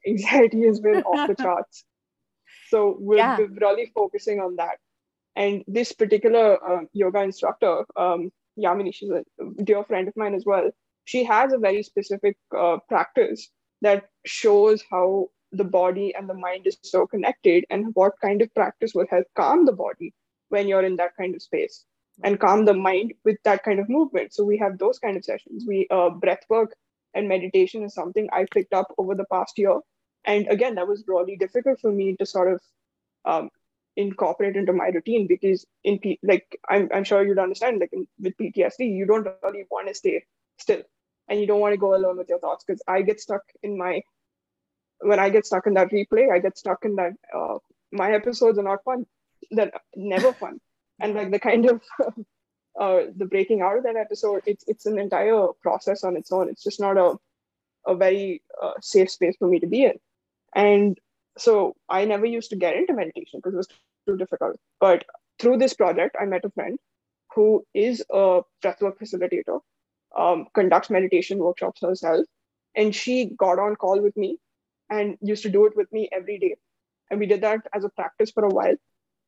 anxiety 0.06 0.64
has 0.66 0.80
been 0.80 1.02
off 1.02 1.28
the 1.28 1.34
charts. 1.44 1.84
So 2.68 2.96
we're, 3.00 3.16
Yeah. 3.16 3.36
we're 3.38 3.48
really 3.60 3.90
focusing 3.94 4.40
on 4.40 4.56
that. 4.56 4.78
And 5.36 5.64
this 5.66 5.92
particular 5.92 6.58
uh, 6.70 6.82
yoga 6.92 7.22
instructor, 7.22 7.84
um, 7.96 8.30
Yamini, 8.58 8.94
she's 8.94 9.10
a 9.10 9.24
dear 9.62 9.84
friend 9.84 10.08
of 10.08 10.16
mine 10.16 10.34
as 10.34 10.44
well. 10.44 10.70
She 11.04 11.24
has 11.24 11.52
a 11.52 11.58
very 11.58 11.82
specific 11.82 12.36
uh, 12.56 12.78
practice 12.88 13.50
that 13.82 14.08
shows 14.26 14.82
how 14.90 15.28
the 15.52 15.64
body 15.64 16.14
and 16.14 16.28
the 16.28 16.34
mind 16.34 16.66
is 16.66 16.78
so 16.82 17.06
connected 17.06 17.64
and 17.70 17.94
what 17.94 18.12
kind 18.22 18.42
of 18.42 18.54
practice 18.54 18.92
will 18.94 19.06
help 19.10 19.26
calm 19.36 19.64
the 19.64 19.72
body 19.72 20.14
when 20.48 20.68
you're 20.68 20.84
in 20.84 20.96
that 20.96 21.16
kind 21.16 21.34
of 21.34 21.42
space 21.42 21.84
and 22.22 22.38
calm 22.38 22.64
the 22.64 22.74
mind 22.74 23.14
with 23.24 23.36
that 23.44 23.62
kind 23.64 23.80
of 23.80 23.88
movement. 23.88 24.32
So 24.32 24.44
we 24.44 24.58
have 24.58 24.78
those 24.78 24.98
kind 24.98 25.16
of 25.16 25.24
sessions. 25.24 25.64
We 25.66 25.86
uh, 25.90 26.10
breath 26.10 26.44
work 26.48 26.74
and 27.14 27.28
meditation 27.28 27.82
is 27.82 27.94
something 27.94 28.28
I 28.32 28.46
picked 28.52 28.72
up 28.72 28.92
over 28.98 29.14
the 29.14 29.24
past 29.30 29.58
year. 29.58 29.80
And 30.24 30.46
again, 30.48 30.74
that 30.74 30.86
was 30.86 31.04
really 31.06 31.36
difficult 31.36 31.80
for 31.80 31.90
me 31.90 32.16
to 32.16 32.26
sort 32.26 32.52
of 32.52 32.60
um, 33.24 33.50
incorporate 33.96 34.56
into 34.56 34.72
my 34.72 34.88
routine 34.88 35.26
because 35.26 35.66
in 35.82 35.98
P- 35.98 36.20
like 36.22 36.58
I'm, 36.68 36.88
I'm 36.94 37.04
sure 37.04 37.26
you'd 37.26 37.38
understand 37.38 37.80
like 37.80 37.92
in, 37.92 38.06
with 38.20 38.36
PTSD, 38.36 38.94
you 38.94 39.06
don't 39.06 39.26
really 39.42 39.64
want 39.70 39.88
to 39.88 39.94
stay 39.94 40.24
still 40.58 40.82
and 41.30 41.40
you 41.40 41.46
don't 41.46 41.60
want 41.60 41.72
to 41.72 41.78
go 41.78 41.94
alone 41.94 42.18
with 42.18 42.28
your 42.28 42.40
thoughts 42.40 42.64
because 42.66 42.82
I 42.86 43.02
get 43.02 43.20
stuck 43.20 43.42
in 43.62 43.78
my 43.78 44.02
when 45.00 45.18
I 45.18 45.30
get 45.30 45.46
stuck 45.46 45.66
in 45.66 45.74
that 45.74 45.90
replay, 45.90 46.30
I 46.30 46.40
get 46.40 46.58
stuck 46.58 46.84
in 46.84 46.96
that 46.96 47.12
uh, 47.34 47.56
my 47.90 48.12
episodes 48.12 48.58
are 48.58 48.62
not 48.62 48.84
fun. 48.84 49.06
They're 49.50 49.72
never 49.96 50.34
fun. 50.34 50.60
And 51.00 51.14
like 51.14 51.30
the 51.30 51.38
kind 51.38 51.70
of 51.70 51.82
uh, 52.78 53.00
the 53.16 53.24
breaking 53.24 53.62
out 53.62 53.78
of 53.78 53.84
that 53.84 53.96
episode, 53.96 54.42
it's 54.44 54.64
it's 54.66 54.84
an 54.84 54.98
entire 54.98 55.46
process 55.62 56.04
on 56.04 56.16
its 56.16 56.32
own. 56.32 56.50
It's 56.50 56.62
just 56.62 56.80
not 56.80 56.98
a 56.98 57.16
a 57.86 57.94
very 57.94 58.42
uh, 58.62 58.72
safe 58.82 59.10
space 59.10 59.36
for 59.38 59.48
me 59.48 59.60
to 59.60 59.66
be 59.66 59.84
in. 59.84 59.94
And 60.54 60.98
so 61.38 61.76
I 61.88 62.04
never 62.04 62.26
used 62.26 62.50
to 62.50 62.56
get 62.56 62.76
into 62.76 62.92
meditation 62.92 63.38
because 63.38 63.54
it 63.54 63.58
was 63.58 63.68
too 64.06 64.16
difficult. 64.16 64.56
But 64.80 65.04
through 65.38 65.58
this 65.58 65.74
project, 65.74 66.16
I 66.20 66.26
met 66.26 66.44
a 66.44 66.50
friend 66.50 66.78
who 67.34 67.64
is 67.72 68.04
a 68.10 68.42
breathwork 68.62 68.98
facilitator, 68.98 69.60
um, 70.20 70.46
conducts 70.54 70.90
meditation 70.90 71.38
workshops 71.38 71.80
herself, 71.82 72.26
and 72.74 72.94
she 72.94 73.16
got 73.44 73.58
on 73.58 73.76
call 73.76 74.00
with 74.00 74.16
me 74.16 74.38
and 74.88 75.16
used 75.20 75.42
to 75.44 75.50
do 75.56 75.66
it 75.66 75.76
with 75.76 75.90
me 75.92 76.08
every 76.12 76.38
day. 76.38 76.56
And 77.10 77.20
we 77.20 77.26
did 77.26 77.40
that 77.42 77.66
as 77.72 77.84
a 77.84 77.88
practice 77.88 78.30
for 78.30 78.44
a 78.44 78.48
while. 78.48 78.76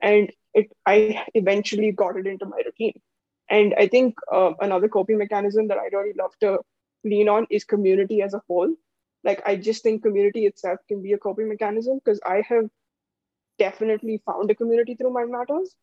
And 0.01 0.31
it, 0.55 0.71
I 0.87 1.25
eventually 1.35 1.93
got 1.93 2.17
it 2.17 2.27
into 2.27 2.47
my 2.47 2.61
routine. 2.65 3.01
And 3.49 3.75
I 3.79 3.87
think 3.89 4.15
uh, 4.33 4.53
another 4.61 4.89
coping 4.89 5.19
mechanism 5.19 5.69
that 5.69 5.79
I 5.79 5.89
really 5.93 6.15
love 6.19 6.33
to 6.41 6.59
lean 7.05 7.29
on 7.29 7.47
is 7.51 7.65
community 7.65 8.23
as 8.23 8.35
a 8.35 8.43
whole. 8.49 8.75
Like, 9.25 9.43
I 9.47 9.57
just 9.57 9.83
think 9.83 10.03
community 10.03 10.47
itself 10.47 10.79
can 10.89 11.03
be 11.03 11.13
a 11.13 11.19
coping 11.19 11.49
mechanism 11.49 12.01
because 12.05 12.21
I 12.27 12.43
have 12.49 12.69
definitely 13.59 14.21
found 14.27 14.51
a 14.51 14.55
community 14.55 14.95
through 14.95 15.13
Mind 15.13 15.31
Matters. 15.31 15.75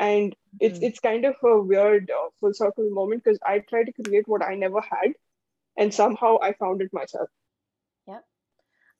And 0.00 0.36
it's 0.60 0.80
Mhm. 0.80 0.82
it's 0.82 1.00
kind 1.00 1.24
of 1.26 1.36
a 1.44 1.60
weird 1.62 2.10
uh, 2.10 2.30
full 2.40 2.54
circle 2.54 2.90
moment 2.90 3.24
because 3.24 3.38
I 3.46 3.60
tried 3.60 3.86
to 3.86 3.92
create 3.92 4.28
what 4.28 4.42
I 4.42 4.56
never 4.56 4.80
had, 4.80 5.14
and 5.76 5.94
somehow 5.94 6.38
I 6.42 6.54
found 6.54 6.82
it 6.82 6.92
myself. 6.92 7.30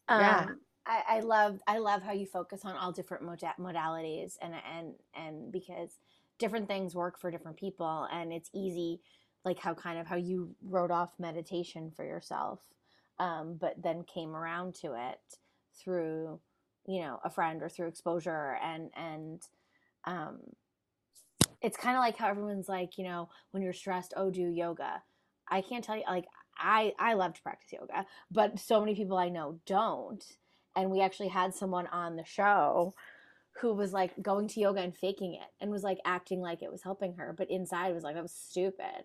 Yeah. 0.09 0.41
Um, 0.41 0.61
I, 0.87 1.03
I 1.09 1.21
love 1.21 1.61
I 1.67 1.79
love 1.79 2.03
how 2.03 2.13
you 2.13 2.27
focus 2.27 2.65
on 2.65 2.77
all 2.77 2.93
different 2.93 3.25
moda- 3.25 3.57
modalities 3.59 4.37
and 4.43 4.55
and 4.77 4.95
and 5.15 5.53
because 5.53 5.99
different 6.39 6.69
things 6.69 6.95
work 6.95 7.19
for 7.19 7.31
different 7.31 7.59
people 7.59 8.09
and 8.13 8.33
it's 8.33 8.51
easy 8.55 9.01
like 9.45 9.59
how 9.59 9.75
kind 9.75 9.99
of 9.99 10.07
how 10.07 10.17
you 10.17 10.55
wrote 10.65 10.91
off 10.91 11.13
meditation 11.19 11.91
for 11.91 12.05
yourself 12.05 12.61
um, 13.19 13.59
but 13.61 13.75
then 13.83 14.05
came 14.05 14.35
around 14.35 14.75
to 14.75 14.95
it 14.95 15.21
through 15.79 16.41
you 16.87 17.01
know 17.03 17.21
a 17.25 17.31
friend 17.31 17.63
or 17.63 17.69
through 17.69 17.89
exposure 17.89 18.57
and 18.63 18.91
and 18.97 19.43
um, 20.05 20.39
it's 21.63 21.77
kind 21.77 21.97
of 21.97 22.01
like 22.01 22.17
how 22.17 22.29
everyone's 22.29 22.69
like 22.69 22.99
you 22.99 23.05
know 23.05 23.29
when 23.51 23.63
you're 23.63 23.73
stressed 23.73 24.15
oh 24.17 24.31
do 24.31 24.43
yoga. 24.43 25.03
I 25.49 25.63
can't 25.63 25.85
tell 25.85 25.97
you 25.97 26.05
like 26.09 26.27
i 26.59 26.93
i 26.99 27.15
love 27.15 27.35
to 27.35 27.43
practice 27.43 27.73
yoga 27.73 28.07
but 28.31 28.59
so 28.59 28.81
many 28.81 28.95
people 28.95 29.17
i 29.17 29.29
know 29.29 29.59
don't 29.67 30.25
and 30.77 30.91
we 30.91 31.01
actually 31.01 31.29
had 31.29 31.55
someone 31.55 31.87
on 31.89 32.17
the 32.17 32.25
show 32.25 32.95
who 33.61 33.75
was 33.75 33.93
like 33.93 34.13
going 34.23 34.49
to 34.49 34.61
yoga 34.61 34.81
and 34.81 34.97
faking 34.97 35.35
it 35.35 35.49
and 35.61 35.71
was 35.71 35.83
like 35.83 35.99
acting 36.05 36.41
like 36.41 36.63
it 36.63 36.71
was 36.71 36.83
helping 36.83 37.15
her 37.15 37.35
but 37.37 37.51
inside 37.51 37.93
was 37.95 38.05
like 38.05 38.15
that 38.15 38.23
was 38.23 38.33
stupid. 38.33 39.05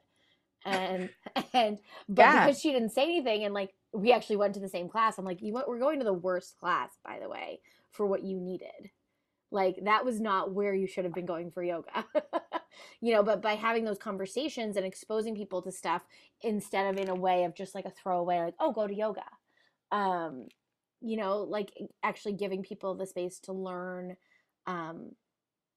And 0.66 1.10
and 1.54 1.80
but 2.08 2.32
Yeah. 2.34 2.34
because 2.34 2.60
she 2.60 2.72
didn't 2.72 2.92
say 2.92 3.04
anything 3.04 3.44
and 3.44 3.54
like 3.54 3.74
we 3.94 4.12
actually 4.14 4.38
went 4.38 4.54
to 4.56 4.60
the 4.60 4.70
same 4.70 4.90
class 4.90 5.18
i'm 5.18 5.26
like 5.26 5.42
you 5.42 5.54
what 5.54 5.68
we're 5.68 5.80
going 5.80 6.00
to 6.00 6.06
the 6.06 6.14
worst 6.14 6.58
class 6.60 6.92
by 7.04 7.20
the 7.20 7.30
way 7.30 7.60
for 7.92 8.06
what 8.06 8.24
you 8.24 8.40
needed 8.40 8.92
like 9.56 9.78
that 9.86 10.06
was 10.06 10.20
not 10.20 10.54
where 10.54 10.76
you 10.76 10.88
should 10.88 11.06
have 11.06 11.16
been 11.16 11.26
going 11.26 11.52
for 11.52 11.64
yoga. 11.64 12.06
You 13.02 13.14
know 13.14 13.24
but 13.24 13.42
by 13.42 13.56
having 13.56 13.86
those 13.86 13.98
conversations 13.98 14.76
and 14.76 14.86
exposing 14.86 15.36
people 15.36 15.62
to 15.62 15.72
stuff 15.72 16.02
instead 16.42 16.88
of 16.94 17.00
in 17.00 17.10
a 17.10 17.16
way 17.16 17.46
of 17.46 17.56
just 17.56 17.74
like 17.74 17.86
a 17.86 17.90
throwaway 17.92 18.40
like 18.40 18.56
oh 18.60 18.74
go 18.74 18.86
to 18.86 18.94
yoga. 18.94 19.24
Um 19.92 20.48
you 21.02 21.18
know 21.18 21.40
like 21.44 21.72
actually 22.04 22.34
giving 22.34 22.64
people 22.64 22.96
the 22.96 23.08
space 23.08 23.40
to 23.42 23.54
learn 23.54 24.18
um 24.68 25.12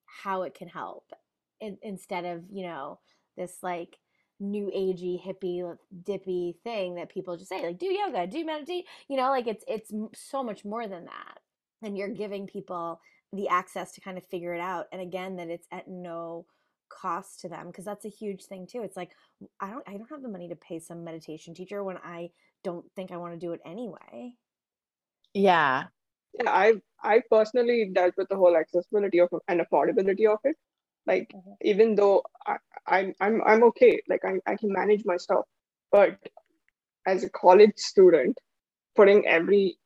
how 0.05 0.43
it 0.43 0.53
can 0.53 0.67
help 0.67 1.11
in, 1.59 1.77
instead 1.81 2.25
of 2.25 2.43
you 2.51 2.63
know 2.63 2.99
this 3.37 3.57
like 3.61 3.97
new 4.39 4.71
agey 4.75 5.21
hippie 5.21 5.77
dippy 6.03 6.55
thing 6.63 6.95
that 6.95 7.09
people 7.09 7.35
just 7.37 7.49
say 7.49 7.61
like 7.65 7.77
do 7.77 7.87
yoga 7.87 8.25
do 8.25 8.45
meditate 8.45 8.85
you 9.09 9.17
know 9.17 9.29
like 9.29 9.47
it's 9.47 9.63
it's 9.67 9.91
so 10.15 10.43
much 10.43 10.63
more 10.65 10.87
than 10.87 11.05
that. 11.05 11.39
And 11.81 11.97
you're 11.97 12.09
giving 12.09 12.45
people 12.47 12.99
the 13.33 13.47
access 13.47 13.91
to 13.93 14.01
kind 14.01 14.17
of 14.17 14.25
figure 14.27 14.53
it 14.53 14.61
out 14.61 14.87
and 14.91 15.01
again 15.01 15.35
that 15.35 15.49
it's 15.49 15.67
at 15.71 15.87
no 15.87 16.45
cost 16.89 17.39
to 17.41 17.49
them 17.49 17.67
because 17.67 17.85
that's 17.85 18.05
a 18.05 18.09
huge 18.09 18.45
thing 18.45 18.65
too 18.65 18.81
it's 18.81 18.97
like 18.97 19.11
i 19.59 19.69
don't 19.69 19.87
i 19.87 19.91
don't 19.95 20.09
have 20.09 20.23
the 20.23 20.29
money 20.29 20.47
to 20.49 20.55
pay 20.55 20.79
some 20.79 21.03
meditation 21.03 21.53
teacher 21.53 21.83
when 21.83 21.97
i 21.97 22.29
don't 22.63 22.85
think 22.95 23.11
i 23.11 23.17
want 23.17 23.33
to 23.33 23.39
do 23.39 23.53
it 23.53 23.61
anyway 23.65 24.33
Yeah. 25.33 25.87
Yeah, 26.33 26.51
I 26.51 26.75
I 27.03 27.21
personally 27.31 27.91
dealt 27.93 28.15
with 28.17 28.29
the 28.29 28.35
whole 28.37 28.55
accessibility 28.57 29.19
of 29.19 29.29
and 29.47 29.61
affordability 29.61 30.31
of 30.31 30.39
it. 30.43 30.55
Like 31.07 31.35
Mhm. 31.35 31.57
even 31.61 31.95
though 31.95 32.23
I, 32.47 32.57
I'm 32.87 33.13
I'm 33.19 33.41
I'm 33.43 33.63
okay, 33.65 34.01
like 34.09 34.21
I, 34.25 34.39
I 34.45 34.55
can 34.55 34.71
manage 34.73 35.03
my 35.05 35.17
stuff, 35.17 35.45
but 35.91 36.17
as 37.07 37.23
a 37.23 37.29
college 37.31 37.77
student, 37.77 38.37
putting 38.95 39.27
every 39.27 39.79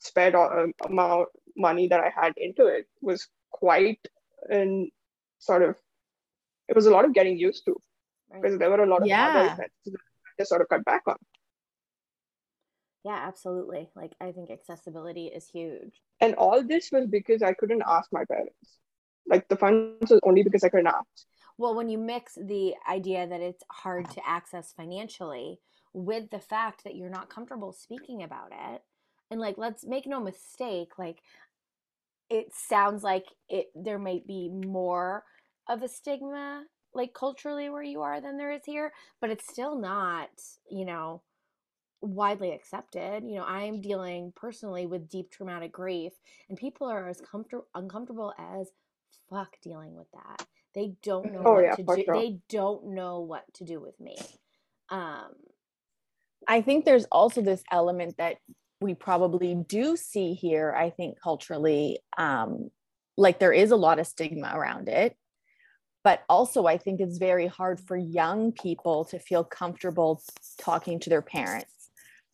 spare 0.00 0.32
do- 0.32 0.72
amount 0.86 1.28
money 1.56 1.88
that 1.88 2.00
I 2.00 2.10
had 2.14 2.32
into 2.36 2.66
it 2.66 2.86
was 3.00 3.28
quite 3.50 4.00
an 4.48 4.90
sort 5.38 5.62
of 5.62 5.76
it 6.68 6.76
was 6.76 6.86
a 6.86 6.90
lot 6.90 7.04
of 7.04 7.12
getting 7.14 7.36
used 7.38 7.64
to 7.66 7.76
because 8.32 8.58
there 8.58 8.70
were 8.70 8.82
a 8.82 8.86
lot 8.86 8.98
of 8.98 9.02
other 9.02 9.08
Yeah. 9.08 9.56
that 9.56 9.70
I 9.86 9.90
to 10.38 10.46
sort 10.46 10.62
of 10.62 10.68
cut 10.68 10.84
back 10.84 11.02
on. 11.06 11.16
yeah 13.04 13.20
absolutely 13.28 13.88
like 13.96 14.12
i 14.20 14.30
think 14.32 14.50
accessibility 14.50 15.26
is 15.26 15.48
huge 15.48 16.00
And 16.20 16.34
all 16.36 16.62
this 16.62 16.90
was 16.92 17.06
because 17.06 17.42
I 17.42 17.52
couldn't 17.52 17.82
ask 17.94 18.06
my 18.12 18.24
parents. 18.24 18.78
Like 19.32 19.48
the 19.48 19.56
funds 19.62 20.10
was 20.10 20.20
only 20.22 20.42
because 20.46 20.62
I 20.64 20.68
couldn't 20.68 20.86
ask. 20.86 21.14
Well, 21.58 21.74
when 21.78 21.88
you 21.88 21.98
mix 21.98 22.34
the 22.52 22.74
idea 22.98 23.26
that 23.32 23.40
it's 23.48 23.64
hard 23.82 24.08
to 24.10 24.20
access 24.36 24.72
financially 24.80 25.58
with 25.92 26.30
the 26.30 26.38
fact 26.52 26.84
that 26.84 26.94
you're 26.96 27.16
not 27.18 27.28
comfortable 27.34 27.72
speaking 27.72 28.22
about 28.22 28.50
it, 28.68 28.82
and 29.32 29.40
like, 29.40 29.58
let's 29.58 29.86
make 29.86 30.06
no 30.06 30.20
mistake, 30.20 30.98
like, 30.98 31.20
it 32.30 32.48
sounds 32.54 33.02
like 33.02 33.26
it 33.48 33.66
there 33.74 33.98
might 33.98 34.26
be 34.26 34.48
more 34.48 35.24
of 35.68 35.82
a 35.82 35.88
stigma 35.88 36.64
like 36.94 37.14
culturally 37.14 37.70
where 37.70 37.82
you 37.82 38.02
are 38.02 38.20
than 38.20 38.38
there 38.38 38.52
is 38.52 38.62
here 38.66 38.92
but 39.20 39.30
it's 39.30 39.46
still 39.48 39.78
not 39.78 40.28
you 40.70 40.84
know 40.84 41.22
widely 42.02 42.52
accepted 42.52 43.24
you 43.24 43.36
know 43.36 43.44
i 43.44 43.62
am 43.62 43.80
dealing 43.80 44.32
personally 44.36 44.86
with 44.86 45.08
deep 45.08 45.30
traumatic 45.30 45.72
grief 45.72 46.12
and 46.48 46.58
people 46.58 46.86
are 46.88 47.08
as 47.08 47.20
comfortable 47.20 47.66
uncomfortable 47.74 48.34
as 48.38 48.68
fuck 49.30 49.56
dealing 49.62 49.94
with 49.96 50.08
that 50.12 50.46
they 50.74 50.94
don't 51.02 51.32
know 51.32 51.44
Oh, 51.44 51.58
what 51.58 51.60
yeah, 51.60 51.76
to 51.76 51.82
do 51.84 52.04
sure. 52.04 52.04
they 52.12 52.38
don't 52.48 52.86
know 52.88 53.20
what 53.20 53.44
to 53.54 53.64
do 53.64 53.80
with 53.80 53.98
me 54.00 54.16
um 54.90 55.32
I 56.48 56.60
think 56.62 56.84
there's 56.84 57.06
also 57.12 57.40
this 57.42 57.62
element 57.70 58.16
that 58.18 58.36
we 58.82 58.94
probably 58.94 59.54
do 59.54 59.96
see 59.96 60.34
here, 60.34 60.74
I 60.76 60.90
think 60.90 61.20
culturally, 61.20 62.00
um, 62.18 62.70
like 63.16 63.38
there 63.38 63.52
is 63.52 63.70
a 63.70 63.76
lot 63.76 63.98
of 63.98 64.06
stigma 64.06 64.52
around 64.54 64.88
it. 64.88 65.16
But 66.04 66.22
also, 66.28 66.66
I 66.66 66.78
think 66.78 67.00
it's 67.00 67.18
very 67.18 67.46
hard 67.46 67.78
for 67.78 67.96
young 67.96 68.50
people 68.50 69.04
to 69.06 69.20
feel 69.20 69.44
comfortable 69.44 70.20
talking 70.58 70.98
to 71.00 71.10
their 71.10 71.22
parents 71.22 71.72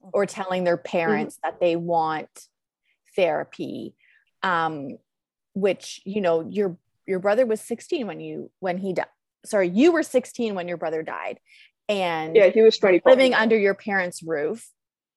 or 0.01 0.25
telling 0.25 0.65
their 0.65 0.79
parents 0.79 1.39
that 1.43 1.61
they 1.61 1.77
want 1.77 2.31
therapy. 3.15 3.95
Um, 4.43 4.97
which, 5.55 6.01
you 6.05 6.21
know, 6.21 6.41
your 6.49 6.79
your 7.07 7.19
brother 7.19 7.45
was 7.45 7.61
16 7.61 8.07
when 8.07 8.21
you 8.21 8.51
when 8.61 8.79
he 8.79 8.93
died. 8.95 9.07
Sorry, 9.45 9.69
you 9.69 9.93
were 9.93 10.03
16 10.03 10.55
when 10.55 10.69
your 10.69 10.77
brother 10.77 11.03
died. 11.03 11.39
And 11.89 12.37
Yeah, 12.37 12.49
he 12.49 12.63
was 12.63 12.79
24. 12.79 13.11
living 13.11 13.35
under 13.35 13.57
your 13.57 13.75
parents' 13.75 14.23
roof. 14.23 14.71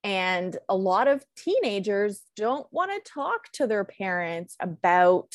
And 0.04 0.56
a 0.68 0.74
lot 0.76 1.06
of 1.08 1.24
teenagers 1.36 2.22
don't 2.36 2.66
want 2.72 2.90
to 2.92 3.10
talk 3.12 3.50
to 3.52 3.66
their 3.66 3.84
parents 3.84 4.56
about 4.58 5.32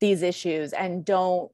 these 0.00 0.22
issues 0.22 0.72
and 0.72 1.04
don't 1.04 1.50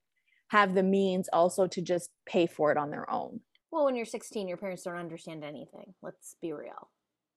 have 0.48 0.74
the 0.74 0.82
means 0.82 1.28
also 1.32 1.66
to 1.66 1.80
just 1.82 2.10
pay 2.26 2.46
for 2.46 2.70
it 2.70 2.76
on 2.76 2.90
their 2.90 3.08
own. 3.10 3.40
well 3.70 3.84
when 3.86 3.94
you're 3.96 4.04
16 4.04 4.48
your 4.48 4.56
parents 4.56 4.82
don't 4.82 4.96
understand 4.96 5.42
anything 5.44 5.94
let's 6.02 6.34
be 6.42 6.52
real 6.52 6.90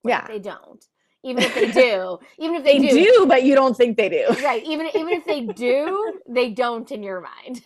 Yeah. 0.04 0.26
they 0.28 0.40
don't 0.40 0.84
even 1.24 1.44
if 1.44 1.54
they 1.56 1.72
do 1.72 2.18
even 2.40 2.56
if 2.58 2.64
they, 2.64 2.80
They 2.80 2.90
do, 2.90 3.26
but 3.28 3.44
you 3.44 3.56
don't 3.56 3.78
think 3.78 3.98
they 3.98 4.10
do. 4.10 4.26
right 4.44 4.64
even 4.66 4.88
even 4.88 5.10
if 5.10 5.26
they 5.26 5.42
do 5.46 6.20
they 6.28 6.50
don't 6.52 6.92
in 6.92 7.04
your 7.04 7.22
mind 7.22 7.62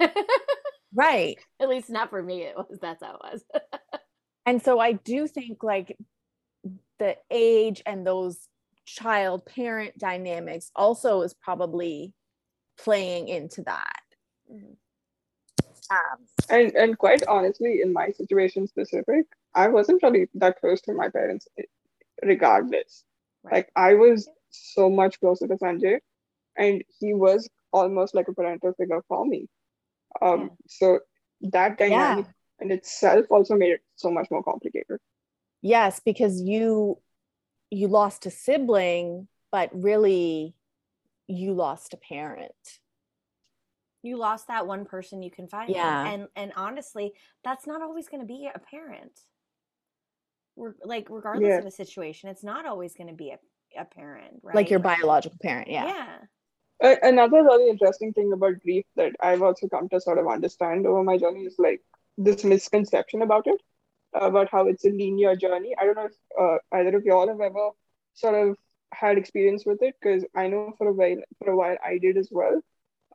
Right. 0.94 1.38
at 1.60 1.70
least 1.70 1.90
not 1.90 2.10
for 2.10 2.22
me 2.22 2.44
it 2.44 2.56
was 2.58 2.78
that's 2.82 3.02
how 3.04 3.16
it 3.16 3.22
was 3.32 3.44
And 4.46 4.62
so 4.62 4.80
I 4.80 4.92
do 4.94 5.28
think 5.28 5.64
like 5.64 5.98
the 7.00 7.18
age 7.32 7.82
and 7.86 8.06
those 8.06 8.48
child 8.86 9.46
parent 9.46 9.98
dynamics 9.98 10.72
also 10.76 11.22
is 11.22 11.34
probably 11.34 12.14
playing 12.78 13.28
into 13.28 13.64
that. 13.64 14.04
Mhm. 14.52 14.78
Um, 15.92 16.28
And 16.50 16.76
and 16.76 16.98
quite 16.98 17.26
honestly, 17.28 17.82
in 17.82 17.94
my 17.94 18.12
situation 18.12 18.68
specific, 18.68 19.26
I 19.54 19.68
wasn't 19.68 20.04
really 20.04 20.30
that 20.36 20.60
close 20.60 20.82
to 20.82 20.94
my 20.94 21.10
parents, 21.10 21.48
regardless. 22.24 23.06
Right. 23.44 23.54
Like 23.54 23.72
I 23.76 23.94
was 23.96 24.30
so 24.50 24.90
much 24.90 25.20
closer 25.20 25.48
to 25.48 25.56
Sanjay, 25.56 26.00
and 26.58 26.84
he 27.00 27.14
was 27.14 27.50
almost 27.72 28.16
like 28.16 28.28
a 28.28 28.34
parental 28.34 28.74
figure 28.74 29.02
for 29.08 29.26
me. 29.26 29.48
Um, 30.22 30.42
Yeah. 30.42 30.48
so 30.68 31.00
that 31.42 31.78
dynamic 31.78 32.26
in 32.60 32.72
itself 32.72 33.26
also 33.30 33.56
made 33.56 33.72
it 33.74 33.82
so 33.96 34.12
much 34.12 34.30
more 34.32 34.44
complicated. 34.44 35.00
Yes 35.62 36.00
because 36.06 36.42
you 36.42 36.98
you 37.70 37.88
lost 37.88 38.26
a 38.26 38.32
sibling 38.32 39.28
but 39.52 39.70
really 39.74 40.56
you 41.28 41.54
lost 41.54 41.94
a 41.94 41.98
parent. 41.98 42.52
You 44.02 44.18
lost 44.18 44.48
that 44.48 44.66
one 44.66 44.86
person 44.86 45.22
you 45.22 45.30
confide 45.32 45.70
Yeah. 45.70 46.06
in 46.06 46.08
and 46.22 46.28
and 46.36 46.52
honestly 46.56 47.14
that's 47.44 47.68
not 47.68 47.82
always 47.82 48.08
going 48.08 48.22
to 48.22 48.28
be 48.28 48.50
a 48.54 48.60
parent. 48.60 49.20
Re- 50.56 50.74
like 50.84 51.08
regardless 51.10 51.48
Yeah. 51.50 51.58
of 51.60 51.66
the 51.66 51.72
situation 51.72 52.30
it's 52.30 52.44
not 52.44 52.66
always 52.66 52.94
going 52.96 53.08
to 53.08 53.14
be 53.14 53.32
a, 53.32 53.40
a 53.80 53.86
parent 53.86 54.40
right 54.44 54.56
like 54.56 54.70
your 54.70 54.80
biological 54.80 55.38
parent 55.42 55.70
yeah. 55.70 55.86
Yeah. 55.86 56.18
A- 56.82 57.08
Another 57.08 57.44
really 57.44 57.70
interesting 57.70 58.14
thing 58.14 58.32
about 58.34 58.62
grief 58.62 58.86
that 58.96 59.14
I've 59.22 59.42
also 59.42 59.68
come 59.68 59.90
to 59.90 60.00
sort 60.02 60.18
of 60.18 60.28
understand 60.28 60.88
over 60.88 61.04
my 61.04 61.18
journey 61.18 61.44
is 61.46 61.56
like 61.60 61.82
this 62.18 62.44
misconception 62.44 63.22
about 63.22 63.48
it, 63.48 63.62
about 64.14 64.50
how 64.50 64.68
it's 64.68 64.86
a 64.86 64.90
linear 64.90 65.36
journey. 65.36 65.76
I 65.80 65.86
don't 65.86 65.96
know 65.98 66.06
if 66.08 66.16
uh, 66.40 66.58
either 66.78 66.98
of 66.98 67.04
y'all 67.06 67.28
have 67.28 67.42
ever 67.42 67.70
sort 68.14 68.36
of 68.50 68.58
had 68.94 69.18
experience 69.18 69.66
with 69.66 69.82
it, 69.82 69.96
because 70.02 70.26
I 70.36 70.48
know 70.48 70.64
for 70.72 70.80
a 70.88 70.94
while, 70.94 71.10
for 71.32 71.44
a 71.44 71.48
while 71.48 71.68
I 71.76 71.90
did 71.90 72.08
as 72.10 72.22
well. 72.32 72.62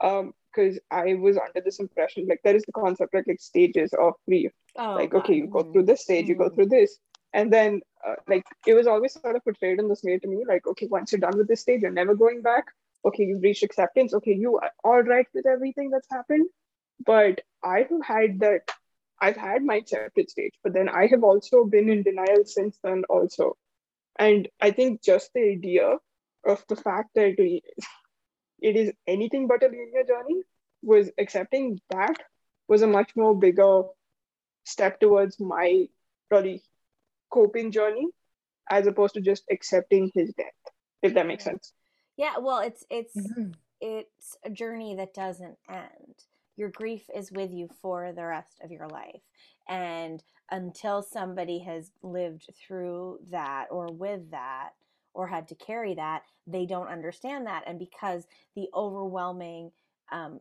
Um, 0.01 0.33
because 0.51 0.79
I 0.91 1.15
was 1.15 1.37
under 1.37 1.61
this 1.65 1.79
impression, 1.81 2.27
like 2.29 2.41
there 2.45 2.55
is 2.57 2.65
the 2.65 2.73
concept 2.73 3.15
like 3.15 3.27
like 3.27 3.41
stages 3.41 3.93
of 3.93 4.15
grief. 4.27 4.53
oh 4.77 4.95
like 4.95 5.15
okay, 5.15 5.35
you 5.35 5.47
go 5.49 5.63
through 5.63 5.85
this 5.85 6.03
stage, 6.03 6.29
you 6.29 6.35
go 6.37 6.49
Mhm. 6.49 6.55
through 6.55 6.67
this, 6.67 6.99
and 7.33 7.53
then 7.53 7.81
uh, 8.07 8.15
like 8.29 8.45
it 8.67 8.75
was 8.75 8.87
always 8.87 9.13
sort 9.15 9.37
of 9.37 9.45
portrayed 9.45 9.79
in 9.81 9.89
this 9.89 10.03
way 10.05 10.19
to 10.19 10.29
me, 10.29 10.45
like 10.47 10.67
okay, 10.67 10.87
once 10.87 11.13
you're 11.13 11.21
done 11.21 11.37
with 11.37 11.49
this 11.49 11.61
stage, 11.63 11.81
you're 11.83 11.91
never 12.01 12.15
going 12.15 12.43
back. 12.43 12.65
Okay, 13.05 13.25
you've 13.25 13.43
reached 13.43 13.63
acceptance. 13.65 14.15
Okay, 14.15 14.35
you 14.35 14.57
are 14.59 14.71
all 14.85 15.03
right 15.03 15.27
with 15.35 15.47
everything 15.47 15.91
that's 15.91 16.09
happened. 16.11 16.47
But 17.05 17.41
I 17.65 17.87
have 17.91 18.05
had 18.05 18.41
that 18.41 18.71
I've 19.21 19.37
had 19.37 19.63
my 19.63 19.77
accepted 19.77 20.31
stage, 20.31 20.55
but 20.63 20.73
then 20.73 20.89
I 20.89 21.07
have 21.07 21.23
also 21.25 21.65
been 21.65 21.89
in 21.89 22.03
denial 22.03 22.45
since 22.45 22.79
then, 22.83 23.05
also. 23.09 23.57
And 24.19 24.49
I 24.61 24.71
think 24.71 25.03
just 25.03 25.33
the 25.35 25.43
idea 25.51 25.97
of 26.45 26.65
the 26.69 26.77
fact 26.77 27.11
that 27.15 27.35
it 27.39 28.77
is 28.77 28.93
anything 29.07 29.47
but 29.47 29.63
a 29.63 29.67
linear 29.67 30.05
journey 30.07 30.43
was 30.83 31.11
accepting 31.19 31.81
that 31.91 32.15
was 32.69 32.83
a 32.83 32.87
much 32.87 33.11
more 33.17 33.35
bigger 33.35 33.83
step 34.65 35.01
towards 35.01 35.41
my 35.41 35.87
probably 36.29 36.63
coping 37.31 37.71
journey 37.71 38.07
as 38.71 38.87
opposed 38.87 39.15
to 39.15 39.21
just 39.21 39.45
accepting 39.51 40.11
his 40.15 40.33
death 40.35 40.73
if 41.03 41.15
that 41.15 41.27
makes 41.27 41.45
sense 41.45 41.73
yeah 42.17 42.39
well 42.39 42.61
it's 42.61 42.85
it's 42.91 43.17
Mhm. 43.17 43.55
it's 43.81 44.37
a 44.45 44.51
journey 44.51 44.95
that 44.97 45.13
doesn't 45.15 45.59
end 45.69 46.15
your 46.57 46.71
grief 46.71 47.09
is 47.15 47.33
with 47.33 47.53
you 47.53 47.69
for 47.81 48.13
the 48.13 48.25
rest 48.27 48.61
of 48.63 48.71
your 48.71 48.89
life. 48.89 49.23
And 49.69 50.23
until 50.51 51.03
somebody 51.03 51.61
has 51.61 51.93
lived 52.03 52.49
through 52.57 53.21
that 53.31 53.67
or 53.71 53.87
with 53.93 54.31
that 54.31 54.71
or 55.15 55.29
had 55.29 55.49
to 55.49 55.55
carry 55.55 55.95
that 55.95 56.23
they 56.47 56.67
don't 56.67 56.89
understand 56.89 57.47
that. 57.47 57.65
And 57.67 57.79
because 57.79 58.27
the 58.55 58.69
overwhelming 58.75 59.73
um, 60.13 60.41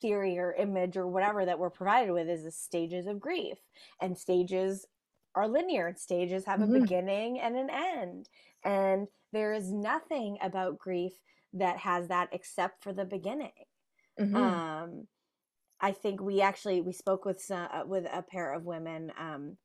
theory 0.00 0.38
or 0.38 0.54
image 0.54 0.96
or 0.96 1.06
whatever 1.06 1.44
that 1.44 1.58
we're 1.58 1.70
provided 1.70 2.12
with 2.12 2.28
is 2.28 2.44
the 2.44 2.50
stages 2.50 3.06
of 3.06 3.20
grief. 3.20 3.58
And 4.00 4.18
stages 4.18 4.86
are 5.34 5.48
linear. 5.48 5.88
And 5.88 5.98
stages 5.98 6.44
have 6.46 6.62
a 6.62 6.66
Mhm. 6.66 6.68
beginning 6.68 7.40
and 7.40 7.56
an 7.56 7.70
end. 7.70 8.28
And 8.64 9.08
there 9.32 9.52
is 9.52 9.72
nothing 9.72 10.38
about 10.42 10.78
grief 10.78 11.12
that 11.52 11.78
has 11.78 12.08
that 12.08 12.28
except 12.32 12.82
for 12.82 12.92
the 12.92 13.04
beginning. 13.04 13.52
Mhm. 14.18 14.62
um 14.74 15.06
i 15.80 15.92
think 15.92 16.20
we 16.20 16.40
actually 16.40 16.80
we 16.80 16.92
spoke 16.92 17.24
with 17.24 17.40
some, 17.40 17.68
uh, 17.72 17.84
with 17.86 18.06
a 18.12 18.22
pair 18.22 18.52
of 18.52 18.64
women 18.64 19.12
um 19.18 19.56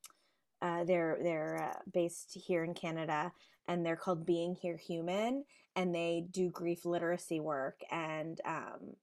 uh, 0.62 0.84
they're 0.84 1.18
they're 1.22 1.72
uh, 1.72 1.80
based 1.94 2.38
here 2.48 2.64
in 2.64 2.74
Canada, 2.74 3.32
and 3.68 3.86
they're 3.86 3.96
called 3.96 4.26
Being 4.26 4.56
Here 4.56 4.78
Human, 4.78 5.46
and 5.76 5.96
they 5.96 6.26
do 6.30 6.50
grief 6.50 6.86
literacy 6.86 7.40
work. 7.40 7.80
And 7.92 8.40
um, 8.46 8.96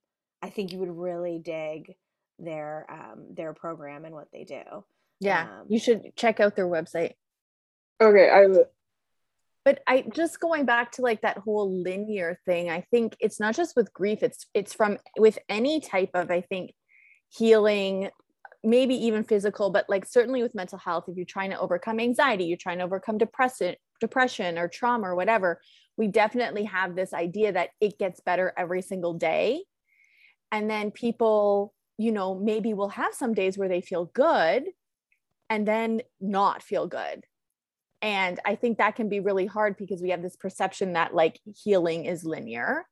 I 0.42 0.50
think 0.50 0.72
you 0.72 0.78
would 0.80 0.96
really 0.96 1.38
dig 1.38 1.94
their 2.38 2.86
um, 2.90 3.28
their 3.34 3.54
program 3.54 4.04
and 4.04 4.14
what 4.14 4.28
they 4.32 4.44
do. 4.44 4.62
yeah, 5.20 5.42
um, 5.44 5.66
you 5.68 5.78
should 5.78 6.14
check 6.16 6.40
out 6.40 6.57
their 6.57 6.68
website. 6.68 7.14
okay 8.02 8.28
i 8.28 8.46
will 8.46 8.66
but 9.64 9.80
i 9.86 10.04
just 10.14 10.38
going 10.38 10.66
back 10.66 10.92
to 10.92 11.00
like 11.00 11.22
that 11.22 11.38
whole 11.38 11.82
linear 11.82 12.38
thing 12.44 12.68
i 12.68 12.82
think 12.90 13.16
it's 13.20 13.40
not 13.40 13.57
just 13.57 13.74
with 13.74 13.90
grief 13.94 14.22
it's 14.22 14.44
it's 14.52 14.74
from 14.74 14.98
with 15.16 15.38
any 15.48 15.80
type 15.80 16.11
of 16.12 16.30
i 16.30 16.42
think 16.42 16.74
healing 17.28 18.10
maybe 18.64 18.94
even 18.94 19.22
physical 19.22 19.70
but 19.70 19.84
like 19.88 20.04
certainly 20.04 20.42
with 20.42 20.54
mental 20.54 20.78
health 20.78 21.04
if 21.08 21.16
you're 21.16 21.26
trying 21.26 21.50
to 21.50 21.60
overcome 21.60 22.00
anxiety 22.00 22.44
you're 22.44 22.56
trying 22.56 22.78
to 22.78 22.84
overcome 22.84 23.18
depression 23.18 23.74
depression 24.00 24.58
or 24.58 24.68
trauma 24.68 25.08
or 25.08 25.14
whatever 25.14 25.60
we 25.96 26.08
definitely 26.08 26.64
have 26.64 26.94
this 26.94 27.14
idea 27.14 27.52
that 27.52 27.70
it 27.80 27.98
gets 27.98 28.20
better 28.20 28.52
every 28.56 28.82
single 28.82 29.14
day 29.14 29.62
and 30.50 30.68
then 30.70 30.90
people 30.90 31.74
you 31.98 32.12
know 32.12 32.34
maybe 32.34 32.74
will 32.74 32.88
have 32.88 33.14
some 33.14 33.34
days 33.34 33.56
where 33.56 33.68
they 33.68 33.80
feel 33.80 34.06
good 34.14 34.64
and 35.48 35.66
then 35.66 36.02
not 36.20 36.62
feel 36.62 36.86
good 36.86 37.24
and 38.02 38.38
I 38.44 38.54
think 38.56 38.78
that 38.78 38.96
can 38.96 39.08
be 39.08 39.20
really 39.20 39.46
hard 39.46 39.76
because 39.76 40.02
we 40.02 40.10
have 40.10 40.22
this 40.22 40.36
perception 40.36 40.92
that 40.92 41.14
like 41.14 41.40
healing 41.64 42.04
is 42.04 42.24
linear. 42.24 42.86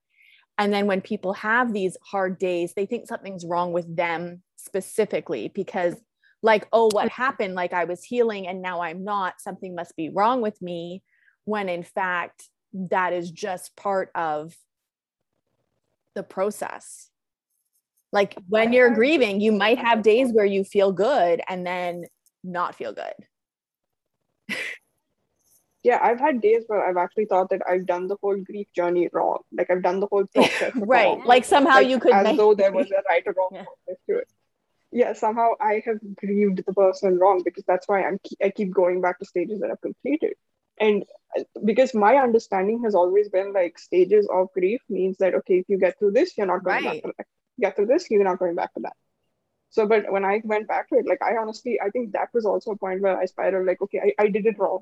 And 0.59 0.73
then 0.73 0.87
when 0.87 1.01
people 1.01 1.33
have 1.35 1.73
these 1.73 1.97
hard 2.03 2.39
days, 2.39 2.75
they 2.75 2.87
think 2.87 3.09
something's 3.09 3.45
wrong 3.45 3.73
with 3.73 3.97
them 3.97 4.43
specifically 4.57 5.51
because, 5.55 5.95
like, 6.43 6.69
oh, 6.73 6.91
what 6.93 7.09
happened? 7.09 7.55
Like, 7.55 7.73
I 7.73 7.85
was 7.85 8.05
healing 8.05 8.47
and 8.47 8.63
now 8.63 8.81
I'm 8.83 9.03
not. 9.05 9.41
Something 9.41 9.75
must 9.75 9.97
be 9.97 10.11
wrong 10.11 10.41
with 10.41 10.61
me. 10.63 11.03
When 11.45 11.69
in 11.69 11.83
fact, 11.83 12.49
that 12.73 13.13
is 13.13 13.31
just 13.31 13.77
part 13.77 14.11
of 14.15 14.55
the 16.15 16.23
process. 16.23 17.11
Like, 18.13 18.37
when 18.49 18.73
you're 18.73 18.95
grieving, 18.95 19.41
you 19.41 19.51
might 19.51 19.79
have 19.79 20.03
days 20.03 20.33
where 20.33 20.45
you 20.45 20.63
feel 20.63 20.93
good 20.93 21.41
and 21.49 21.67
then 21.67 22.05
not 22.45 22.77
feel 22.77 22.93
good. 22.93 24.57
yeah 25.85 25.99
i've 26.03 26.19
had 26.19 26.41
days 26.41 26.65
where 26.67 26.85
i've 26.87 26.97
actually 26.97 27.27
thought 27.27 27.49
that 27.51 27.63
i've 27.71 27.87
done 27.87 28.07
the 28.09 28.17
whole 28.23 28.37
grief 28.51 28.67
journey 28.75 29.09
wrong 29.13 29.39
like 29.53 29.71
i've 29.71 29.83
done 29.83 30.01
the 30.01 30.07
whole 30.07 30.27
process 30.35 30.73
right 30.77 31.05
wrong. 31.07 31.23
like 31.25 31.45
somehow 31.45 31.77
Like, 31.79 31.89
you 31.89 31.99
could 32.01 32.13
as 32.15 32.25
make- 32.25 32.37
though 32.37 32.55
there 32.55 32.73
was 32.73 32.91
a 32.91 33.03
right 33.11 33.23
or 33.27 33.35
wrong 33.37 33.51
Yeah. 33.53 33.65
process 33.65 34.01
to 34.09 34.17
it 34.19 34.29
yeah 35.03 35.13
somehow 35.13 35.49
i 35.61 35.83
have 35.87 35.99
grieved 36.17 36.63
the 36.67 36.73
person 36.73 37.19
wrong 37.19 37.43
because 37.45 37.65
that's 37.67 37.87
why 37.89 38.03
i'm 38.05 38.19
i 38.43 38.51
keep 38.51 38.73
going 38.73 39.01
back 39.01 39.19
to 39.21 39.25
stages 39.35 39.61
that 39.61 39.71
i've 39.71 39.81
completed 39.81 40.35
and 40.81 41.05
uh, 41.39 41.43
because 41.65 41.95
my 41.95 42.17
understanding 42.17 42.83
has 42.85 42.95
always 42.95 43.29
been 43.29 43.53
like 43.53 43.79
stages 43.79 44.29
of 44.33 44.49
grief 44.59 44.81
means 44.89 45.17
that 45.19 45.35
okay 45.35 45.59
if 45.63 45.67
you 45.69 45.79
get 45.79 45.99
through 45.99 46.13
this 46.13 46.37
you're 46.37 46.47
not 46.55 46.65
going 46.65 46.85
Right. 46.85 47.03
back 47.03 47.11
to 47.11 47.17
that 47.19 47.27
get 47.65 47.77
through 47.77 47.87
this 47.87 48.11
you're 48.11 48.25
not 48.33 48.39
going 48.39 48.55
back 48.61 48.73
to 48.75 48.81
that 48.87 48.97
so 49.71 49.87
but 49.93 50.11
when 50.15 50.25
i 50.25 50.41
went 50.45 50.67
back 50.69 50.89
to 50.89 50.97
it 51.01 51.07
like 51.13 51.23
i 51.23 51.37
honestly 51.37 51.81
i 51.81 51.91
think 51.91 52.13
that 52.13 52.29
was 52.33 52.45
also 52.47 52.73
a 52.73 52.77
point 52.85 53.01
where 53.01 53.17
i 53.19 53.25
spiraled 53.27 53.67
like 53.67 53.81
okay 53.83 54.01
i, 54.07 54.25
I 54.25 54.29
did 54.29 54.47
it 54.47 54.59
wrong 54.59 54.81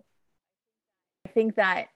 I 1.26 1.30
think 1.30 1.56
that 1.56 1.88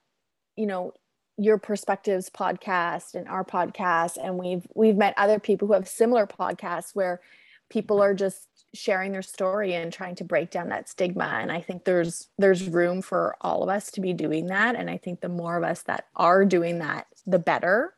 you 0.56 0.66
know 0.66 0.92
your 1.38 1.58
perspectives 1.58 2.30
podcast 2.30 3.14
and 3.14 3.28
our 3.28 3.44
podcast 3.44 4.16
and 4.22 4.38
we've 4.38 4.66
we've 4.74 4.96
met 4.96 5.14
other 5.16 5.38
people 5.38 5.68
who 5.68 5.74
have 5.74 5.88
similar 5.88 6.26
podcasts 6.26 6.94
where 6.94 7.20
people 7.68 8.00
are 8.00 8.14
just 8.14 8.48
sharing 8.74 9.12
their 9.12 9.22
story 9.22 9.74
and 9.74 9.92
trying 9.92 10.14
to 10.14 10.24
break 10.24 10.50
down 10.50 10.68
that 10.68 10.88
stigma. 10.88 11.38
And 11.40 11.50
I 11.50 11.60
think 11.60 11.84
there's 11.84 12.28
there's 12.38 12.68
room 12.68 13.02
for 13.02 13.36
all 13.40 13.62
of 13.62 13.68
us 13.68 13.90
to 13.92 14.00
be 14.00 14.12
doing 14.12 14.46
that. 14.46 14.76
And 14.76 14.88
I 14.88 14.96
think 14.96 15.20
the 15.20 15.28
more 15.28 15.56
of 15.56 15.64
us 15.64 15.82
that 15.82 16.06
are 16.14 16.44
doing 16.44 16.78
that 16.78 17.06
the 17.26 17.38
better 17.38 17.94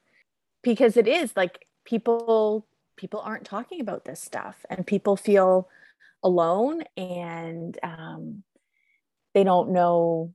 because 0.62 0.97
it 0.97 1.07
is 1.07 1.37
like 1.37 1.66
people 1.85 2.66
people 2.97 3.20
aren't 3.20 3.45
talking 3.45 3.81
about 3.81 4.05
this 4.05 4.20
stuff 4.20 4.57
and 4.70 4.87
people 4.87 5.16
feel 5.16 5.68
alone 6.22 6.83
and 6.97 7.79
um, 7.83 8.43
they 9.35 9.45
don't 9.45 9.70
know 9.70 10.33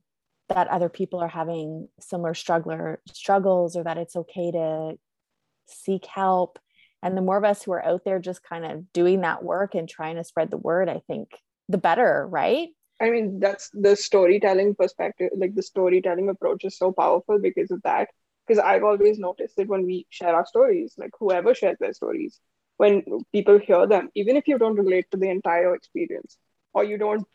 that 0.48 0.68
other 0.68 0.88
people 0.88 1.20
are 1.20 1.28
having 1.28 1.88
similar 2.00 2.34
struggler 2.34 3.00
struggles 3.12 3.76
or 3.76 3.84
that 3.84 3.98
it's 3.98 4.16
okay 4.16 4.50
to 4.50 4.94
seek 5.66 6.04
help 6.06 6.58
and 7.02 7.16
the 7.16 7.22
more 7.22 7.36
of 7.36 7.44
us 7.44 7.62
who 7.62 7.72
are 7.72 7.84
out 7.84 8.02
there 8.04 8.18
just 8.18 8.42
kind 8.42 8.64
of 8.64 8.92
doing 8.92 9.22
that 9.22 9.42
work 9.42 9.74
and 9.74 9.88
trying 9.88 10.16
to 10.16 10.24
spread 10.24 10.50
the 10.50 10.58
word 10.58 10.88
i 10.88 11.00
think 11.06 11.28
the 11.68 11.78
better 11.78 12.26
right 12.28 12.68
I 13.00 13.10
mean, 13.10 13.40
that's 13.40 13.70
the 13.74 13.96
storytelling 13.96 14.74
perspective, 14.74 15.30
like 15.36 15.54
the 15.54 15.62
storytelling 15.62 16.28
approach 16.28 16.64
is 16.64 16.78
so 16.78 16.92
powerful 16.92 17.38
because 17.38 17.70
of 17.70 17.82
that. 17.82 18.08
Because 18.46 18.62
I've 18.62 18.84
always 18.84 19.18
noticed 19.18 19.56
that 19.56 19.68
when 19.68 19.84
we 19.86 20.06
share 20.10 20.34
our 20.34 20.46
stories, 20.46 20.94
like 20.98 21.10
whoever 21.18 21.54
shares 21.54 21.78
their 21.80 21.92
stories, 21.92 22.40
when 22.76 23.02
people 23.32 23.58
hear 23.58 23.86
them, 23.86 24.10
even 24.14 24.36
if 24.36 24.46
you 24.46 24.58
don't 24.58 24.76
relate 24.76 25.06
to 25.10 25.16
the 25.16 25.28
entire 25.28 25.74
experience 25.74 26.36
or 26.72 26.84
you 26.84 26.98
don't 26.98 27.26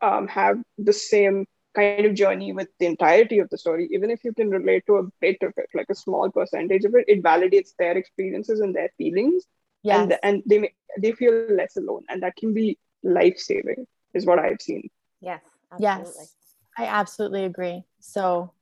um, 0.00 0.28
have 0.28 0.58
the 0.78 0.92
same 0.92 1.46
kind 1.74 2.06
of 2.06 2.14
journey 2.14 2.52
with 2.52 2.68
the 2.78 2.86
entirety 2.86 3.38
of 3.38 3.48
the 3.50 3.58
story, 3.58 3.88
even 3.92 4.10
if 4.10 4.24
you 4.24 4.32
can 4.32 4.50
relate 4.50 4.84
to 4.86 4.96
a 4.96 5.04
bit 5.20 5.38
of 5.42 5.52
it, 5.56 5.68
like 5.74 5.86
a 5.90 5.94
small 5.94 6.30
percentage 6.30 6.84
of 6.84 6.94
it, 6.94 7.04
it 7.08 7.22
validates 7.22 7.70
their 7.78 7.96
experiences 7.96 8.60
and 8.60 8.74
their 8.74 8.90
feelings, 8.98 9.44
yes 9.82 10.00
and 10.00 10.18
and 10.22 10.42
they 10.46 10.58
may, 10.58 10.74
they 10.98 11.12
feel 11.12 11.32
less 11.50 11.76
alone, 11.76 12.04
and 12.08 12.22
that 12.22 12.36
can 12.36 12.52
be 12.52 12.78
life 13.02 13.38
saving, 13.38 13.86
is 14.14 14.26
what 14.26 14.38
I've 14.38 14.60
seen. 14.60 14.90
Yes. 15.20 15.42
yes 15.78 16.34
i 16.76 16.86
absolutely 16.86 17.44
agree 17.44 17.84
so 18.00 18.52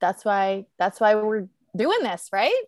that's 0.00 0.24
why 0.24 0.66
that's 0.78 1.00
why 1.00 1.14
we're 1.14 1.48
doing 1.76 2.02
this 2.02 2.28
right 2.32 2.64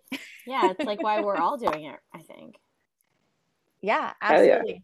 Yeah, 0.46 0.70
it's 0.70 0.84
like 0.84 1.02
why 1.02 1.20
we're 1.20 1.36
all 1.36 1.56
doing 1.56 1.84
it. 1.84 1.98
I 2.12 2.22
think. 2.22 2.56
Yeah, 3.82 4.12
Hell 4.20 4.44
yeah. 4.44 4.52
absolutely. 4.54 4.82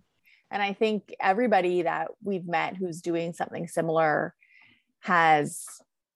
And 0.51 0.63
I 0.63 0.73
think 0.75 1.15
everybody 1.19 1.83
that 1.83 2.09
we've 2.23 2.47
met 2.47 2.77
who's 2.77 3.01
doing 3.01 3.33
something 3.33 3.67
similar 3.67 4.35
has 5.07 5.65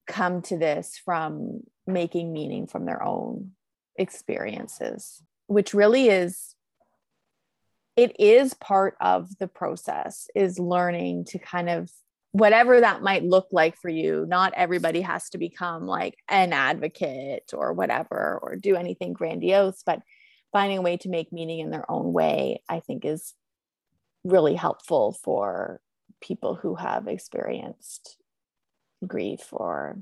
come 0.09 0.43
to 0.43 0.59
this 0.59 1.01
from 1.05 1.61
making 1.86 2.32
meaning 2.32 2.66
from 2.66 2.86
their 2.86 3.03
own 3.03 3.53
experiences, 3.97 5.22
which 5.47 5.72
really 5.74 6.09
is 6.09 6.57
it 7.97 8.18
is 8.18 8.55
part 8.55 8.97
of 9.01 9.36
the 9.38 9.47
process 9.47 10.28
is 10.34 10.59
learning 10.59 11.24
to 11.26 11.38
kind 11.38 11.68
of 11.68 11.91
whatever 12.32 12.80
that 12.80 13.03
might 13.03 13.24
look 13.24 13.49
like 13.51 13.76
for 13.76 13.88
you 13.88 14.24
not 14.28 14.55
everybody 14.57 15.01
has 15.01 15.28
to 15.28 15.38
become 15.38 15.84
like 15.86 16.16
an 16.28 16.53
advocate 16.53 17.51
or 17.53 17.72
whatever 17.72 18.38
or 18.41 18.55
do 18.55 18.76
anything 18.76 19.12
grandiose 19.12 19.82
but 19.84 20.01
finding 20.53 20.78
a 20.78 20.82
way 20.82 20.97
to 20.97 21.09
make 21.09 21.32
meaning 21.32 21.59
in 21.59 21.70
their 21.70 21.91
own 21.91 22.12
way 22.12 22.62
i 22.68 22.78
think 22.78 23.05
is 23.05 23.34
really 24.22 24.55
helpful 24.55 25.18
for 25.24 25.80
people 26.20 26.55
who 26.55 26.76
have 26.76 27.09
experienced 27.09 28.19
grief 29.07 29.48
or 29.53 29.98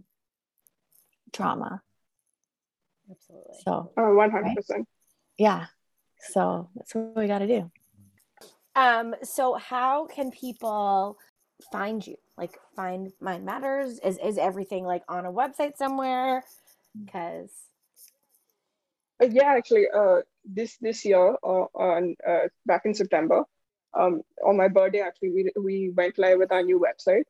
trauma 1.32 1.82
Absolutely. 3.10 3.54
so 3.64 3.90
One 3.96 4.30
hundred 4.30 4.54
percent. 4.56 4.86
yeah 5.38 5.66
so 6.20 6.68
that's 6.74 6.94
what 6.94 7.16
we 7.16 7.26
got 7.26 7.38
to 7.40 7.46
do 7.46 7.70
Um, 8.76 9.14
so 9.22 9.54
how 9.54 10.06
can 10.06 10.30
people 10.30 11.18
find 11.72 12.06
you? 12.06 12.14
Like 12.36 12.54
find 12.76 13.10
Mind 13.20 13.44
Matters? 13.44 13.98
Is 13.98 14.18
is 14.22 14.38
everything 14.38 14.84
like 14.84 15.02
on 15.08 15.26
a 15.26 15.32
website 15.32 15.76
somewhere? 15.76 16.44
Because 16.94 17.50
Uh, 19.20 19.26
yeah, 19.26 19.50
actually, 19.58 19.86
uh, 19.90 20.22
this 20.46 20.78
this 20.78 21.04
year, 21.04 21.34
uh, 21.42 21.66
on 21.74 22.14
uh, 22.22 22.46
back 22.66 22.86
in 22.86 22.94
September, 22.94 23.42
um, 23.98 24.22
on 24.46 24.56
my 24.56 24.68
birthday, 24.68 25.00
actually, 25.02 25.32
we 25.34 25.42
we 25.58 25.76
went 25.90 26.14
live 26.18 26.38
with 26.38 26.52
our 26.54 26.62
new 26.62 26.78
website, 26.78 27.26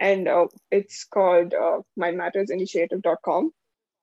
and 0.00 0.28
uh, 0.28 0.46
it's 0.70 1.04
called 1.04 1.54
uh, 1.54 1.80
mindmattersinitiative.com. 1.98 3.52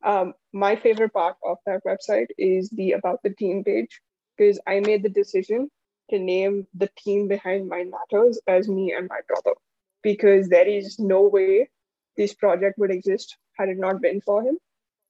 Um, 0.04 0.34
my 0.54 0.76
favorite 0.76 1.14
part 1.14 1.36
of 1.46 1.58
that 1.66 1.82
website 1.86 2.28
is 2.38 2.70
the 2.70 2.94
about 2.94 3.22
the 3.24 3.32
team 3.32 3.64
page 3.64 4.00
because 4.38 4.60
I 4.66 4.80
made 4.80 5.04
the 5.04 5.10
decision 5.10 5.70
to 6.10 6.20
name 6.20 6.68
the 6.74 6.90
team 6.98 7.28
behind 7.28 7.68
Mind 7.68 7.92
Matters 7.92 8.40
as 8.48 8.68
me 8.70 8.94
and 8.94 9.08
my 9.10 9.20
brother 9.28 9.56
because 10.02 10.48
there 10.48 10.68
is 10.68 11.00
no 11.00 11.24
way 11.24 11.70
this 12.16 12.34
project 12.34 12.80
would 12.80 12.92
exist 12.92 13.38
had 13.58 13.70
it 13.70 13.78
not 13.78 14.02
been 14.02 14.22
for 14.22 14.42
him, 14.42 14.58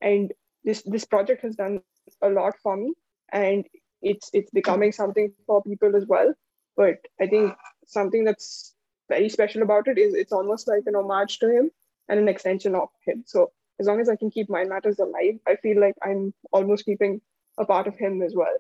and 0.02 0.34
this 0.64 0.82
this 0.84 1.06
project 1.06 1.44
has 1.44 1.56
done 1.56 1.82
a 2.22 2.30
lot 2.30 2.56
for 2.64 2.76
me 2.76 2.94
and 3.32 3.66
it's 4.02 4.30
it's 4.34 4.52
becoming 4.52 4.92
something 4.92 5.32
for 5.46 5.62
people 5.64 5.96
as 5.96 6.06
well 6.08 6.34
but 6.76 6.96
i 7.22 7.28
think 7.28 7.54
something 7.86 8.24
that's 8.24 8.76
very 9.10 9.30
special 9.30 9.62
about 9.64 9.88
it 9.88 9.98
is 9.98 10.14
it's 10.14 10.32
almost 10.32 10.68
like 10.68 10.84
an 10.86 10.96
homage 10.96 11.40
to 11.40 11.50
him 11.50 11.72
and 12.08 12.20
an 12.20 12.28
extension 12.28 12.76
of 12.76 12.90
him. 13.06 13.24
So 13.26 13.52
as 13.80 13.88
long 13.88 14.00
as 14.02 14.10
i 14.10 14.16
can 14.16 14.30
keep 14.30 14.50
mind 14.50 14.70
matters 14.70 15.00
alive 15.00 15.36
i 15.48 15.56
feel 15.56 15.80
like 15.80 15.96
i'm 16.04 16.34
almost 16.52 16.86
keeping 16.86 17.22
a 17.58 17.66
part 17.66 17.88
of 17.88 17.96
him 17.98 18.22
as 18.22 18.34
well. 18.36 18.58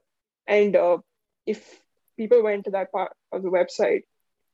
And 0.47 0.75
uh, 0.75 0.97
if 1.45 1.79
people 2.17 2.43
went 2.43 2.65
to 2.65 2.71
that 2.71 2.91
part 2.91 3.11
of 3.31 3.43
the 3.43 3.49
website 3.49 4.03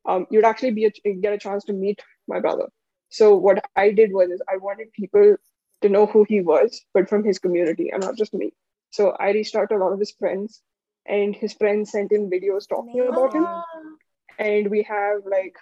um, 0.08 0.28
you'd 0.30 0.46
actually 0.46 0.72
be 0.72 0.86
a, 0.86 1.14
get 1.14 1.34
a 1.34 1.38
chance 1.38 1.64
to 1.66 1.74
meet 1.74 2.02
my 2.28 2.40
brother. 2.40 2.68
So 3.10 3.36
what 3.36 3.64
i 3.76 3.92
did 3.92 4.12
was 4.12 4.30
is 4.30 4.42
i 4.52 4.58
wanted 4.58 4.92
people 4.94 5.36
to 5.82 5.90
know 5.90 6.06
who 6.08 6.26
he 6.28 6.42
was 6.42 6.82
but 6.94 7.10
from 7.10 7.24
his 7.24 7.40
community 7.40 7.90
and 7.92 8.02
not 8.02 8.18
just 8.18 8.34
me. 8.34 8.52
So 8.92 9.12
I 9.12 9.32
reached 9.32 9.56
out 9.56 9.70
to 9.70 9.76
a 9.76 9.82
lot 9.84 9.92
of 9.92 10.00
his 10.00 10.12
friends, 10.12 10.62
and 11.06 11.36
his 11.36 11.54
friends 11.54 11.92
sent 11.92 12.14
in 12.14 12.30
videos 12.30 12.68
talking 12.68 13.06
about 13.08 13.34
him. 13.34 13.46
And 14.40 14.70
we 14.70 14.84
have 14.84 15.26
like, 15.26 15.58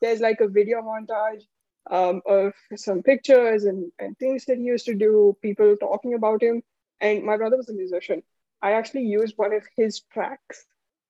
there's 0.00 0.20
like 0.20 0.40
a 0.40 0.48
video 0.48 0.82
montage 0.82 1.42
um, 1.90 2.22
of 2.26 2.52
some 2.76 3.02
pictures 3.02 3.64
and, 3.64 3.90
and 3.98 4.18
things 4.18 4.44
that 4.46 4.58
he 4.58 4.64
used 4.64 4.86
to 4.86 4.94
do, 4.94 5.36
people 5.42 5.76
talking 5.76 6.14
about 6.14 6.42
him. 6.42 6.62
And 7.00 7.24
my 7.24 7.36
brother 7.36 7.56
was 7.56 7.68
a 7.68 7.74
musician. 7.74 8.22
I 8.62 8.72
actually 8.72 9.04
used 9.04 9.34
one 9.36 9.54
of 9.54 9.62
his 9.76 10.00
tracks 10.12 10.64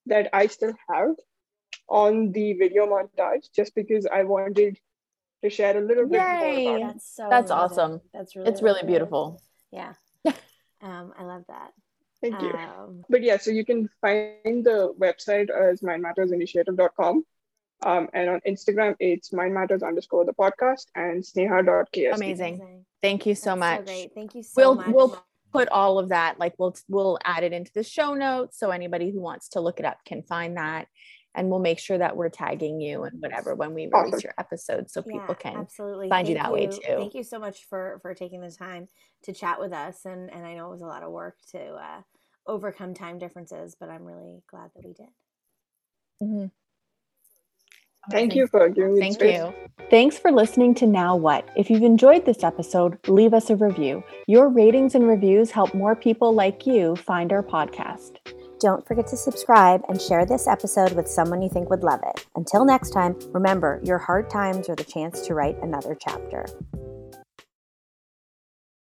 that 0.06 0.28
I 0.32 0.46
still 0.46 0.74
have 0.88 1.14
on 1.88 2.32
the 2.32 2.52
video 2.54 2.86
montage 2.86 3.52
just 3.54 3.74
because 3.74 4.06
I 4.06 4.22
wanted 4.24 4.78
to 5.42 5.50
share 5.50 5.76
a 5.76 5.80
little 5.80 6.06
bit 6.06 6.20
Yay. 6.22 6.64
more 6.64 6.76
about 6.76 6.92
that's 6.94 7.16
so 7.16 7.26
That's 7.30 7.50
amazing. 7.50 7.64
awesome. 7.64 8.00
That's 8.12 8.36
really 8.36 8.50
It's 8.50 8.62
really 8.62 8.80
good. 8.82 8.86
beautiful. 8.88 9.42
Yeah. 9.72 9.94
um, 10.26 11.12
I 11.18 11.24
love 11.24 11.44
that. 11.48 11.72
Thank 12.20 12.40
you. 12.42 12.50
Um, 12.50 13.04
But 13.08 13.22
yeah, 13.22 13.38
so 13.38 13.50
you 13.50 13.64
can 13.64 13.88
find 14.00 14.64
the 14.64 14.94
website 14.98 15.50
as 15.50 15.80
mindmattersinitiative.com. 15.80 17.24
Um, 17.82 18.08
and 18.12 18.28
on 18.28 18.40
Instagram, 18.46 18.94
it's 19.00 19.32
mind 19.32 19.54
matters 19.54 19.82
underscore 19.82 20.24
the 20.24 20.32
podcast 20.34 20.86
and 20.94 21.22
sneha.ksd. 21.22 22.14
Amazing. 22.14 22.84
Thank 23.02 23.24
you 23.26 23.34
so 23.34 23.50
That's 23.56 23.58
much. 23.58 23.84
great. 23.86 24.10
Thank 24.14 24.34
you 24.34 24.42
so 24.42 24.52
we'll 24.56 24.74
much. 24.74 24.86
we'll 24.88 25.24
put 25.52 25.68
all 25.70 25.98
of 25.98 26.10
that 26.10 26.38
like 26.38 26.54
we'll 26.58 26.76
we'll 26.88 27.18
add 27.24 27.42
it 27.42 27.52
into 27.52 27.72
the 27.74 27.82
show 27.82 28.14
notes 28.14 28.56
so 28.56 28.70
anybody 28.70 29.10
who 29.10 29.20
wants 29.20 29.48
to 29.48 29.60
look 29.60 29.80
it 29.80 29.84
up 29.84 29.98
can 30.04 30.22
find 30.22 30.56
that 30.56 30.86
and 31.34 31.48
we'll 31.50 31.58
make 31.58 31.80
sure 31.80 31.98
that 31.98 32.16
we're 32.16 32.28
tagging 32.28 32.80
you 32.80 33.02
and 33.02 33.20
whatever 33.20 33.56
when 33.56 33.74
we 33.74 33.86
release 33.92 34.14
Awesome. 34.14 34.20
your 34.22 34.34
episode 34.38 34.88
so 34.90 35.02
people 35.02 35.24
Yeah, 35.28 35.34
can 35.34 35.56
absolutely 35.56 36.08
find 36.08 36.28
you 36.28 36.34
Thank 36.36 36.44
that 36.44 36.52
way, 36.52 36.66
too. 36.68 36.80
Thank 36.98 37.14
you 37.14 37.24
so 37.24 37.38
much 37.40 37.64
for 37.64 37.98
for 38.02 38.14
taking 38.14 38.40
the 38.42 38.50
time 38.52 38.86
to 39.24 39.32
chat 39.32 39.58
with 39.58 39.72
us, 39.72 40.04
and 40.04 40.30
and 40.32 40.46
I 40.46 40.54
know 40.54 40.68
it 40.68 40.72
was 40.72 40.82
a 40.82 40.86
lot 40.86 41.02
of 41.02 41.10
work 41.10 41.36
to 41.52 41.58
uh, 41.58 42.02
overcome 42.46 42.94
time 42.94 43.18
differences, 43.18 43.74
but 43.78 43.88
I'm 43.88 44.04
really 44.04 44.42
glad 44.48 44.70
that 44.76 44.84
we 44.84 44.92
did. 44.92 45.08
Mhm. 46.22 46.50
Thank 48.10 48.34
you 48.34 48.46
for 48.46 48.68
giving 48.68 48.94
me 48.94 49.00
Thank 49.00 49.14
space. 49.14 49.38
you. 49.38 49.54
Thanks 49.90 50.16
for 50.16 50.30
listening 50.30 50.74
to 50.76 50.86
Now 50.86 51.16
What. 51.16 51.48
If 51.56 51.68
you've 51.68 51.82
enjoyed 51.82 52.24
this 52.24 52.44
episode, 52.44 52.98
leave 53.08 53.34
us 53.34 53.50
a 53.50 53.56
review. 53.56 54.04
Your 54.26 54.48
ratings 54.48 54.94
and 54.94 55.08
reviews 55.08 55.50
help 55.50 55.74
more 55.74 55.96
people 55.96 56.32
like 56.32 56.66
you 56.66 56.96
find 56.96 57.32
our 57.32 57.42
podcast. 57.42 58.18
Don't 58.60 58.86
forget 58.86 59.06
to 59.08 59.16
subscribe 59.16 59.82
and 59.88 60.00
share 60.00 60.26
this 60.26 60.46
episode 60.46 60.92
with 60.92 61.08
someone 61.08 61.42
you 61.42 61.48
think 61.48 61.70
would 61.70 61.82
love 61.82 62.00
it. 62.06 62.26
Until 62.36 62.64
next 62.64 62.90
time, 62.90 63.16
remember 63.32 63.80
your 63.82 63.98
hard 63.98 64.30
times 64.30 64.68
are 64.68 64.76
the 64.76 64.84
chance 64.84 65.26
to 65.26 65.34
write 65.34 65.56
another 65.62 65.96
chapter. 65.98 66.46